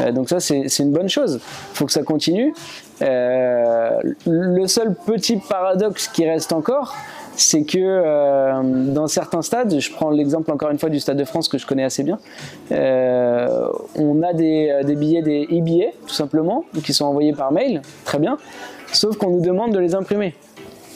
Euh, 0.00 0.12
donc 0.12 0.28
ça, 0.28 0.40
c'est 0.40 0.78
une 0.78 0.92
bonne 0.92 1.08
chose. 1.08 1.40
Il 1.42 1.76
faut 1.76 1.86
que 1.86 1.92
ça 1.92 2.02
continue. 2.02 2.54
Euh, 3.00 3.98
le 4.26 4.66
seul 4.66 4.94
petit 4.94 5.36
paradoxe 5.36 6.08
qui 6.08 6.28
reste 6.28 6.52
encore, 6.52 6.94
c'est 7.36 7.64
que 7.64 8.92
dans 8.92 9.06
certains 9.06 9.42
stades, 9.42 9.78
je 9.78 9.92
prends 9.92 10.10
l'exemple 10.10 10.50
encore 10.50 10.70
une 10.70 10.78
fois 10.78 10.90
du 10.90 11.00
Stade 11.00 11.16
de 11.16 11.24
France 11.24 11.48
que 11.48 11.58
je 11.58 11.66
connais 11.66 11.84
assez 11.84 12.02
bien, 12.02 12.18
on 12.70 14.22
a 14.22 14.32
des, 14.32 14.82
des, 14.84 14.96
billets, 14.96 15.22
des 15.22 15.44
e-billets 15.50 15.94
tout 16.06 16.14
simplement, 16.14 16.64
qui 16.84 16.92
sont 16.92 17.06
envoyés 17.06 17.32
par 17.32 17.52
mail, 17.52 17.82
très 18.04 18.18
bien, 18.18 18.36
sauf 18.92 19.16
qu'on 19.16 19.30
nous 19.30 19.40
demande 19.40 19.72
de 19.72 19.78
les 19.78 19.94
imprimer. 19.94 20.34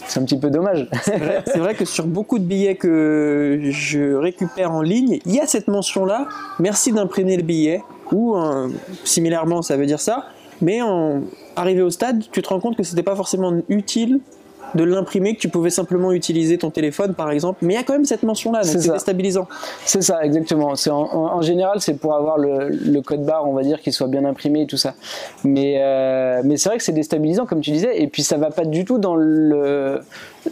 C'est 0.07 0.21
un 0.21 0.25
petit 0.25 0.39
peu 0.39 0.51
dommage. 0.51 0.89
C'est 1.03 1.59
vrai, 1.59 1.75
que 1.75 1.85
sur 1.85 2.07
beaucoup 2.07 2.39
de 2.39 2.45
billets 2.45 2.77
que 2.77 3.61
je 3.71 4.15
récupère 4.15 4.73
en 4.73 4.83
ligne, 4.83 5.19
il 5.27 5.35
y 5.35 5.41
a 5.41 5.47
cette 5.47 5.69
mention-là. 5.69 6.29
Merci 6.61 6.93
d'imprimer 6.93 7.37
le 7.37 7.43
billet. 7.43 7.83
Ou 8.13 8.37
euh, 8.37 8.69
similairement, 9.05 9.63
ça 9.63 9.77
veut 9.77 9.87
dire 9.87 10.01
ça. 10.01 10.27
Mais 10.63 10.81
en 10.81 11.23
arrivé 11.57 11.83
au 11.83 11.91
stade, 11.91 12.25
tu 12.31 12.41
te 12.41 12.49
rends 12.49 12.61
compte 12.61 12.77
que 12.77 12.83
c'était 12.83 13.03
pas 13.03 13.17
forcément 13.17 13.53
utile 13.69 14.21
de 14.75 14.85
l'imprimer, 14.85 15.35
que 15.35 15.41
tu 15.41 15.49
pouvais 15.49 15.71
simplement 15.71 16.13
utiliser 16.13 16.59
ton 16.59 16.71
téléphone 16.71 17.15
par 17.15 17.31
exemple. 17.31 17.59
Mais 17.63 17.75
il 17.75 17.77
y 17.77 17.81
a 17.81 17.83
quand 17.83 17.93
même 17.93 18.05
cette 18.05 18.23
mention-là, 18.23 18.63
donc 18.63 18.77
c'est 18.79 18.91
déstabilisant. 18.91 19.49
C'est 19.85 20.03
ça, 20.03 20.25
exactement. 20.25 20.75
En, 20.89 20.93
en, 20.93 21.43
général, 21.43 21.81
c'est 21.81 21.95
pour 21.95 22.15
avoir 22.15 22.39
le, 22.39 23.01
code 23.01 23.25
barre, 23.25 23.49
on 23.49 23.53
va 23.53 23.63
dire, 23.63 23.81
qu'il 23.81 23.93
soit 23.93 24.09
bien 24.09 24.25
imprimé 24.25 24.63
et 24.63 24.67
tout 24.67 24.77
ça. 24.77 24.95
Mais, 25.45 25.77
euh, 25.79 26.43
mais 26.45 26.57
c'est 26.57 26.69
vrai 26.69 26.79
que 26.79 26.85
c'est 26.85 26.93
déstabilisant, 26.93 27.47
comme 27.47 27.61
tu 27.61 27.71
disais, 27.71 28.01
et 28.01 28.09
puis 28.09 28.23
ça 28.23 28.37
va 28.37 28.51
pas 28.51 28.65
du 28.65 28.85
tout 28.85 28.99
dans 28.99 29.17
le 29.17 30.01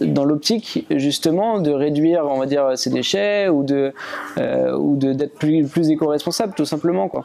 dans 0.01 0.25
l'optique 0.25 0.87
justement 0.91 1.61
de 1.61 1.71
réduire 1.71 2.27
on 2.29 2.39
va 2.39 2.47
dire 2.47 2.77
ses 2.77 2.91
déchets 2.91 3.49
ou 3.49 3.63
de 3.63 3.93
euh, 4.39 4.77
ou 4.77 4.97
d'être 4.97 5.35
plus 5.35 5.67
plus 5.67 5.91
éco-responsable 5.91 6.55
tout 6.55 6.65
simplement 6.65 7.09
quoi 7.09 7.25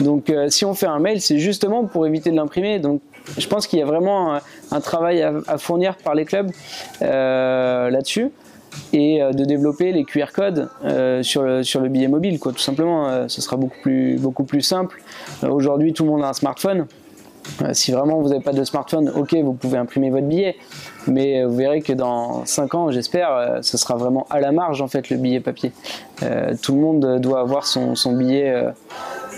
donc 0.00 0.30
euh, 0.30 0.48
si 0.48 0.64
on 0.64 0.74
fait 0.74 0.86
un 0.86 0.98
mail 0.98 1.20
c'est 1.20 1.38
justement 1.38 1.84
pour 1.84 2.06
éviter 2.06 2.30
de 2.30 2.36
l'imprimer 2.36 2.78
donc 2.78 3.00
je 3.38 3.46
pense 3.46 3.66
qu'il 3.66 3.78
y 3.78 3.82
a 3.82 3.86
vraiment 3.86 4.38
un, 4.70 4.80
travail 4.80 5.22
à, 5.22 5.58
fournir 5.58 5.96
par 5.96 6.14
les 6.14 6.24
clubs 6.24 6.50
euh, 7.02 7.90
là-dessus 7.90 8.30
et 8.92 9.22
euh, 9.22 9.32
de 9.32 9.44
développer 9.44 9.92
les 9.92 10.04
QR 10.04 10.32
codes 10.32 10.68
euh, 10.84 11.22
sur, 11.22 11.42
le, 11.42 11.62
sur 11.62 11.80
le 11.80 11.88
billet 11.88 12.08
mobile, 12.08 12.38
quoi. 12.38 12.52
Tout 12.52 12.58
simplement, 12.58 13.28
ce 13.28 13.42
sera 13.42 13.56
beaucoup 13.56 13.78
plus, 13.82 14.18
beaucoup 14.18 14.44
plus 14.44 14.62
simple. 14.62 15.02
Aujourd'hui, 15.42 15.92
tout 15.92 16.04
le 16.04 16.10
monde 16.10 16.22
a 16.22 16.28
un 16.28 16.32
smartphone. 16.32 16.86
Si 17.72 17.92
vraiment 17.92 18.20
vous 18.20 18.28
n'avez 18.28 18.42
pas 18.42 18.52
de 18.52 18.64
smartphone, 18.64 19.10
ok, 19.14 19.34
vous 19.42 19.52
pouvez 19.52 19.78
imprimer 19.78 20.10
votre 20.10 20.26
billet, 20.26 20.56
mais 21.06 21.44
vous 21.44 21.56
verrez 21.56 21.82
que 21.82 21.92
dans 21.92 22.44
5 22.44 22.74
ans, 22.74 22.90
j'espère, 22.90 23.58
ce 23.62 23.76
sera 23.76 23.96
vraiment 23.96 24.26
à 24.30 24.40
la 24.40 24.52
marge 24.52 24.80
en 24.80 24.88
fait 24.88 25.10
le 25.10 25.16
billet 25.16 25.40
papier. 25.40 25.72
tout 26.62 26.74
le 26.74 26.80
monde 26.80 27.20
doit 27.20 27.40
avoir 27.40 27.66
son, 27.66 27.94
billet 28.12 28.72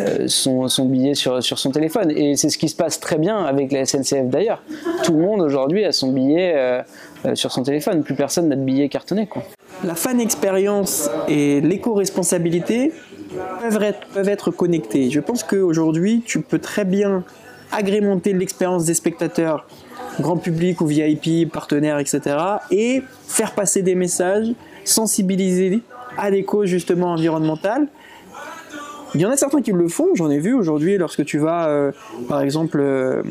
euh, 0.00 0.26
son, 0.26 0.86
billet 0.86 1.14
sur, 1.14 1.42
son 1.42 1.70
téléphone. 1.70 2.10
Et 2.10 2.36
c'est 2.36 2.48
ce 2.48 2.58
qui 2.58 2.68
se 2.68 2.76
passe 2.76 3.00
très 3.00 3.18
bien 3.18 3.44
avec 3.44 3.72
la 3.72 3.84
SNCF 3.84 4.26
d'ailleurs. 4.26 4.62
Tout 5.04 5.12
le 5.12 5.20
monde 5.20 5.40
aujourd'hui 5.40 5.84
a 5.84 5.92
son 5.92 6.12
billet 6.12 6.52
euh, 6.56 6.82
euh, 7.26 7.34
sur 7.34 7.52
son 7.52 7.62
téléphone. 7.62 8.02
Plus 8.02 8.14
personne 8.14 8.48
n'a 8.48 8.56
de 8.56 8.62
billet 8.62 8.88
cartonné. 8.88 9.28
La 9.84 9.94
fan 9.94 10.20
expérience 10.20 11.10
et 11.28 11.60
l'éco-responsabilité 11.60 12.92
peuvent 13.60 14.28
être, 14.28 14.50
connectés. 14.50 15.10
Je 15.10 15.20
pense 15.20 15.42
qu'aujourd'hui, 15.42 16.22
tu 16.24 16.40
peux 16.40 16.58
très 16.58 16.84
bien 16.84 17.24
agrémenter 17.74 18.32
l'expérience 18.32 18.84
des 18.84 18.94
spectateurs, 18.94 19.66
grand 20.20 20.36
public 20.36 20.80
ou 20.80 20.86
VIP, 20.86 21.50
partenaires, 21.50 21.98
etc. 21.98 22.36
et 22.70 23.02
faire 23.26 23.52
passer 23.52 23.82
des 23.82 23.94
messages, 23.94 24.48
sensibiliser 24.84 25.80
à 26.16 26.30
l'éco 26.30 26.66
justement 26.66 27.12
environnemental 27.12 27.88
il 29.14 29.20
y 29.20 29.26
en 29.26 29.30
a 29.30 29.36
certains 29.36 29.62
qui 29.62 29.70
le 29.72 29.88
font, 29.88 30.08
j'en 30.14 30.30
ai 30.30 30.38
vu 30.38 30.54
aujourd'hui 30.54 30.98
lorsque 30.98 31.24
tu 31.24 31.38
vas, 31.38 31.68
euh, 31.68 31.92
par 32.28 32.40
exemple, 32.40 32.78
euh, 32.80 33.22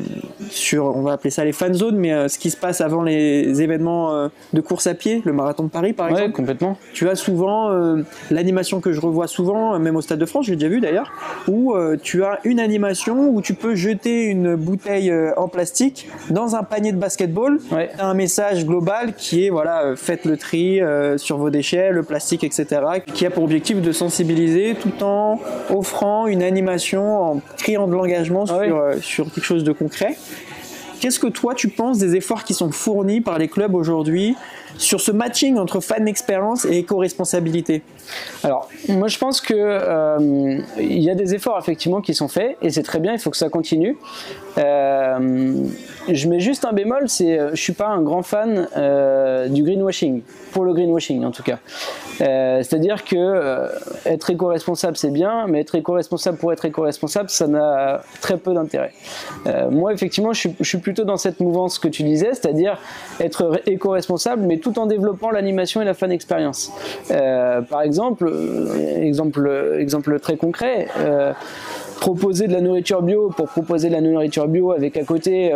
sur, 0.48 0.86
on 0.96 1.02
va 1.02 1.12
appeler 1.12 1.30
ça 1.30 1.44
les 1.44 1.52
fan 1.52 1.74
zones, 1.74 1.96
mais 1.96 2.12
euh, 2.12 2.28
ce 2.28 2.38
qui 2.38 2.50
se 2.50 2.56
passe 2.56 2.80
avant 2.80 3.02
les 3.02 3.60
événements 3.60 4.30
de 4.52 4.60
course 4.60 4.86
à 4.86 4.94
pied, 4.94 5.22
le 5.24 5.32
marathon 5.32 5.64
de 5.64 5.68
Paris 5.68 5.92
par 5.92 6.08
exemple. 6.08 6.32
complètement. 6.32 6.78
Tu 6.92 7.08
as 7.08 7.16
souvent 7.16 7.70
l'animation 8.30 8.80
que 8.80 8.92
je 8.92 9.00
revois 9.00 9.26
souvent, 9.26 9.78
même 9.78 9.96
au 9.96 10.00
Stade 10.00 10.18
de 10.18 10.26
France, 10.26 10.46
j'ai 10.46 10.56
déjà 10.56 10.68
vu 10.68 10.80
d'ailleurs, 10.80 11.12
où 11.48 11.74
tu 12.02 12.24
as 12.24 12.38
une 12.44 12.60
animation 12.60 13.28
où 13.28 13.40
tu 13.40 13.54
peux 13.54 13.74
jeter 13.74 14.24
une 14.24 14.54
bouteille 14.56 15.12
en 15.36 15.48
plastique 15.48 16.08
dans 16.30 16.56
un 16.56 16.62
panier 16.62 16.92
de 16.92 16.98
basketball. 16.98 17.58
Ouais. 17.70 17.90
As 17.98 18.06
un 18.06 18.14
message 18.14 18.66
global 18.66 19.14
qui 19.16 19.46
est 19.46 19.50
voilà, 19.50 19.94
faites 19.96 20.24
le 20.24 20.36
tri 20.36 20.80
sur 21.16 21.38
vos 21.38 21.50
déchets, 21.50 21.90
le 21.90 22.02
plastique, 22.02 22.44
etc., 22.44 22.80
qui 23.12 23.26
a 23.26 23.30
pour 23.30 23.44
objectif 23.44 23.80
de 23.80 23.92
sensibiliser 23.92 24.76
tout 24.80 25.02
en 25.02 25.38
offrant 25.74 26.26
une 26.26 26.42
animation 26.42 27.22
en 27.22 27.40
criant 27.58 27.86
de 27.86 27.92
l'engagement 27.92 28.44
ah 28.48 28.58
euh, 28.60 29.00
sur, 29.00 29.32
quelque 29.32 29.44
chose 29.44 29.64
de 29.64 29.72
concret. 29.72 30.16
Qu'est-ce 31.00 31.18
que 31.18 31.26
toi 31.26 31.54
tu 31.54 31.68
penses 31.68 31.98
des 31.98 32.16
efforts 32.16 32.44
qui 32.44 32.54
sont 32.54 32.70
fournis 32.70 33.20
par 33.20 33.38
les 33.38 33.48
clubs 33.48 33.74
aujourd'hui 33.74 34.36
sur 34.78 35.00
ce 35.00 35.12
matching 35.12 35.56
entre 35.58 35.80
fan 35.80 36.06
expérience 36.08 36.64
et 36.64 36.78
éco-responsabilité 36.78 37.82
Alors, 38.42 38.68
moi 38.88 39.08
je 39.08 39.18
pense 39.18 39.40
que 39.40 39.54
euh, 39.56 40.58
il 40.78 41.02
y 41.02 41.10
a 41.10 41.14
des 41.14 41.34
efforts 41.34 41.58
effectivement 41.58 42.00
qui 42.00 42.14
sont 42.14 42.28
faits 42.28 42.56
et 42.62 42.70
c'est 42.70 42.82
très 42.82 43.00
bien, 43.00 43.12
il 43.12 43.18
faut 43.18 43.30
que 43.30 43.36
ça 43.36 43.48
continue. 43.48 43.96
Euh, 44.58 45.54
je 46.08 46.28
mets 46.28 46.40
juste 46.40 46.64
un 46.64 46.72
bémol, 46.72 47.08
c'est 47.08 47.38
je 47.52 47.60
suis 47.60 47.72
pas 47.72 47.88
un 47.88 48.02
grand 48.02 48.22
fan 48.22 48.68
du 49.50 49.62
greenwashing, 49.62 50.22
pour 50.52 50.64
le 50.64 50.72
greenwashing 50.72 51.24
en 51.24 51.30
tout 51.30 51.42
cas. 51.42 51.58
Euh, 52.20 52.62
c'est-à-dire 52.62 53.04
que 53.04 53.16
euh, 53.16 53.68
être 54.06 54.30
éco-responsable 54.30 54.96
c'est 54.96 55.10
bien, 55.10 55.46
mais 55.48 55.60
être 55.60 55.74
éco-responsable 55.74 56.38
pour 56.38 56.52
être 56.52 56.64
éco-responsable, 56.64 57.30
ça 57.30 57.46
n'a 57.46 58.02
très 58.20 58.36
peu 58.36 58.54
d'intérêt. 58.54 58.92
Euh, 59.46 59.70
moi, 59.70 59.92
effectivement, 59.92 60.32
je 60.32 60.48
suis, 60.60 60.78
plutôt 60.78 61.04
dans 61.04 61.16
cette 61.16 61.40
mouvance 61.40 61.78
que 61.78 61.88
tu 61.88 62.02
disais, 62.02 62.30
c'est-à-dire 62.32 62.78
être 63.20 63.62
éco-responsable, 63.66 64.42
mais 64.42 64.58
tout 64.64 64.78
en 64.78 64.86
développant 64.86 65.30
l'animation 65.30 65.80
et 65.80 65.84
la 65.84 65.94
fan 65.94 66.10
expérience. 66.10 66.72
par 67.68 67.82
exemple, 67.82 68.32
exemple, 68.96 69.74
exemple 69.78 70.18
très 70.18 70.36
concret 70.36 70.88
proposer 72.00 72.48
de 72.48 72.52
la 72.52 72.60
nourriture 72.60 73.02
bio 73.02 73.30
pour 73.36 73.48
proposer 73.48 73.88
de 73.88 73.94
la 73.94 74.00
nourriture 74.00 74.48
bio 74.48 74.72
avec 74.72 74.96
à 74.96 75.04
côté 75.04 75.52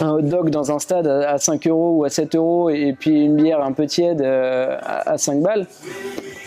un 0.00 0.10
hot 0.12 0.22
dog 0.22 0.50
dans 0.50 0.72
un 0.72 0.78
stade 0.78 1.06
à 1.06 1.38
5 1.38 1.66
euros 1.66 1.98
ou 1.98 2.04
à 2.04 2.10
7 2.10 2.34
euros 2.34 2.70
et 2.70 2.94
puis 2.98 3.24
une 3.24 3.36
bière 3.36 3.62
un 3.62 3.72
peu 3.72 3.86
tiède 3.86 4.20
euh, 4.20 4.76
à 4.80 5.18
5 5.18 5.40
balles, 5.40 5.66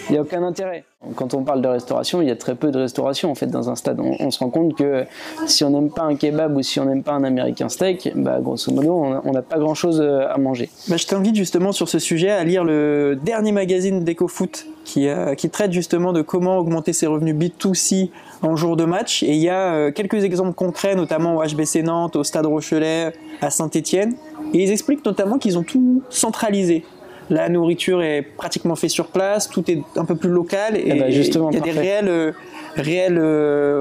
il 0.10 0.14
n'y 0.14 0.18
a 0.18 0.22
aucun 0.22 0.44
intérêt. 0.44 0.86
Quand 1.16 1.34
on 1.34 1.44
parle 1.44 1.62
de 1.62 1.68
restauration, 1.68 2.22
il 2.22 2.28
y 2.28 2.32
a 2.32 2.36
très 2.36 2.56
peu 2.56 2.72
de 2.72 2.80
restauration 2.80 3.30
en 3.30 3.36
fait 3.36 3.48
dans 3.48 3.70
un 3.70 3.76
stade. 3.76 4.00
On, 4.00 4.32
se 4.32 4.40
rend 4.40 4.50
compte 4.50 4.76
que 4.76 5.06
si 5.48 5.64
on 5.64 5.70
n'aime 5.70 5.90
pas 5.90 6.04
un 6.04 6.16
kebab 6.16 6.56
ou 6.56 6.62
si 6.62 6.80
on 6.80 6.86
n'aime 6.86 7.04
pas 7.04 7.12
un 7.12 7.24
américain 7.24 7.68
steak, 7.68 8.12
bah, 8.16 8.40
grosso 8.42 8.72
modo, 8.72 8.94
on 9.24 9.32
n'a 9.32 9.42
pas 9.42 9.60
grand 9.60 9.74
chose 9.74 10.02
euh, 10.02 10.28
à 10.30 10.38
manger. 10.38 10.70
Bah, 10.88 10.98
je 10.98 11.06
t'invite 11.06 11.36
justement 11.36 11.72
sur 11.72 11.90
ce 11.90 12.00
sujet 12.00 12.30
à 12.30 12.44
lire 12.44 12.64
le 12.64 13.20
dernier 13.22 13.52
magazine 13.52 14.04
d'EcoFoot 14.04 14.66
qui, 14.86 15.08
euh, 15.08 15.36
qui 15.36 15.50
traite 15.50 15.74
justement 15.74 16.14
de 16.14 16.22
comment 16.22 16.58
augmenter 16.58 16.94
ses 16.94 17.08
revenus 17.08 17.36
B2C 17.36 18.10
en 18.42 18.56
jour 18.56 18.78
de 18.78 18.86
match. 18.86 19.24
Et 19.24 19.34
il 19.34 19.42
y 19.42 19.50
a 19.50 19.74
euh, 19.74 19.92
quelques 19.92 20.24
exemples 20.24 20.54
concrets, 20.54 20.96
notamment 20.96 21.36
au 21.36 21.44
HBC 21.44 21.84
Nantes, 21.84 22.16
au 22.16 22.24
Stade 22.24 22.46
Rochelet, 22.46 23.14
à 23.42 23.50
Saint-Etienne. 23.50 24.16
Et 24.54 24.64
ils 24.64 24.72
expliquent 24.72 25.06
notamment 25.06 25.38
qu'ils 25.38 25.58
ont 25.58 25.64
tout 25.64 26.02
centralisé. 26.10 26.86
La 27.30 27.50
nourriture 27.50 28.02
est 28.02 28.22
pratiquement 28.22 28.76
faite 28.76 28.90
sur 28.90 29.08
place, 29.08 29.50
tout 29.50 29.70
est 29.70 29.82
un 29.96 30.06
peu 30.06 30.16
plus 30.16 30.30
local 30.30 30.76
et, 30.78 30.84
eh 30.86 30.90
ben, 31.00 31.08
il 31.10 31.18
y 31.18 31.58
a 31.58 31.60
des 31.60 31.72
réels, 31.72 32.08
euh, 32.08 32.32
réels 32.76 33.20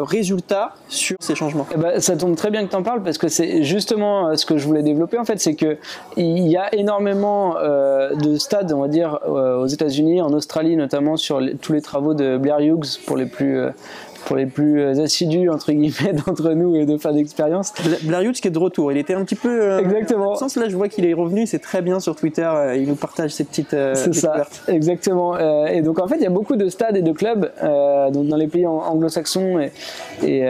résultats 0.03 0.75
sur 0.89 1.17
ces 1.21 1.35
changements. 1.35 1.67
Eh 1.75 1.77
ben, 1.77 2.01
Ça 2.01 2.17
tombe 2.17 2.37
très 2.37 2.51
bien 2.51 2.65
que 2.65 2.71
tu 2.71 2.77
en 2.77 2.83
parles 2.83 3.03
parce 3.03 3.19
que 3.19 3.29
c'est 3.29 3.63
justement 3.63 4.37
ce 4.37 4.47
que 4.47 4.59
je 4.59 4.67
voulais 4.67 4.83
développer 4.83 5.19
en 5.19 5.25
fait, 5.25 5.41
c'est 5.41 5.55
qu'il 5.55 5.79
y 6.17 6.57
a 6.57 6.75
énormément 6.75 7.55
de 7.55 8.37
stades, 8.37 8.73
on 8.73 8.81
va 8.81 8.89
dire, 8.89 9.19
aux 9.27 9.67
États-Unis, 9.67 10.21
en 10.21 10.33
Australie 10.33 10.77
notamment, 10.77 11.17
sur 11.17 11.41
tous 11.61 11.73
les 11.73 11.83
travaux 11.83 12.15
de 12.15 12.37
Blair 12.37 12.61
Hughes 12.61 12.99
pour 13.07 13.17
les 13.17 13.27
plus 13.27 13.61
pour 14.27 14.37
les 14.37 14.47
plus 14.47 14.81
euh, 14.81 15.03
assidus 15.03 15.49
entre 15.51 15.73
guillemets 15.73 16.13
d'entre 16.27 16.51
nous 16.53 16.77
et 16.77 16.87
de 16.87 16.97
fin 16.97 17.13
d'expérience. 17.13 17.73
Blarius 18.03 18.41
qui 18.41 18.49
est 18.49 18.53
de 18.53 18.59
retour, 18.59 18.93
il 18.93 18.99
était 18.99 19.15
un 19.15 19.25
petit 19.25 19.35
peu 19.35 19.63
euh, 19.63 19.79
exactement. 19.79 20.37
Sens, 20.37 20.57
là 20.57 20.69
je 20.69 20.77
vois 20.77 20.89
qu'il 20.89 21.07
est 21.07 21.15
revenu, 21.15 21.47
c'est 21.47 21.59
très 21.59 21.83
bien 21.83 22.01
sur 22.01 22.17
Twitter, 22.17 22.43
euh, 22.43 22.77
il 22.77 22.89
nous 22.89 22.95
partage 22.95 23.31
ses 23.31 23.45
petites. 23.45 23.71
c'est 23.71 24.15
ça, 24.15 24.47
exactement. 24.69 25.39
et 25.67 25.83
donc 25.83 25.99
en 25.99 26.09
fait 26.09 26.17
il 26.17 26.23
y 26.23 26.27
a 26.27 26.31
beaucoup 26.31 26.57
de 26.57 26.69
stades 26.69 26.97
et 26.97 27.03
de 27.03 27.13
clubs 27.13 27.51
donc 28.13 28.27
dans 28.27 28.37
les 28.37 28.49
pays 28.49 28.67
anglo-saxons 28.67 29.59
et, 30.23 30.47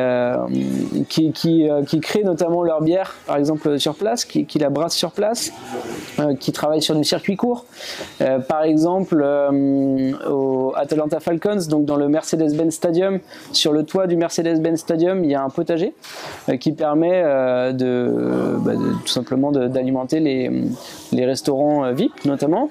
qui, 1.08 1.32
qui, 1.32 1.68
qui, 1.87 2.00
créent 2.00 2.24
notamment 2.24 2.62
leur 2.62 2.82
bière 2.82 3.14
par 3.26 3.37
exemple 3.37 3.78
sur 3.78 3.94
place, 3.94 4.24
qui, 4.24 4.46
qui 4.46 4.58
la 4.58 4.70
brassent 4.70 4.96
sur 4.96 5.12
place, 5.12 5.52
qui 6.40 6.52
travaillent 6.52 6.82
sur 6.82 6.94
du 6.94 7.04
circuit 7.04 7.37
court. 7.37 7.66
par 8.48 8.62
exemple 8.64 9.24
au 10.28 10.72
Atalanta 10.76 11.20
Falcons, 11.20 11.66
donc 11.68 11.85
dans 11.85 11.96
le 11.96 12.08
Mercedes-Benz 12.08 12.74
Stadium 12.74 13.20
sur 13.62 13.72
le 13.72 13.85
toit 13.85 14.09
du 14.09 14.16
Mercedes-Benz 14.16 14.81
Stadium, 14.81 15.22
il 15.22 15.31
y 15.31 15.37
a 15.37 15.42
un 15.44 15.48
potager 15.48 15.94
euh, 16.48 16.57
qui 16.57 16.72
permet 16.72 17.22
euh, 17.25 17.70
bah, 17.70 18.75
de, 18.75 18.92
tout 19.05 19.07
simplement 19.07 19.53
d'alimenter 19.53 20.18
les, 20.18 21.25
restaurants 21.25 21.85
euh, 21.85 21.92
VIP 21.92 22.25
notamment. 22.25 22.70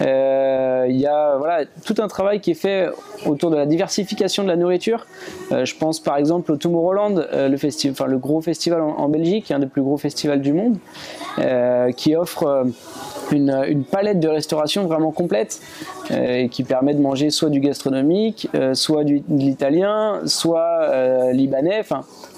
il 0.00 0.06
y 0.96 1.06
a 1.06 1.36
voilà, 1.38 1.64
tout 1.84 1.96
un 1.98 2.06
travail 2.06 2.38
qui 2.38 2.52
est 2.52 2.60
fait 2.66 2.88
autour 3.26 3.50
de 3.50 3.56
la 3.56 3.66
diversification 3.66 4.44
de 4.44 4.48
la 4.48 4.56
nourriture. 4.56 5.06
je 5.50 5.74
pense 5.76 5.98
par 5.98 6.16
exemple 6.18 6.52
au 6.52 6.56
Tomorrowland, 6.56 7.26
le, 7.32 8.06
le 8.06 8.18
gros 8.18 8.40
festival 8.40 8.80
en, 8.80 9.08
Belgique, 9.08 9.50
un 9.50 9.58
des 9.58 9.66
plus 9.66 9.82
gros 9.82 9.96
festivals 9.96 10.40
du 10.40 10.52
monde, 10.52 10.76
qui 11.96 12.14
offre 12.14 12.64
une, 13.30 13.84
palette 13.90 14.20
de 14.20 14.28
restauration 14.28 14.86
vraiment 14.86 15.12
complète 15.12 15.60
euh, 16.10 16.48
qui 16.48 16.64
permet 16.64 16.94
de 16.94 17.00
manger 17.00 17.30
soit 17.30 17.50
du 17.50 17.60
gastronomique, 17.60 18.48
euh, 18.54 18.74
soit 18.74 19.04
du, 19.04 19.20
de 19.20 19.38
l'italien, 19.38 20.20
soit 20.26 20.82
euh, 20.82 21.32
libanais. 21.32 21.82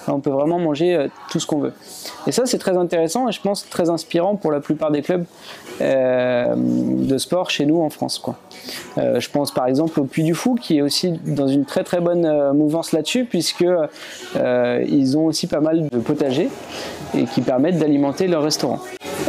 On 0.09 0.21
peut 0.21 0.31
vraiment 0.31 0.59
manger 0.59 1.09
tout 1.31 1.41
ce 1.41 1.47
qu'on 1.47 1.59
veut. 1.59 1.73
Et 2.27 2.33
ça, 2.33 2.47
c'est 2.47 2.59
très 2.59 2.77
intéressant 2.77 3.29
et 3.29 3.33
je 3.33 3.41
pense 3.41 3.69
très 3.69 3.91
inspirant 3.91 4.37
pour 4.37 4.53
la 4.53 4.61
plupart 4.61 4.91
des 4.91 5.03
clubs 5.03 5.25
de 5.81 7.19
sport 7.19 7.51
chez 7.51 7.67
nous 7.67 7.81
en 7.81 7.91
France. 7.91 8.19
Quoi. 8.19 8.37
je 8.97 9.29
pense 9.29 9.53
par 9.53 9.67
exemple 9.67 9.99
au 10.01 10.05
Puy 10.05 10.23
du 10.23 10.35
Fou 10.35 10.55
qui 10.55 10.79
est 10.79 10.83
aussi 10.83 11.13
dans 11.25 11.49
une 11.49 11.65
très 11.65 11.83
très 11.83 12.01
bonne 12.01 12.53
mouvance 12.53 12.93
là-dessus 12.93 13.25
puisque 13.25 13.67
ils 14.37 15.19
ont 15.19 15.27
aussi 15.27 15.47
pas 15.47 15.61
mal 15.61 15.89
de 15.89 15.99
potagers 15.99 16.49
et 17.15 17.25
qui 17.25 17.41
permettent 17.41 17.79
d'alimenter 17.79 18.29
leur 18.29 18.43
restaurant. 18.43 18.81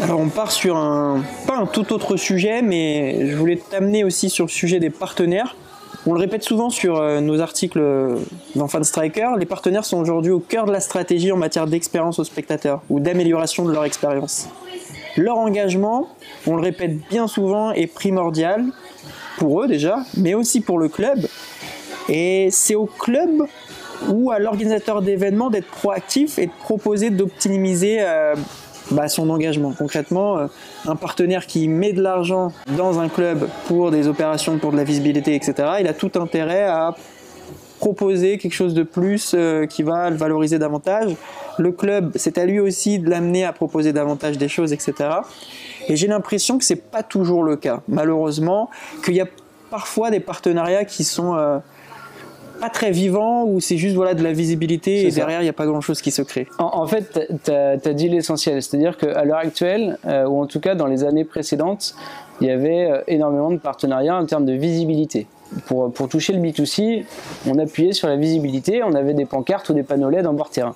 Alors 0.02 0.20
on 0.20 0.30
part 0.30 0.52
sur 0.52 0.78
un, 0.78 1.24
pas 1.48 1.58
un 1.58 1.66
tout 1.66 1.94
autre 1.94 2.18
sujet, 2.18 2.62
mais 2.62 3.28
je 3.28 3.36
voulais 3.36 3.58
t'amener 3.58 4.04
aussi 4.04 4.30
sur 4.30 4.46
le 4.46 4.52
sujet 4.52 4.80
des 4.80 4.90
partenaires. 4.90 5.56
On 6.08 6.14
le 6.14 6.20
répète 6.20 6.44
souvent 6.44 6.70
sur 6.70 6.98
euh, 6.98 7.20
nos 7.20 7.40
articles 7.40 7.80
dans 8.56 8.68
Fan 8.68 8.84
Striker, 8.84 9.30
les 9.40 9.46
partenaires 9.46 9.86
sont 9.86 9.98
aujourd'hui 9.98 10.32
au 10.32 10.40
cœur 10.40 10.66
de 10.66 10.72
la 10.72 10.80
stratégie 10.80 11.32
en 11.32 11.38
matière 11.38 11.66
d'expérience 11.66 12.20
aux 12.20 12.24
spectateurs 12.24 12.82
ou 12.90 13.00
d'amélioration 13.00 13.66
de 13.66 13.72
leur 13.72 13.86
expérience. 13.86 14.48
Leur 15.18 15.38
engagement, 15.38 16.10
on 16.46 16.58
le 16.58 16.62
répète 16.62 16.98
bien 17.10 17.28
souvent, 17.28 17.72
est 17.72 17.88
primordial 17.88 18.66
pour 19.38 19.64
eux 19.64 19.68
déjà, 19.68 20.00
mais 20.18 20.34
aussi 20.34 20.62
pour 20.62 20.78
le 20.78 20.90
club. 20.90 21.26
Et 22.10 22.50
c'est 22.52 22.76
au 22.76 22.86
club 22.86 23.48
ou 24.10 24.32
à 24.32 24.40
l'organisateur 24.40 25.02
d'événements 25.02 25.50
d'être 25.50 25.70
proactif 25.70 26.38
et 26.38 26.48
de 26.48 26.52
proposer 26.52 27.10
d'optimiser 27.10 27.98
euh, 28.02 28.36
bah, 28.96 29.08
son 29.08 29.30
engagement. 29.30 29.74
Concrètement, 29.78 30.38
euh, 30.38 30.48
un 30.88 30.96
partenaire 30.96 31.46
qui 31.46 31.68
met 31.68 31.94
de 31.94 32.02
l'argent 32.02 32.52
dans 32.78 33.00
un 33.00 33.10
club 33.10 33.48
pour 33.68 33.92
des 33.92 34.08
opérations, 34.08 34.58
pour 34.58 34.72
de 34.72 34.78
la 34.78 34.84
visibilité, 34.84 35.36
etc., 35.36 35.54
il 35.80 35.88
a 35.88 35.94
tout 35.94 36.12
intérêt 36.16 36.64
à 36.64 36.96
proposer 37.80 38.38
quelque 38.38 38.54
chose 38.54 38.74
de 38.74 38.84
plus 38.84 39.34
euh, 39.34 39.66
qui 39.66 39.84
va 39.84 40.10
le 40.10 40.16
valoriser 40.16 40.58
davantage. 40.58 41.16
Le 41.58 41.72
club, 41.72 42.12
c'est 42.16 42.38
à 42.38 42.46
lui 42.46 42.60
aussi 42.60 43.00
de 43.00 43.10
l'amener 43.10 43.44
à 43.46 43.54
proposer 43.54 43.94
davantage 43.94 44.38
des 44.38 44.48
choses, 44.48 44.74
etc. 44.74 44.94
Et 45.88 45.96
j'ai 45.96 46.08
l'impression 46.08 46.58
que 46.58 46.64
c'est 46.64 46.90
pas 46.90 47.04
toujours 47.04 47.44
le 47.44 47.58
cas, 47.58 47.82
malheureusement, 47.88 48.70
qu'il 49.04 49.16
y 49.16 49.22
a 49.22 49.28
parfois 49.70 50.10
des 50.10 50.20
partenariats 50.20 50.86
qui 50.86 51.04
sont 51.04 51.36
euh, 51.36 51.60
pas 52.60 52.70
très 52.70 52.92
vivant 52.92 53.46
ou 53.46 53.60
c'est 53.60 53.78
juste 53.78 53.96
voilà 53.96 54.14
de 54.14 54.24
la 54.24 54.34
visibilité 54.34 55.08
et 55.08 55.12
derrière 55.12 55.42
il 55.42 55.44
n'y 55.44 55.50
a 55.50 55.54
pas 55.54 55.66
grand 55.66 55.82
chose 55.82 56.02
qui 56.02 56.12
se 56.12 56.22
crée 56.22 56.48
En, 56.58 56.88
fait, 56.88 57.28
tu 57.44 57.52
as, 57.52 57.94
dit 57.94 58.10
l'essentiel, 58.10 58.62
c'est-à-dire 58.62 58.98
qu'à 58.98 59.24
l'heure 59.24 59.38
actuelle, 59.38 59.98
euh, 60.06 60.26
ou 60.26 60.42
en 60.42 60.48
tout 60.48 60.60
cas 60.60 60.76
dans 60.76 60.88
les 60.88 61.04
années 61.04 61.26
précédentes, 61.26 61.96
il 62.42 62.48
y 62.48 62.52
avait 62.52 62.90
euh, 62.90 63.02
énormément 63.08 63.52
de 63.52 63.58
partenariats 63.58 64.18
en 64.18 64.26
termes 64.26 64.46
de 64.46 64.54
visibilité. 64.54 65.28
Pour, 65.68 65.94
pour 65.94 66.10
toucher 66.10 66.34
le 66.34 66.40
B2C, 66.40 67.06
on 67.48 67.60
appuyait 67.60 67.94
sur 67.94 68.08
la 68.08 68.16
visibilité, 68.16 68.84
on 68.84 68.94
avait 68.94 69.14
des 69.14 69.26
pancartes 69.26 69.70
ou 69.70 69.74
des 69.74 69.84
panneaux 69.84 70.10
LED 70.10 70.26
en 70.26 70.34
bord 70.34 70.50
terrain. 70.50 70.76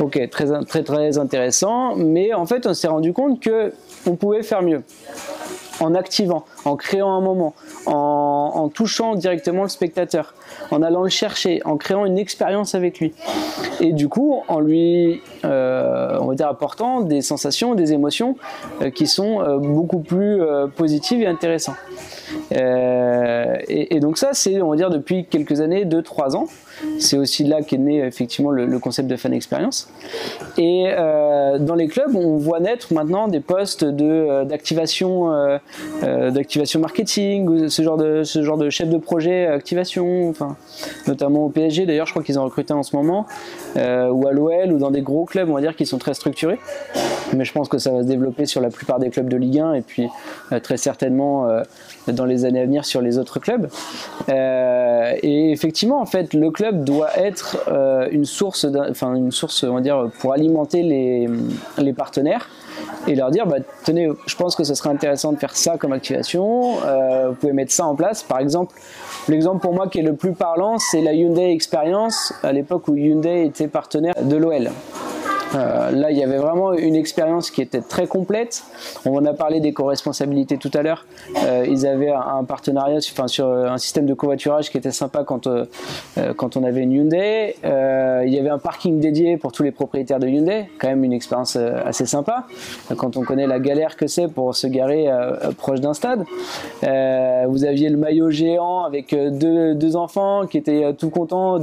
Ok, 0.00 0.20
très, 0.30 0.46
très 0.64 0.82
très 0.84 1.18
intéressant, 1.18 1.96
mais 1.96 2.32
en 2.32 2.46
fait 2.46 2.66
on 2.66 2.74
s'est 2.74 2.88
rendu 2.88 3.12
compte 3.12 3.40
que 3.40 3.72
on 4.06 4.14
pouvait 4.14 4.42
faire 4.42 4.62
mieux 4.62 4.82
en 5.80 5.94
activant, 5.94 6.44
en 6.64 6.76
créant 6.76 7.12
un 7.14 7.20
moment, 7.20 7.54
en, 7.86 8.68
touchant 8.72 9.14
directement 9.14 9.62
le 9.62 9.68
spectateur, 9.68 10.34
en 10.70 10.82
allant 10.82 11.02
le 11.02 11.08
chercher, 11.08 11.60
en 11.64 11.76
créant 11.76 12.04
une 12.04 12.18
expérience 12.18 12.74
avec 12.74 13.00
lui. 13.00 13.14
Et 13.80 13.92
du 13.92 14.08
coup, 14.08 14.42
en 14.48 14.60
lui, 14.60 15.22
euh, 15.44 16.18
on 16.20 16.26
va 16.26 16.34
dire, 16.34 16.48
apportant 16.48 17.00
des 17.00 17.22
sensations, 17.22 17.74
des 17.74 17.92
émotions 17.92 18.36
euh, 18.82 18.90
qui 18.90 19.06
sont 19.06 19.40
euh, 19.40 19.58
beaucoup 19.58 20.00
plus 20.00 20.40
positives 20.76 21.22
et 21.22 21.26
intéressantes. 21.26 21.76
Et, 22.50 23.96
et, 23.96 24.00
donc 24.00 24.18
ça, 24.18 24.30
c'est, 24.32 24.60
on 24.62 24.70
va 24.70 24.76
dire, 24.76 24.90
depuis 24.90 25.26
quelques 25.26 25.60
années, 25.60 25.84
2-3 25.84 26.36
ans. 26.36 26.46
C'est 26.98 27.16
aussi 27.16 27.44
là 27.44 27.62
qu'est 27.62 27.78
né 27.78 28.04
effectivement 28.04 28.50
le, 28.50 28.78
concept 28.78 29.08
de 29.08 29.16
fan 29.16 29.32
experience. 29.32 29.88
Et 30.56 30.86
euh, 30.88 31.58
dans 31.58 31.74
les 31.74 31.88
clubs, 31.88 32.14
on 32.14 32.36
voit 32.36 32.60
naître 32.60 32.92
maintenant 32.92 33.28
des 33.28 33.40
postes 33.40 33.84
de 33.84 34.04
euh, 34.04 34.44
d'activation, 34.44 35.32
euh, 35.32 36.30
d'activation 36.30 36.80
marketing, 36.80 37.68
ce 37.68 37.82
genre 37.82 37.96
de 37.96 38.22
ce 38.22 38.42
genre 38.42 38.56
de 38.56 38.70
chef 38.70 38.88
de 38.88 38.98
projet 38.98 39.46
activation, 39.46 40.28
enfin 40.28 40.56
notamment 41.06 41.46
au 41.46 41.48
PSG. 41.48 41.86
D'ailleurs, 41.86 42.06
je 42.06 42.12
crois 42.12 42.22
qu'ils 42.22 42.38
ont 42.38 42.44
recruté 42.44 42.72
en 42.72 42.82
ce 42.82 42.94
moment, 42.94 43.26
ou 43.76 44.28
à 44.28 44.32
l'OL, 44.32 44.72
ou 44.72 44.78
dans 44.78 44.90
des 44.90 45.02
gros 45.02 45.24
clubs, 45.24 45.50
on 45.50 45.54
va 45.54 45.60
dire, 45.60 45.74
qui 45.74 45.86
sont 45.86 45.98
très 45.98 46.14
structurés. 46.14 46.58
Mais 47.34 47.44
je 47.44 47.52
pense 47.52 47.68
que 47.68 47.78
ça 47.78 47.90
va 47.90 48.02
se 48.02 48.06
développer 48.06 48.46
sur 48.46 48.60
la 48.60 48.70
plupart 48.70 48.98
des 48.98 49.10
clubs 49.10 49.28
de 49.28 49.36
Ligue 49.36 49.60
1 49.60 49.74
et 49.74 49.82
puis 49.82 50.08
très 50.62 50.76
certainement 50.76 51.48
dans 52.12 52.24
les 52.24 52.44
années 52.44 52.60
à 52.60 52.64
venir 52.64 52.84
sur 52.84 53.00
les 53.00 53.18
autres 53.18 53.38
clubs. 53.38 53.68
et 54.28 55.52
effectivement, 55.52 56.00
en 56.00 56.06
fait, 56.06 56.34
le 56.34 56.50
club 56.50 56.84
doit 56.84 57.16
être 57.16 57.58
euh, 57.68 58.08
une 58.10 58.24
source, 58.24 58.66
enfin 58.90 59.14
une 59.14 59.30
source, 59.30 59.64
on 59.64 59.74
va 59.74 59.80
dire, 59.80 60.10
pour 60.18 60.32
alimenter 60.32 60.82
les, 60.82 61.28
les 61.78 61.92
partenaires 61.92 62.48
et 63.06 63.14
leur 63.14 63.30
dire, 63.30 63.46
bah, 63.46 63.56
tenez, 63.84 64.08
je 64.26 64.36
pense 64.36 64.54
que 64.54 64.64
ce 64.64 64.74
serait 64.74 64.90
intéressant 64.90 65.32
de 65.32 65.38
faire 65.38 65.56
ça 65.56 65.76
comme 65.78 65.92
activation. 65.92 66.76
Euh, 66.84 67.28
vous 67.30 67.34
pouvez 67.34 67.52
mettre 67.52 67.72
ça 67.72 67.86
en 67.86 67.94
place. 67.94 68.22
Par 68.22 68.38
exemple, 68.38 68.74
l'exemple 69.28 69.60
pour 69.60 69.74
moi 69.74 69.88
qui 69.88 69.98
est 69.98 70.02
le 70.02 70.14
plus 70.14 70.32
parlant, 70.32 70.78
c'est 70.78 71.00
la 71.00 71.12
Hyundai 71.12 71.52
Experience 71.52 72.32
à 72.42 72.52
l'époque 72.52 72.88
où 72.88 72.96
Hyundai 72.96 73.46
était 73.46 73.68
partenaire 73.68 74.14
de 74.22 74.36
l'OL. 74.36 74.70
Euh, 75.54 75.90
là, 75.90 76.10
il 76.10 76.18
y 76.18 76.22
avait 76.22 76.38
vraiment 76.38 76.72
une 76.72 76.94
expérience 76.94 77.50
qui 77.50 77.62
était 77.62 77.80
très 77.80 78.06
complète. 78.06 78.64
On 79.04 79.16
en 79.16 79.24
a 79.24 79.32
parlé 79.32 79.60
des 79.60 79.72
co-responsabilités 79.72 80.58
tout 80.58 80.70
à 80.74 80.82
l'heure. 80.82 81.06
Euh, 81.44 81.66
ils 81.68 81.86
avaient 81.86 82.10
un, 82.10 82.44
partenariat 82.44 82.98
enfin, 83.12 83.28
sur 83.28 83.46
un 83.46 83.78
système 83.78 84.06
de 84.06 84.14
covoiturage 84.14 84.70
qui 84.70 84.78
était 84.78 84.90
sympa 84.90 85.24
quand, 85.24 85.46
euh, 85.46 85.64
quand 86.36 86.56
on 86.56 86.64
avait 86.64 86.82
une 86.82 86.92
Hyundai. 86.92 87.56
il 87.64 88.34
y 88.34 88.38
avait 88.38 88.50
un 88.50 88.58
parking 88.58 89.00
dédié 89.00 89.36
pour 89.36 89.52
tous 89.52 89.62
les 89.62 89.70
propriétaires 89.70 90.18
de 90.18 90.28
Hyundai. 90.28 90.68
Quand 90.78 90.88
même 90.88 91.04
une 91.04 91.12
expérience 91.12 91.56
assez 91.56 92.06
sympa 92.06 92.46
quand 92.96 93.16
on 93.16 93.22
connaît 93.22 93.46
la 93.46 93.58
galère 93.58 93.96
que 93.96 94.06
c'est 94.06 94.28
pour 94.28 94.54
se 94.54 94.66
garer 94.66 95.08
proche 95.56 95.80
d'un 95.80 95.94
stade. 95.94 96.24
vous 96.82 97.64
aviez 97.64 97.88
le 97.88 97.96
maillot 97.96 98.30
géant 98.30 98.84
avec 98.84 99.14
deux, 99.14 99.96
enfants 99.96 100.46
qui 100.46 100.58
étaient 100.58 100.92
tout 100.94 101.10
contents 101.10 101.58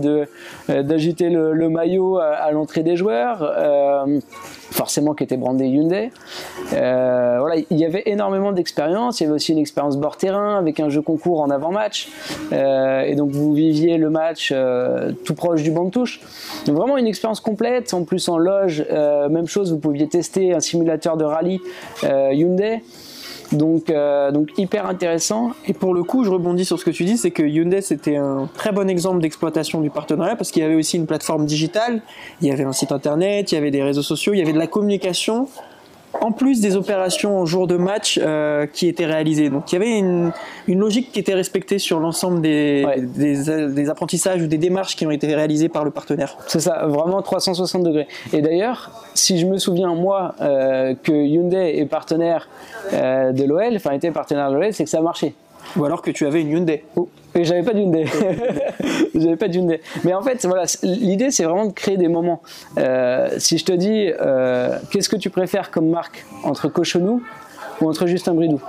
d'agiter 0.67 1.29
le, 1.29 1.53
le, 1.53 1.69
maillot 1.69 2.17
à, 2.17 2.51
l'entrée 2.51 2.83
des 2.83 2.95
joueurs. 2.95 3.43
Euh, 3.75 4.19
forcément 4.71 5.13
qui 5.13 5.23
était 5.23 5.37
brandé 5.37 5.67
Hyundai. 5.67 6.11
Euh, 6.73 7.37
voilà, 7.39 7.55
il 7.69 7.77
y 7.77 7.85
avait 7.85 8.03
énormément 8.07 8.51
d'expérience. 8.51 9.19
Il 9.19 9.23
y 9.23 9.25
avait 9.27 9.35
aussi 9.35 9.53
une 9.53 9.57
expérience 9.57 9.95
bord 9.95 10.17
terrain 10.17 10.57
avec 10.57 10.81
un 10.81 10.89
jeu 10.89 11.01
concours 11.01 11.39
en 11.39 11.49
avant-match. 11.49 12.09
Euh, 12.51 13.01
et 13.03 13.15
donc 13.15 13.31
vous 13.31 13.53
viviez 13.53 13.97
le 13.97 14.09
match 14.09 14.53
tout 15.23 15.35
proche 15.35 15.63
du 15.63 15.71
banc 15.71 15.85
de 15.85 15.91
touche. 15.91 16.19
Donc 16.65 16.75
vraiment 16.75 16.97
une 16.97 17.07
expérience 17.07 17.39
complète. 17.39 17.93
En 17.93 18.03
plus 18.03 18.27
en 18.27 18.37
loge, 18.37 18.85
même 19.29 19.47
chose, 19.47 19.71
vous 19.71 19.79
pouviez 19.79 20.09
tester 20.09 20.53
un 20.53 20.59
simulateur 20.59 21.15
de 21.15 21.23
rallye 21.23 21.61
Hyundai. 22.03 22.81
Donc, 23.51 23.89
euh, 23.89 24.31
donc 24.31 24.49
hyper 24.57 24.87
intéressant. 24.87 25.51
Et 25.67 25.73
pour 25.73 25.93
le 25.93 26.03
coup, 26.03 26.23
je 26.23 26.29
rebondis 26.29 26.65
sur 26.65 26.79
ce 26.79 26.85
que 26.85 26.91
tu 26.91 27.05
dis, 27.05 27.17
c'est 27.17 27.31
que 27.31 27.43
Hyundai 27.43 27.81
c'était 27.81 28.17
un 28.17 28.49
très 28.53 28.71
bon 28.71 28.89
exemple 28.89 29.21
d'exploitation 29.21 29.81
du 29.81 29.89
partenariat 29.89 30.35
parce 30.35 30.51
qu'il 30.51 30.61
y 30.61 30.65
avait 30.65 30.75
aussi 30.75 30.97
une 30.97 31.05
plateforme 31.05 31.45
digitale, 31.45 32.01
il 32.41 32.47
y 32.47 32.51
avait 32.51 32.63
un 32.63 32.71
site 32.71 32.91
internet, 32.91 33.51
il 33.51 33.55
y 33.55 33.57
avait 33.57 33.71
des 33.71 33.83
réseaux 33.83 34.01
sociaux, 34.01 34.33
il 34.33 34.39
y 34.39 34.41
avait 34.41 34.53
de 34.53 34.59
la 34.59 34.67
communication 34.67 35.47
en 36.21 36.31
plus 36.31 36.61
des 36.61 36.75
opérations 36.75 37.39
au 37.39 37.45
jour 37.45 37.67
de 37.67 37.77
match 37.77 38.19
euh, 38.21 38.65
qui 38.65 38.87
étaient 38.87 39.05
réalisées. 39.05 39.49
Donc 39.49 39.71
il 39.71 39.75
y 39.75 39.77
avait 39.77 39.97
une, 39.97 40.31
une 40.67 40.79
logique 40.79 41.11
qui 41.11 41.19
était 41.19 41.33
respectée 41.33 41.79
sur 41.79 41.99
l'ensemble 41.99 42.41
des, 42.41 42.83
Ouais. 42.85 43.01
des, 43.01 43.67
des 43.69 43.89
apprentissages 43.89 44.41
ou 44.41 44.47
des 44.47 44.57
démarches 44.57 44.95
qui 44.95 45.05
ont 45.05 45.11
été 45.11 45.33
réalisées 45.33 45.69
par 45.69 45.83
le 45.85 45.91
partenaire. 45.91 46.37
C'est 46.47 46.59
ça, 46.59 46.85
vraiment 46.87 47.21
360 47.21 47.83
degrés. 47.83 48.07
Et 48.33 48.41
d'ailleurs, 48.41 48.91
si 49.13 49.37
je 49.37 49.45
me 49.45 49.57
souviens, 49.57 49.93
moi, 49.95 50.35
euh, 50.41 50.93
que 51.01 51.11
Hyundai 51.11 51.77
est 51.79 51.85
partenaire 51.85 52.47
euh, 52.93 53.31
de 53.31 53.43
l'OL, 53.43 53.75
enfin 53.75 53.91
était 53.91 54.11
partenaire 54.11 54.49
de 54.51 54.55
l'OL, 54.55 54.73
c'est 54.73 54.83
que 54.83 54.89
ça 54.89 54.99
a 54.99 55.01
marché. 55.01 55.33
Ou 55.75 55.85
alors 55.85 56.01
que 56.01 56.11
tu 56.11 56.25
avais 56.25 56.41
une 56.41 56.49
Hyundai. 56.49 56.83
Et 57.35 57.43
j'avais 57.43 57.63
pas 57.63 57.73
d'Hyundai. 57.73 58.05
j'avais 59.15 59.35
pas 59.35 59.47
d'Hyundai. 59.47 59.81
Mais 60.03 60.13
en 60.13 60.21
fait, 60.21 60.45
voilà, 60.45 60.63
l'idée 60.83 61.31
c'est 61.31 61.43
vraiment 61.43 61.65
de 61.65 61.73
créer 61.73 61.97
des 61.97 62.07
moments. 62.07 62.41
Euh, 62.77 63.29
si 63.37 63.57
je 63.57 63.65
te 63.65 63.73
dis, 63.73 64.09
euh, 64.21 64.77
qu'est-ce 64.89 65.09
que 65.09 65.17
tu 65.17 65.29
préfères 65.29 65.69
comme 65.69 65.89
marque? 65.89 66.25
Entre 66.43 66.69
Cochonou 66.69 67.21
ou 67.81 67.89
entre 67.89 68.07
Justin 68.07 68.33
Bridou? 68.33 68.61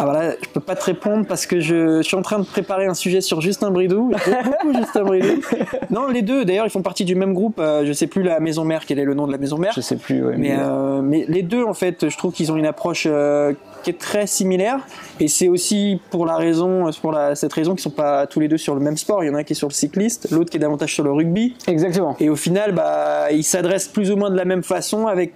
Ah 0.00 0.04
voilà, 0.04 0.30
je 0.40 0.48
peux 0.52 0.60
pas 0.60 0.76
te 0.76 0.84
répondre 0.84 1.26
parce 1.26 1.44
que 1.46 1.58
je, 1.60 1.98
je 1.98 2.02
suis 2.02 2.16
en 2.16 2.22
train 2.22 2.38
de 2.38 2.44
préparer 2.44 2.86
un 2.86 2.94
sujet 2.94 3.20
sur 3.20 3.40
Justin 3.40 3.70
Bridou. 3.70 4.12
Beaucoup 4.44 4.72
Justin 4.72 5.02
Bridou. 5.02 5.40
Non, 5.90 6.06
les 6.08 6.22
deux, 6.22 6.44
d'ailleurs, 6.44 6.66
ils 6.66 6.70
font 6.70 6.82
partie 6.82 7.04
du 7.04 7.14
même 7.14 7.32
groupe. 7.34 7.58
euh, 7.58 7.84
je 7.86 7.92
sais 7.92 8.06
plus 8.06 8.22
la 8.22 8.38
maison 8.40 8.64
mère, 8.64 8.84
quel 8.86 8.98
est 8.98 9.04
le 9.04 9.14
nom 9.14 9.26
de 9.26 9.32
la 9.32 9.38
maison 9.38 9.58
mère. 9.58 9.72
Je 9.74 9.80
sais 9.80 9.96
plus. 9.96 10.24
ouais, 10.24 10.36
Mais, 10.36 10.54
euh, 10.58 11.00
mais 11.02 11.24
les 11.28 11.42
deux, 11.42 11.64
en 11.64 11.74
fait, 11.74 12.08
je 12.08 12.16
trouve 12.16 12.32
qu'ils 12.32 12.52
ont 12.52 12.56
une 12.56 12.66
approche 12.66 13.06
euh, 13.10 13.54
qui 13.82 13.90
est 13.90 13.98
très 13.98 14.26
similaire. 14.26 14.78
Et 15.18 15.28
c'est 15.28 15.48
aussi 15.48 16.00
pour 16.10 16.26
la 16.26 16.36
raison, 16.36 16.90
pour 17.00 17.10
la, 17.12 17.34
cette 17.34 17.52
raison 17.52 17.72
qu'ils 17.72 17.82
sont 17.82 17.90
pas 17.90 18.26
tous 18.26 18.38
les 18.40 18.48
deux 18.48 18.58
sur 18.58 18.74
le 18.74 18.80
même 18.80 18.96
sport. 18.96 19.24
Il 19.24 19.28
y 19.28 19.30
en 19.30 19.34
a 19.34 19.38
un 19.38 19.44
qui 19.44 19.54
est 19.54 19.56
sur 19.56 19.68
le 19.68 19.72
cycliste, 19.74 20.30
l'autre 20.30 20.50
qui 20.50 20.58
est 20.58 20.60
davantage 20.60 20.94
sur 20.94 21.02
le 21.04 21.10
rugby. 21.12 21.56
Exactement. 21.66 22.14
Et 22.20 22.28
au 22.28 22.36
final, 22.36 22.72
bah, 22.72 23.32
ils 23.32 23.44
s'adressent 23.44 23.88
plus 23.88 24.10
ou 24.12 24.16
moins 24.16 24.30
de 24.30 24.36
la 24.36 24.44
même 24.44 24.62
façon, 24.62 25.06
avec 25.06 25.32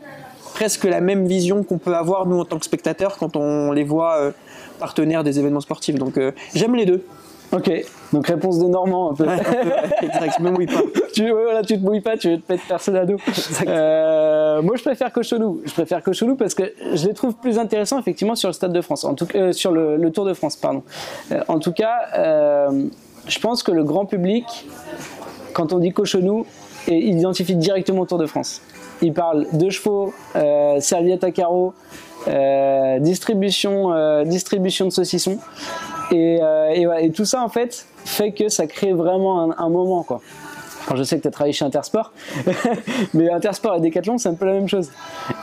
presque 0.55 0.85
la 0.85 1.01
même 1.01 1.27
vision 1.27 1.62
qu'on 1.64 1.79
peut 1.79 1.94
avoir 1.96 2.27
nous 2.27 2.38
en 2.38 2.44
tant 2.44 2.59
que 2.59 2.64
spectateurs 2.66 3.16
quand 3.16 3.37
on 3.37 3.72
les 3.72 3.85
voit 3.85 4.33
partenaires 4.83 5.23
des 5.23 5.38
événements 5.38 5.61
sportifs. 5.61 5.95
Donc 5.95 6.18
euh, 6.18 6.33
j'aime 6.55 6.75
les 6.75 6.87
deux. 6.87 7.05
Ok. 7.53 7.71
Donc 8.12 8.27
réponse 8.27 8.59
de 8.59 8.66
Normand 8.66 9.12
un 9.12 9.14
peu. 9.14 9.25
Ouais, 9.25 9.35
un 9.35 9.38
peu, 9.38 9.68
ouais, 9.68 9.90
exact, 10.03 10.35
je 10.38 10.42
me 10.42 10.51
mouille 10.51 10.66
pas. 10.66 10.83
tu, 11.14 11.23
ouais, 11.23 11.42
voilà, 11.45 11.62
tu 11.62 11.79
te 11.79 11.85
mouilles 11.85 12.01
pas, 12.01 12.16
tu 12.16 12.31
veux 12.31 12.40
te 12.40 12.53
mettre 12.53 12.66
personne 12.66 12.97
à 12.97 13.05
dos. 13.05 13.18
Euh, 13.66 14.61
moi, 14.62 14.75
je 14.77 14.83
préfère 14.83 15.12
Cochonou. 15.12 15.61
Je 15.64 15.73
préfère 15.73 16.03
Cochonou 16.03 16.35
parce 16.35 16.55
que 16.55 16.64
je 16.95 17.07
les 17.07 17.14
trouve 17.14 17.35
plus 17.35 17.59
intéressants 17.59 18.01
effectivement 18.01 18.35
sur 18.35 18.49
le 18.49 18.55
Stade 18.55 18.73
de 18.73 18.81
France, 18.81 19.05
en 19.05 19.14
tout 19.14 19.29
euh, 19.37 19.53
sur 19.53 19.71
le, 19.71 19.97
le 19.97 20.11
Tour 20.11 20.25
de 20.25 20.35
France, 20.35 20.57
pardon. 20.57 20.83
Euh, 21.31 21.42
en 21.47 21.61
tout 21.61 21.73
cas, 21.73 22.71
je 23.29 23.38
pense 23.38 23.62
que 23.62 23.71
le 23.71 23.85
grand 23.85 24.07
public, 24.07 24.66
quand 25.53 25.73
on 25.73 25.79
dit 25.79 25.92
Cochonou, 25.92 26.45
il 26.88 27.18
identifie 27.18 27.55
directement 27.55 28.01
au 28.01 28.07
Tour 28.07 28.18
de 28.18 28.27
France. 28.27 28.62
Il 29.03 29.12
parle 29.12 29.47
de 29.53 29.68
chevaux, 29.68 30.14
euh, 30.37 30.79
serviette 30.79 31.25
à 31.25 31.33
carreaux, 31.33 31.75
euh, 32.28 32.98
distribution, 32.98 33.92
euh, 33.92 34.24
distribution 34.24 34.87
de 34.87 34.90
saucissons. 34.90 35.38
Et, 36.11 36.38
euh, 36.42 36.98
et, 37.00 37.11
tout 37.11 37.24
ça, 37.24 37.42
en 37.42 37.48
fait, 37.48 37.87
fait 38.04 38.32
que 38.32 38.48
ça 38.48 38.66
crée 38.66 38.92
vraiment 38.92 39.58
un, 39.58 39.68
moment, 39.68 40.02
quoi. 40.02 40.20
Je 40.94 41.02
sais 41.04 41.16
que 41.16 41.22
tu 41.22 41.28
as 41.28 41.30
travaillé 41.30 41.52
chez 41.52 41.64
Intersport, 41.64 42.12
mais 43.14 43.30
Intersport 43.30 43.76
et 43.76 43.80
Decathlon, 43.80 44.18
c'est 44.18 44.28
un 44.28 44.35
peu 44.35 44.44
la 44.44 44.52
même 44.52 44.68
chose. 44.68 44.90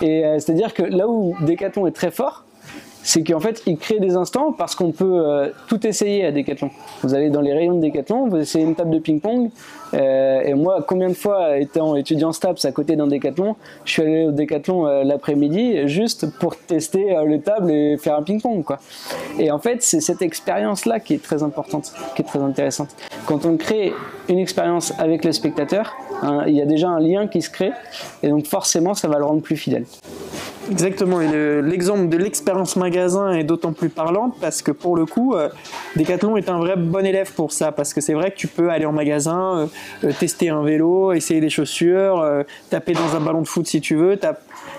Et 0.02 0.22
c'est-à-dire 0.38 0.74
que 0.74 0.84
là 0.84 1.08
où 1.08 1.34
Decathlon 1.42 1.88
est 1.88 1.92
très 1.92 2.12
fort, 2.12 2.44
c'est 3.02 3.24
qu'en 3.24 3.40
fait, 3.40 3.64
il 3.66 3.78
crée 3.78 4.00
des 4.00 4.16
instants 4.16 4.52
parce 4.52 4.76
qu'on 4.76 4.92
peut 4.92 5.52
tout 5.68 5.88
essayer 5.88 6.26
à 6.26 6.32
Decathlon. 6.32 6.70
Vous 7.02 7.16
allez 7.16 7.30
dans 7.30 7.42
les 7.42 7.54
rayons 7.54 7.80
de 7.80 7.88
Decathlon, 7.88 8.28
vous 8.28 8.38
essayez 8.38 8.66
une 8.66 8.76
table 8.76 8.92
de 8.92 9.00
ping-pong. 9.00 9.50
Euh, 9.94 10.42
et 10.42 10.54
moi, 10.54 10.84
combien 10.88 11.10
de 11.10 11.14
fois, 11.14 11.58
étant 11.58 11.96
étudiant 11.96 12.32
STAPS 12.32 12.66
à 12.66 12.72
côté 12.72 12.96
d'un 12.96 13.08
Decathlon, 13.08 13.56
je 13.86 13.92
suis 13.92 14.02
allé 14.02 14.26
au 14.26 14.32
Decathlon 14.32 14.86
euh, 14.86 15.04
l'après-midi 15.04 15.88
juste 15.88 16.38
pour 16.40 16.56
tester 16.58 17.16
euh, 17.16 17.26
les 17.26 17.42
tables 17.42 17.72
et 17.72 17.98
faire 17.98 18.16
un 18.16 18.24
ping-pong, 18.24 18.64
quoi. 18.64 18.80
Et 19.40 19.52
en 19.52 19.60
fait, 19.60 19.82
c'est 19.84 20.00
cette 20.02 20.22
expérience-là 20.22 21.00
qui 21.00 21.14
est 21.16 21.24
très 21.24 21.44
importante, 21.44 21.92
qui 22.16 22.22
est 22.22 22.26
très 22.26 22.40
intéressante. 22.40 22.90
Quand 23.26 23.46
on 23.46 23.58
crée 23.58 23.94
une 24.28 24.40
expérience 24.40 24.94
avec 25.00 25.26
le 25.26 25.32
spectateur, 25.32 25.96
hein, 26.22 26.44
il 26.48 26.56
y 26.56 26.62
a 26.62 26.66
déjà 26.66 26.90
un 26.90 27.00
lien 27.00 27.28
qui 27.28 27.42
se 27.42 27.50
crée, 27.50 27.72
et 28.24 28.30
donc 28.30 28.46
forcément, 28.48 28.94
ça 28.94 29.08
va 29.08 29.18
le 29.18 29.26
rendre 29.26 29.42
plus 29.42 29.58
fidèle. 29.58 29.86
Exactement, 30.72 31.20
et 31.20 31.28
le- 31.28 31.62
l'exemple 31.62 32.10
de 32.10 32.18
l'expérience 32.18 32.76
magasin 32.76 33.32
est 33.32 33.44
d'autant 33.44 33.74
plus 33.74 33.90
parlante 33.90 34.36
parce 34.40 34.62
que 34.62 34.72
pour 34.72 34.96
le 34.96 35.08
coup, 35.08 35.34
Decathlon 35.96 36.38
est 36.38 36.48
un 36.48 36.60
vrai 36.60 36.76
bon 36.76 37.04
élève 37.04 37.34
pour 37.34 37.52
ça, 37.52 37.72
parce 37.72 37.92
que 37.92 38.02
c'est 38.02 38.14
vrai 38.14 38.30
que 38.30 38.36
tu 38.36 38.48
peux 38.48 38.70
aller 38.70 38.86
en 38.86 38.92
magasin, 38.92 39.68
tester 40.20 40.50
un 40.50 40.64
vélo, 40.64 41.14
essayer 41.14 41.42
des 41.42 41.50
chaussures, 41.50 42.20
euh, 42.20 42.44
taper 42.70 42.94
dans 42.94 43.16
un 43.16 43.20
ballon 43.20 43.42
de 43.42 43.48
foot 43.48 43.68
si 43.68 43.82
tu 43.82 43.96
veux, 43.96 44.18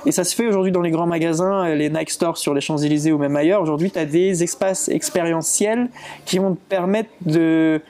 et 0.07 0.13
ça 0.13 0.25
se 0.25 0.35
fait 0.35 0.47
aujourd'hui 0.47 0.73
dans 0.73 0.81
les 0.81 0.91
grands 0.91 1.07
magasins, 1.07 1.67
euh, 1.67 1.75
les 1.75 1.91
Nike 1.91 2.11
Stores 2.11 2.39
sur 2.39 2.55
les 2.55 2.61
Champs-Élysées 2.61 3.13
ou 3.13 3.19
même 3.19 3.37
ailleurs, 3.37 3.63
aujourd'hui 3.63 3.91
tu 3.91 3.99
as 3.99 4.07
des 4.07 4.43
espaces 4.43 4.89
expérientiels 4.89 5.89
qui 6.25 6.39
vont 6.39 6.55
te 6.55 6.61
permettre 6.69 7.11
de 7.23 7.81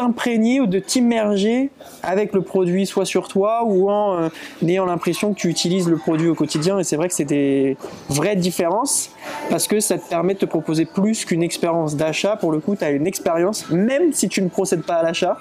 t'imprégner 0.00 0.60
ou 0.60 0.66
de 0.66 0.78
t'immerger 0.78 1.68
avec 2.02 2.32
le 2.32 2.40
produit 2.40 2.86
soit 2.86 3.04
sur 3.04 3.28
toi 3.28 3.64
ou 3.66 3.90
en 3.90 4.18
euh, 4.18 4.28
ayant 4.66 4.86
l'impression 4.86 5.34
que 5.34 5.38
tu 5.38 5.48
utilises 5.48 5.88
le 5.88 5.96
produit 5.96 6.28
au 6.28 6.34
quotidien. 6.34 6.78
Et 6.78 6.84
c'est 6.84 6.96
vrai 6.96 7.08
que 7.08 7.14
c'est 7.14 7.26
des 7.26 7.76
vraies 8.08 8.36
différences 8.36 9.10
parce 9.50 9.66
que 9.66 9.78
ça 9.78 9.98
te 9.98 10.08
permet 10.08 10.32
de 10.34 10.38
te 10.38 10.46
proposer 10.46 10.86
plus 10.86 11.26
qu'une 11.26 11.42
expérience 11.42 11.96
d'achat. 11.96 12.36
Pour 12.36 12.50
le 12.50 12.60
coup 12.60 12.76
tu 12.76 12.84
as 12.84 12.90
une 12.90 13.06
expérience 13.06 13.68
même 13.70 14.14
si 14.14 14.28
tu 14.30 14.40
ne 14.40 14.48
procèdes 14.48 14.84
pas 14.84 14.94
à 14.94 15.02
l'achat. 15.02 15.36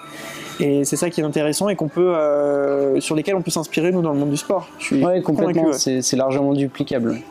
Et 0.60 0.84
c'est 0.84 0.98
ça 0.98 1.10
qui 1.10 1.22
est 1.22 1.24
intéressant 1.24 1.70
et 1.70 1.78
qu'on 1.78 1.88
peut 1.88 2.14
euh, 2.14 3.00
sur 3.00 3.16
lesquels 3.16 3.36
on 3.36 3.42
peut 3.42 3.52
s'inspirer 3.52 3.94
nous 3.94 4.02
dans 4.02 4.12
le 4.12 4.20
monde 4.20 4.32
du 4.32 4.36
sport. 4.38 4.68
Je 4.78 4.86
suis 4.88 5.06
Ouais, 5.06 5.22
complètement, 5.22 5.68
ouais. 5.68 6.02
c'est 6.02 6.18
largement 6.18 6.52
duplicable. 6.54 7.22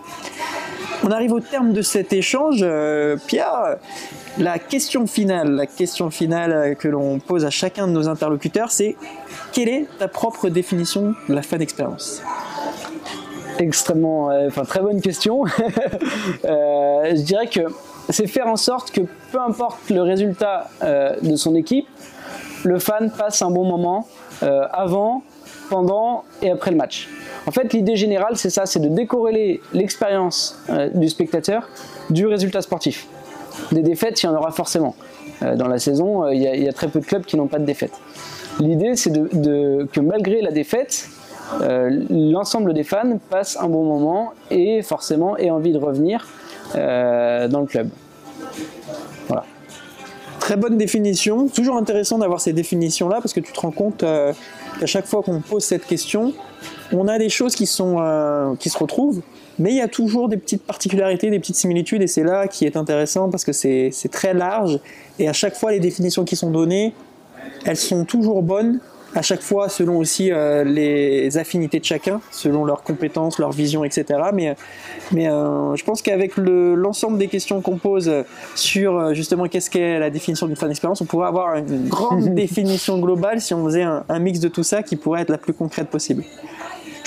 On 1.05 1.11
arrive 1.11 1.33
au 1.33 1.41
terme 1.41 1.73
de 1.73 1.83
cet 1.83 2.13
échange. 2.13 2.61
Euh, 2.63 3.17
Pierre, 3.27 3.77
la 4.37 4.59
question 4.59 5.07
finale, 5.07 5.53
la 5.53 5.67
question 5.67 6.11
finale 6.11 6.77
que 6.77 6.89
l'on 6.89 7.21
pose 7.21 7.45
à 7.45 7.51
chacun 7.51 7.87
de 7.87 7.93
nos 7.93 8.09
interlocuteurs, 8.09 8.71
c'est 8.71 8.97
quelle 9.53 9.69
est 9.69 9.87
ta 9.99 10.09
propre 10.09 10.49
définition 10.49 11.15
de 11.29 11.35
la 11.35 11.43
fan 11.43 11.63
expérience? 11.63 12.23
Extrêmement, 13.59 14.31
euh, 14.31 14.49
enfin 14.49 14.65
très 14.65 14.81
bonne 14.81 15.01
question. 15.01 15.45
Euh, 16.45 17.15
je 17.15 17.23
dirais 17.23 17.47
que 17.47 17.61
c'est 18.09 18.27
faire 18.27 18.47
en 18.47 18.57
sorte 18.57 18.91
que 18.91 19.01
peu 19.33 19.41
importe 19.41 19.91
le 19.91 20.03
résultat 20.03 20.69
de 20.83 21.37
son 21.37 21.55
équipe, 21.55 21.87
le 22.65 22.79
fan 22.79 23.11
passe 23.11 23.43
un 23.43 23.51
bon 23.51 23.65
moment 23.65 24.07
avant, 24.41 25.23
pendant 25.69 26.25
et 26.43 26.51
après 26.51 26.71
le 26.71 26.77
match. 26.77 27.09
En 27.47 27.51
fait, 27.51 27.73
l'idée 27.73 27.97
générale, 27.97 28.37
c'est 28.37 28.51
ça, 28.51 28.67
c'est 28.67 28.81
de 28.81 28.89
décorréler 28.89 29.61
l'expérience 29.73 30.59
euh, 30.71 30.89
du 30.95 31.09
spectateur 31.09 31.69
du 32.11 32.27
résultat 32.27 32.61
sportif. 32.63 33.07
Des 33.73 33.83
défaites, 33.83 34.23
il 34.23 34.27
y 34.27 34.29
en 34.29 34.35
aura 34.37 34.51
forcément. 34.51 34.95
Euh, 35.43 35.57
dans 35.57 35.69
la 35.69 35.79
saison, 35.79 36.25
euh, 36.25 36.35
il 36.35 36.43
y, 36.43 36.69
a- 36.69 36.73
très 36.73 36.89
peu 36.89 37.01
de 37.01 37.05
clubs 37.07 37.25
qui 37.25 37.37
n'ont 37.37 37.47
pas 37.47 37.59
de 37.59 37.65
défaites. 37.65 37.99
L'idée, 38.61 38.97
c'est 38.97 39.11
de, 39.11 39.87
que 39.93 40.01
malgré 40.01 40.41
la 40.43 40.51
défaite, 40.51 41.09
l'ensemble 42.11 42.75
des 42.75 42.83
fans 42.83 43.19
passent 43.31 43.57
un 43.59 43.69
bon 43.69 43.85
moment 43.85 44.33
et 44.51 44.83
forcément 44.83 45.37
aient 45.39 45.51
envie 45.51 45.73
de 45.73 45.79
revenir 45.79 46.27
dans 46.75 47.61
le 47.61 47.67
club. 47.67 47.89
Très 50.49 50.57
bonne 50.57 50.79
définition. 50.79 51.47
Toujours 51.49 51.77
intéressant 51.77 52.17
d'avoir 52.17 52.41
ces 52.41 52.55
définitions-là 52.55 53.17
parce 53.17 53.35
que 53.35 53.41
tu 53.41 53.53
te 53.53 53.61
rends 53.61 53.71
compte 53.71 54.03
euh, 54.03 54.33
qu'à 54.81 54.87
chaque 54.87 55.05
fois 55.05 55.23
qu'on 55.23 55.43
pose 55.43 55.63
cette 55.63 55.85
question, 55.85 56.33
on 56.91 57.07
a 57.07 57.19
des 57.19 57.29
choses 57.29 57.55
qui, 57.55 57.67
sont, 57.67 57.97
euh, 58.01 58.55
qui 58.59 58.71
se 58.71 58.79
retrouvent, 58.79 59.21
mais 59.59 59.73
il 59.73 59.77
y 59.77 59.83
a 59.83 59.89
toujours 59.89 60.27
des 60.31 60.39
petites 60.39 60.63
particularités, 60.63 61.29
des 61.29 61.39
petites 61.39 61.57
similitudes, 61.57 62.01
et 62.01 62.07
c'est 62.07 62.23
là 62.23 62.49
qui 62.49 62.65
est 62.65 62.79
intéressant 62.79 63.29
parce 63.29 63.45
que 63.45 63.53
c'est 63.53 63.93
très 64.11 64.33
large, 64.33 64.81
et 65.19 65.29
à 65.29 65.35
chaque 65.35 65.55
fois, 65.55 65.71
les 65.71 65.81
définitions 65.81 66.25
qui 66.25 66.35
sont 66.35 66.51
données, 66.51 66.95
elles 67.67 67.77
sont 67.77 68.07
toujours 68.07 68.43
bonnes, 68.43 68.81
à 69.15 69.23
chaque 69.23 69.41
fois 69.43 69.69
selon 69.69 69.97
aussi 69.99 70.31
euh, 70.31 70.65
les 70.65 71.39
affinités 71.39 71.81
de 71.81 71.85
chacun, 71.85 72.21
selon 72.31 72.65
leurs 72.65 72.83
compétences, 72.83 73.39
leur 73.39 73.53
vision, 73.53 73.83
etc. 73.85 74.05
Mais, 74.35 74.55
mais 75.13 75.29
euh, 75.29 75.75
je 75.77 75.85
pense 75.85 76.03
qu'avec 76.03 76.37
le- 76.37 76.75
l'ensemble 76.75 77.17
des 77.19 77.29
questions 77.29 77.61
qu'on 77.61 77.79
pose 77.79 78.13
sur 78.55 78.97
euh, 78.99 79.15
justement 79.15 79.45
qu'est-ce 79.47 79.71
qu'est 79.71 79.99
la 79.99 80.11
définition 80.11 80.47
d'une 80.47 80.57
fan 80.57 80.71
expérience, 80.71 81.01
on 81.01 81.07
pourrait 81.07 81.29
avoir 81.29 81.57
une 81.57 81.89
grande 81.89 82.29
définition 82.35 82.99
globale 82.99 83.41
si 83.41 83.55
on 83.55 83.65
faisait 83.65 83.83
un, 83.83 84.05
un 84.09 84.19
mix 84.19 84.41
de 84.41 84.49
tout 84.49 84.63
ça 84.63 84.83
qui 84.83 84.97
pourrait 84.97 85.23
être 85.23 85.31
la 85.31 85.39
plus 85.39 85.55
concrète 85.55 85.89
possible. 85.89 86.25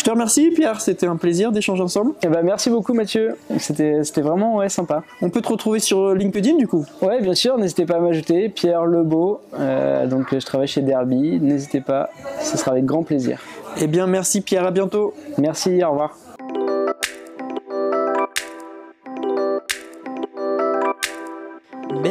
Je 0.01 0.05
te 0.07 0.09
remercie 0.09 0.49
Pierre, 0.49 0.81
c'était 0.81 1.05
un 1.05 1.15
plaisir 1.15 1.51
d'échanger 1.51 1.83
ensemble. 1.83 2.13
Eh 2.23 2.27
ben, 2.27 2.41
merci 2.41 2.71
beaucoup 2.71 2.91
Mathieu, 2.95 3.37
c'était 3.59 4.01
vraiment 4.21 4.55
ouais, 4.55 4.67
sympa. 4.67 5.03
On 5.21 5.29
peut 5.29 5.41
te 5.41 5.47
retrouver 5.49 5.77
sur 5.77 6.15
LinkedIn 6.15 6.55
du 6.55 6.67
coup? 6.67 6.87
Ouais, 7.03 7.21
bien 7.21 7.35
sûr, 7.35 7.55
n'hésitez 7.59 7.85
pas 7.85 7.97
à 7.97 7.99
m'ajouter, 7.99 8.49
Pierre 8.49 8.87
Lebeau, 8.87 9.41
euh, 9.59 10.07
donc 10.07 10.33
euh, 10.33 10.39
je 10.39 10.45
travaille 10.47 10.67
chez 10.67 10.81
Derby, 10.81 11.39
n'hésitez 11.39 11.81
pas, 11.81 12.09
ce 12.39 12.57
sera 12.57 12.71
avec 12.71 12.85
grand 12.85 13.03
plaisir. 13.03 13.43
Eh 13.79 13.85
bien 13.85 14.07
merci 14.07 14.41
Pierre, 14.41 14.65
à 14.65 14.71
bientôt. 14.71 15.13
Merci, 15.37 15.83
au 15.83 15.91
revoir. 15.91 16.17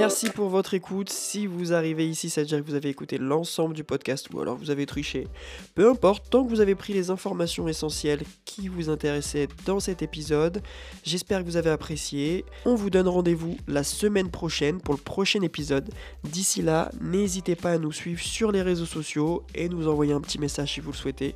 Merci 0.01 0.30
pour 0.30 0.48
votre 0.48 0.72
écoute. 0.72 1.11
Si 1.11 1.46
vous 1.46 1.74
arrivez 1.74 2.09
ici, 2.09 2.30
ça 2.30 2.40
veut 2.40 2.46
dire 2.46 2.57
que 2.61 2.64
vous 2.64 2.74
avez 2.74 2.88
écouté 2.88 3.18
l'ensemble 3.18 3.74
du 3.74 3.84
podcast 3.84 4.28
ou 4.32 4.40
alors 4.40 4.57
vous 4.57 4.70
avez 4.70 4.86
triché. 4.86 5.28
Peu 5.74 5.90
importe, 5.90 6.30
tant 6.30 6.42
que 6.42 6.48
vous 6.48 6.62
avez 6.62 6.74
pris 6.74 6.94
les 6.94 7.11
informations 7.11 7.68
essentielles 7.68 8.22
qui 8.46 8.68
vous 8.68 8.88
intéressaient 8.88 9.48
dans 9.66 9.78
cet 9.78 10.01
épisode, 10.01 10.62
j'espère 11.05 11.40
que 11.40 11.44
vous 11.44 11.59
avez 11.59 11.68
apprécié. 11.68 12.46
On 12.64 12.76
vous 12.76 12.88
donne 12.88 13.09
rendez-vous 13.09 13.59
la 13.68 13.84
semaine 13.84 14.30
prochaine 14.30 14.80
pour 14.80 14.94
le 14.94 15.01
prochain 15.01 15.42
épisode. 15.42 15.90
D'ici 16.24 16.62
là, 16.62 16.90
n'hésitez 17.03 17.55
pas 17.55 17.72
à 17.72 17.78
nous 17.78 17.92
suivre 17.92 18.22
sur 18.22 18.53
les 18.53 18.62
réseaux 18.62 18.86
sociaux 18.86 19.44
et 19.55 19.68
nous 19.68 19.86
envoyer 19.86 20.14
un 20.14 20.22
petit 20.22 20.38
message 20.38 20.72
si 20.72 20.80
vous 20.80 20.92
le 20.92 20.96
souhaitez. 20.96 21.34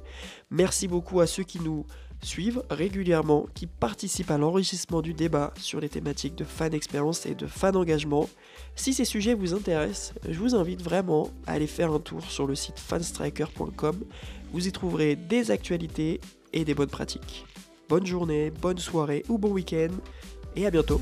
Merci 0.51 0.89
beaucoup 0.89 1.21
à 1.21 1.27
ceux 1.27 1.43
qui 1.43 1.61
nous 1.61 1.85
suivent 2.25 2.63
régulièrement, 2.71 3.47
qui 3.55 3.67
participent 3.67 4.31
à 4.31 4.39
l'enrichissement 4.39 5.03
du 5.03 5.15
débat 5.15 5.53
sur 5.59 5.81
les 5.81 5.89
thématiques 5.89 6.35
de 6.35 6.45
fan 6.45 6.75
expérience 6.75 7.27
et 7.27 7.35
de 7.35 7.47
fan 7.47 7.77
engagement. 7.77 8.29
Si 8.77 8.93
ces 8.93 9.05
sujets 9.05 9.35
vous 9.35 9.55
intéressent, 9.55 10.15
je 10.29 10.39
vous 10.39 10.55
invite 10.55 10.83
vraiment 10.83 11.31
à 11.47 11.53
aller 11.53 11.67
faire 11.67 11.93
un 11.93 12.01
tour 12.01 12.23
sur 12.23 12.47
le 12.47 12.55
site 12.55 12.79
fanstriker.com. 12.79 14.05
Vous 14.53 14.69
y 14.69 14.73
trouverez 14.73 15.17
des 15.17 15.51
actualités 15.51 16.21
et 16.53 16.65
des 16.65 16.75
bonnes 16.75 16.91
pratiques. 16.91 17.47
Bonne 17.89 18.07
journée, 18.07 18.51
bonne 18.51 18.79
soirée 18.79 19.25
ou 19.29 19.39
bon 19.39 19.51
week-end 19.51 19.93
et 20.57 20.67
à 20.67 20.71
bientôt. 20.71 21.01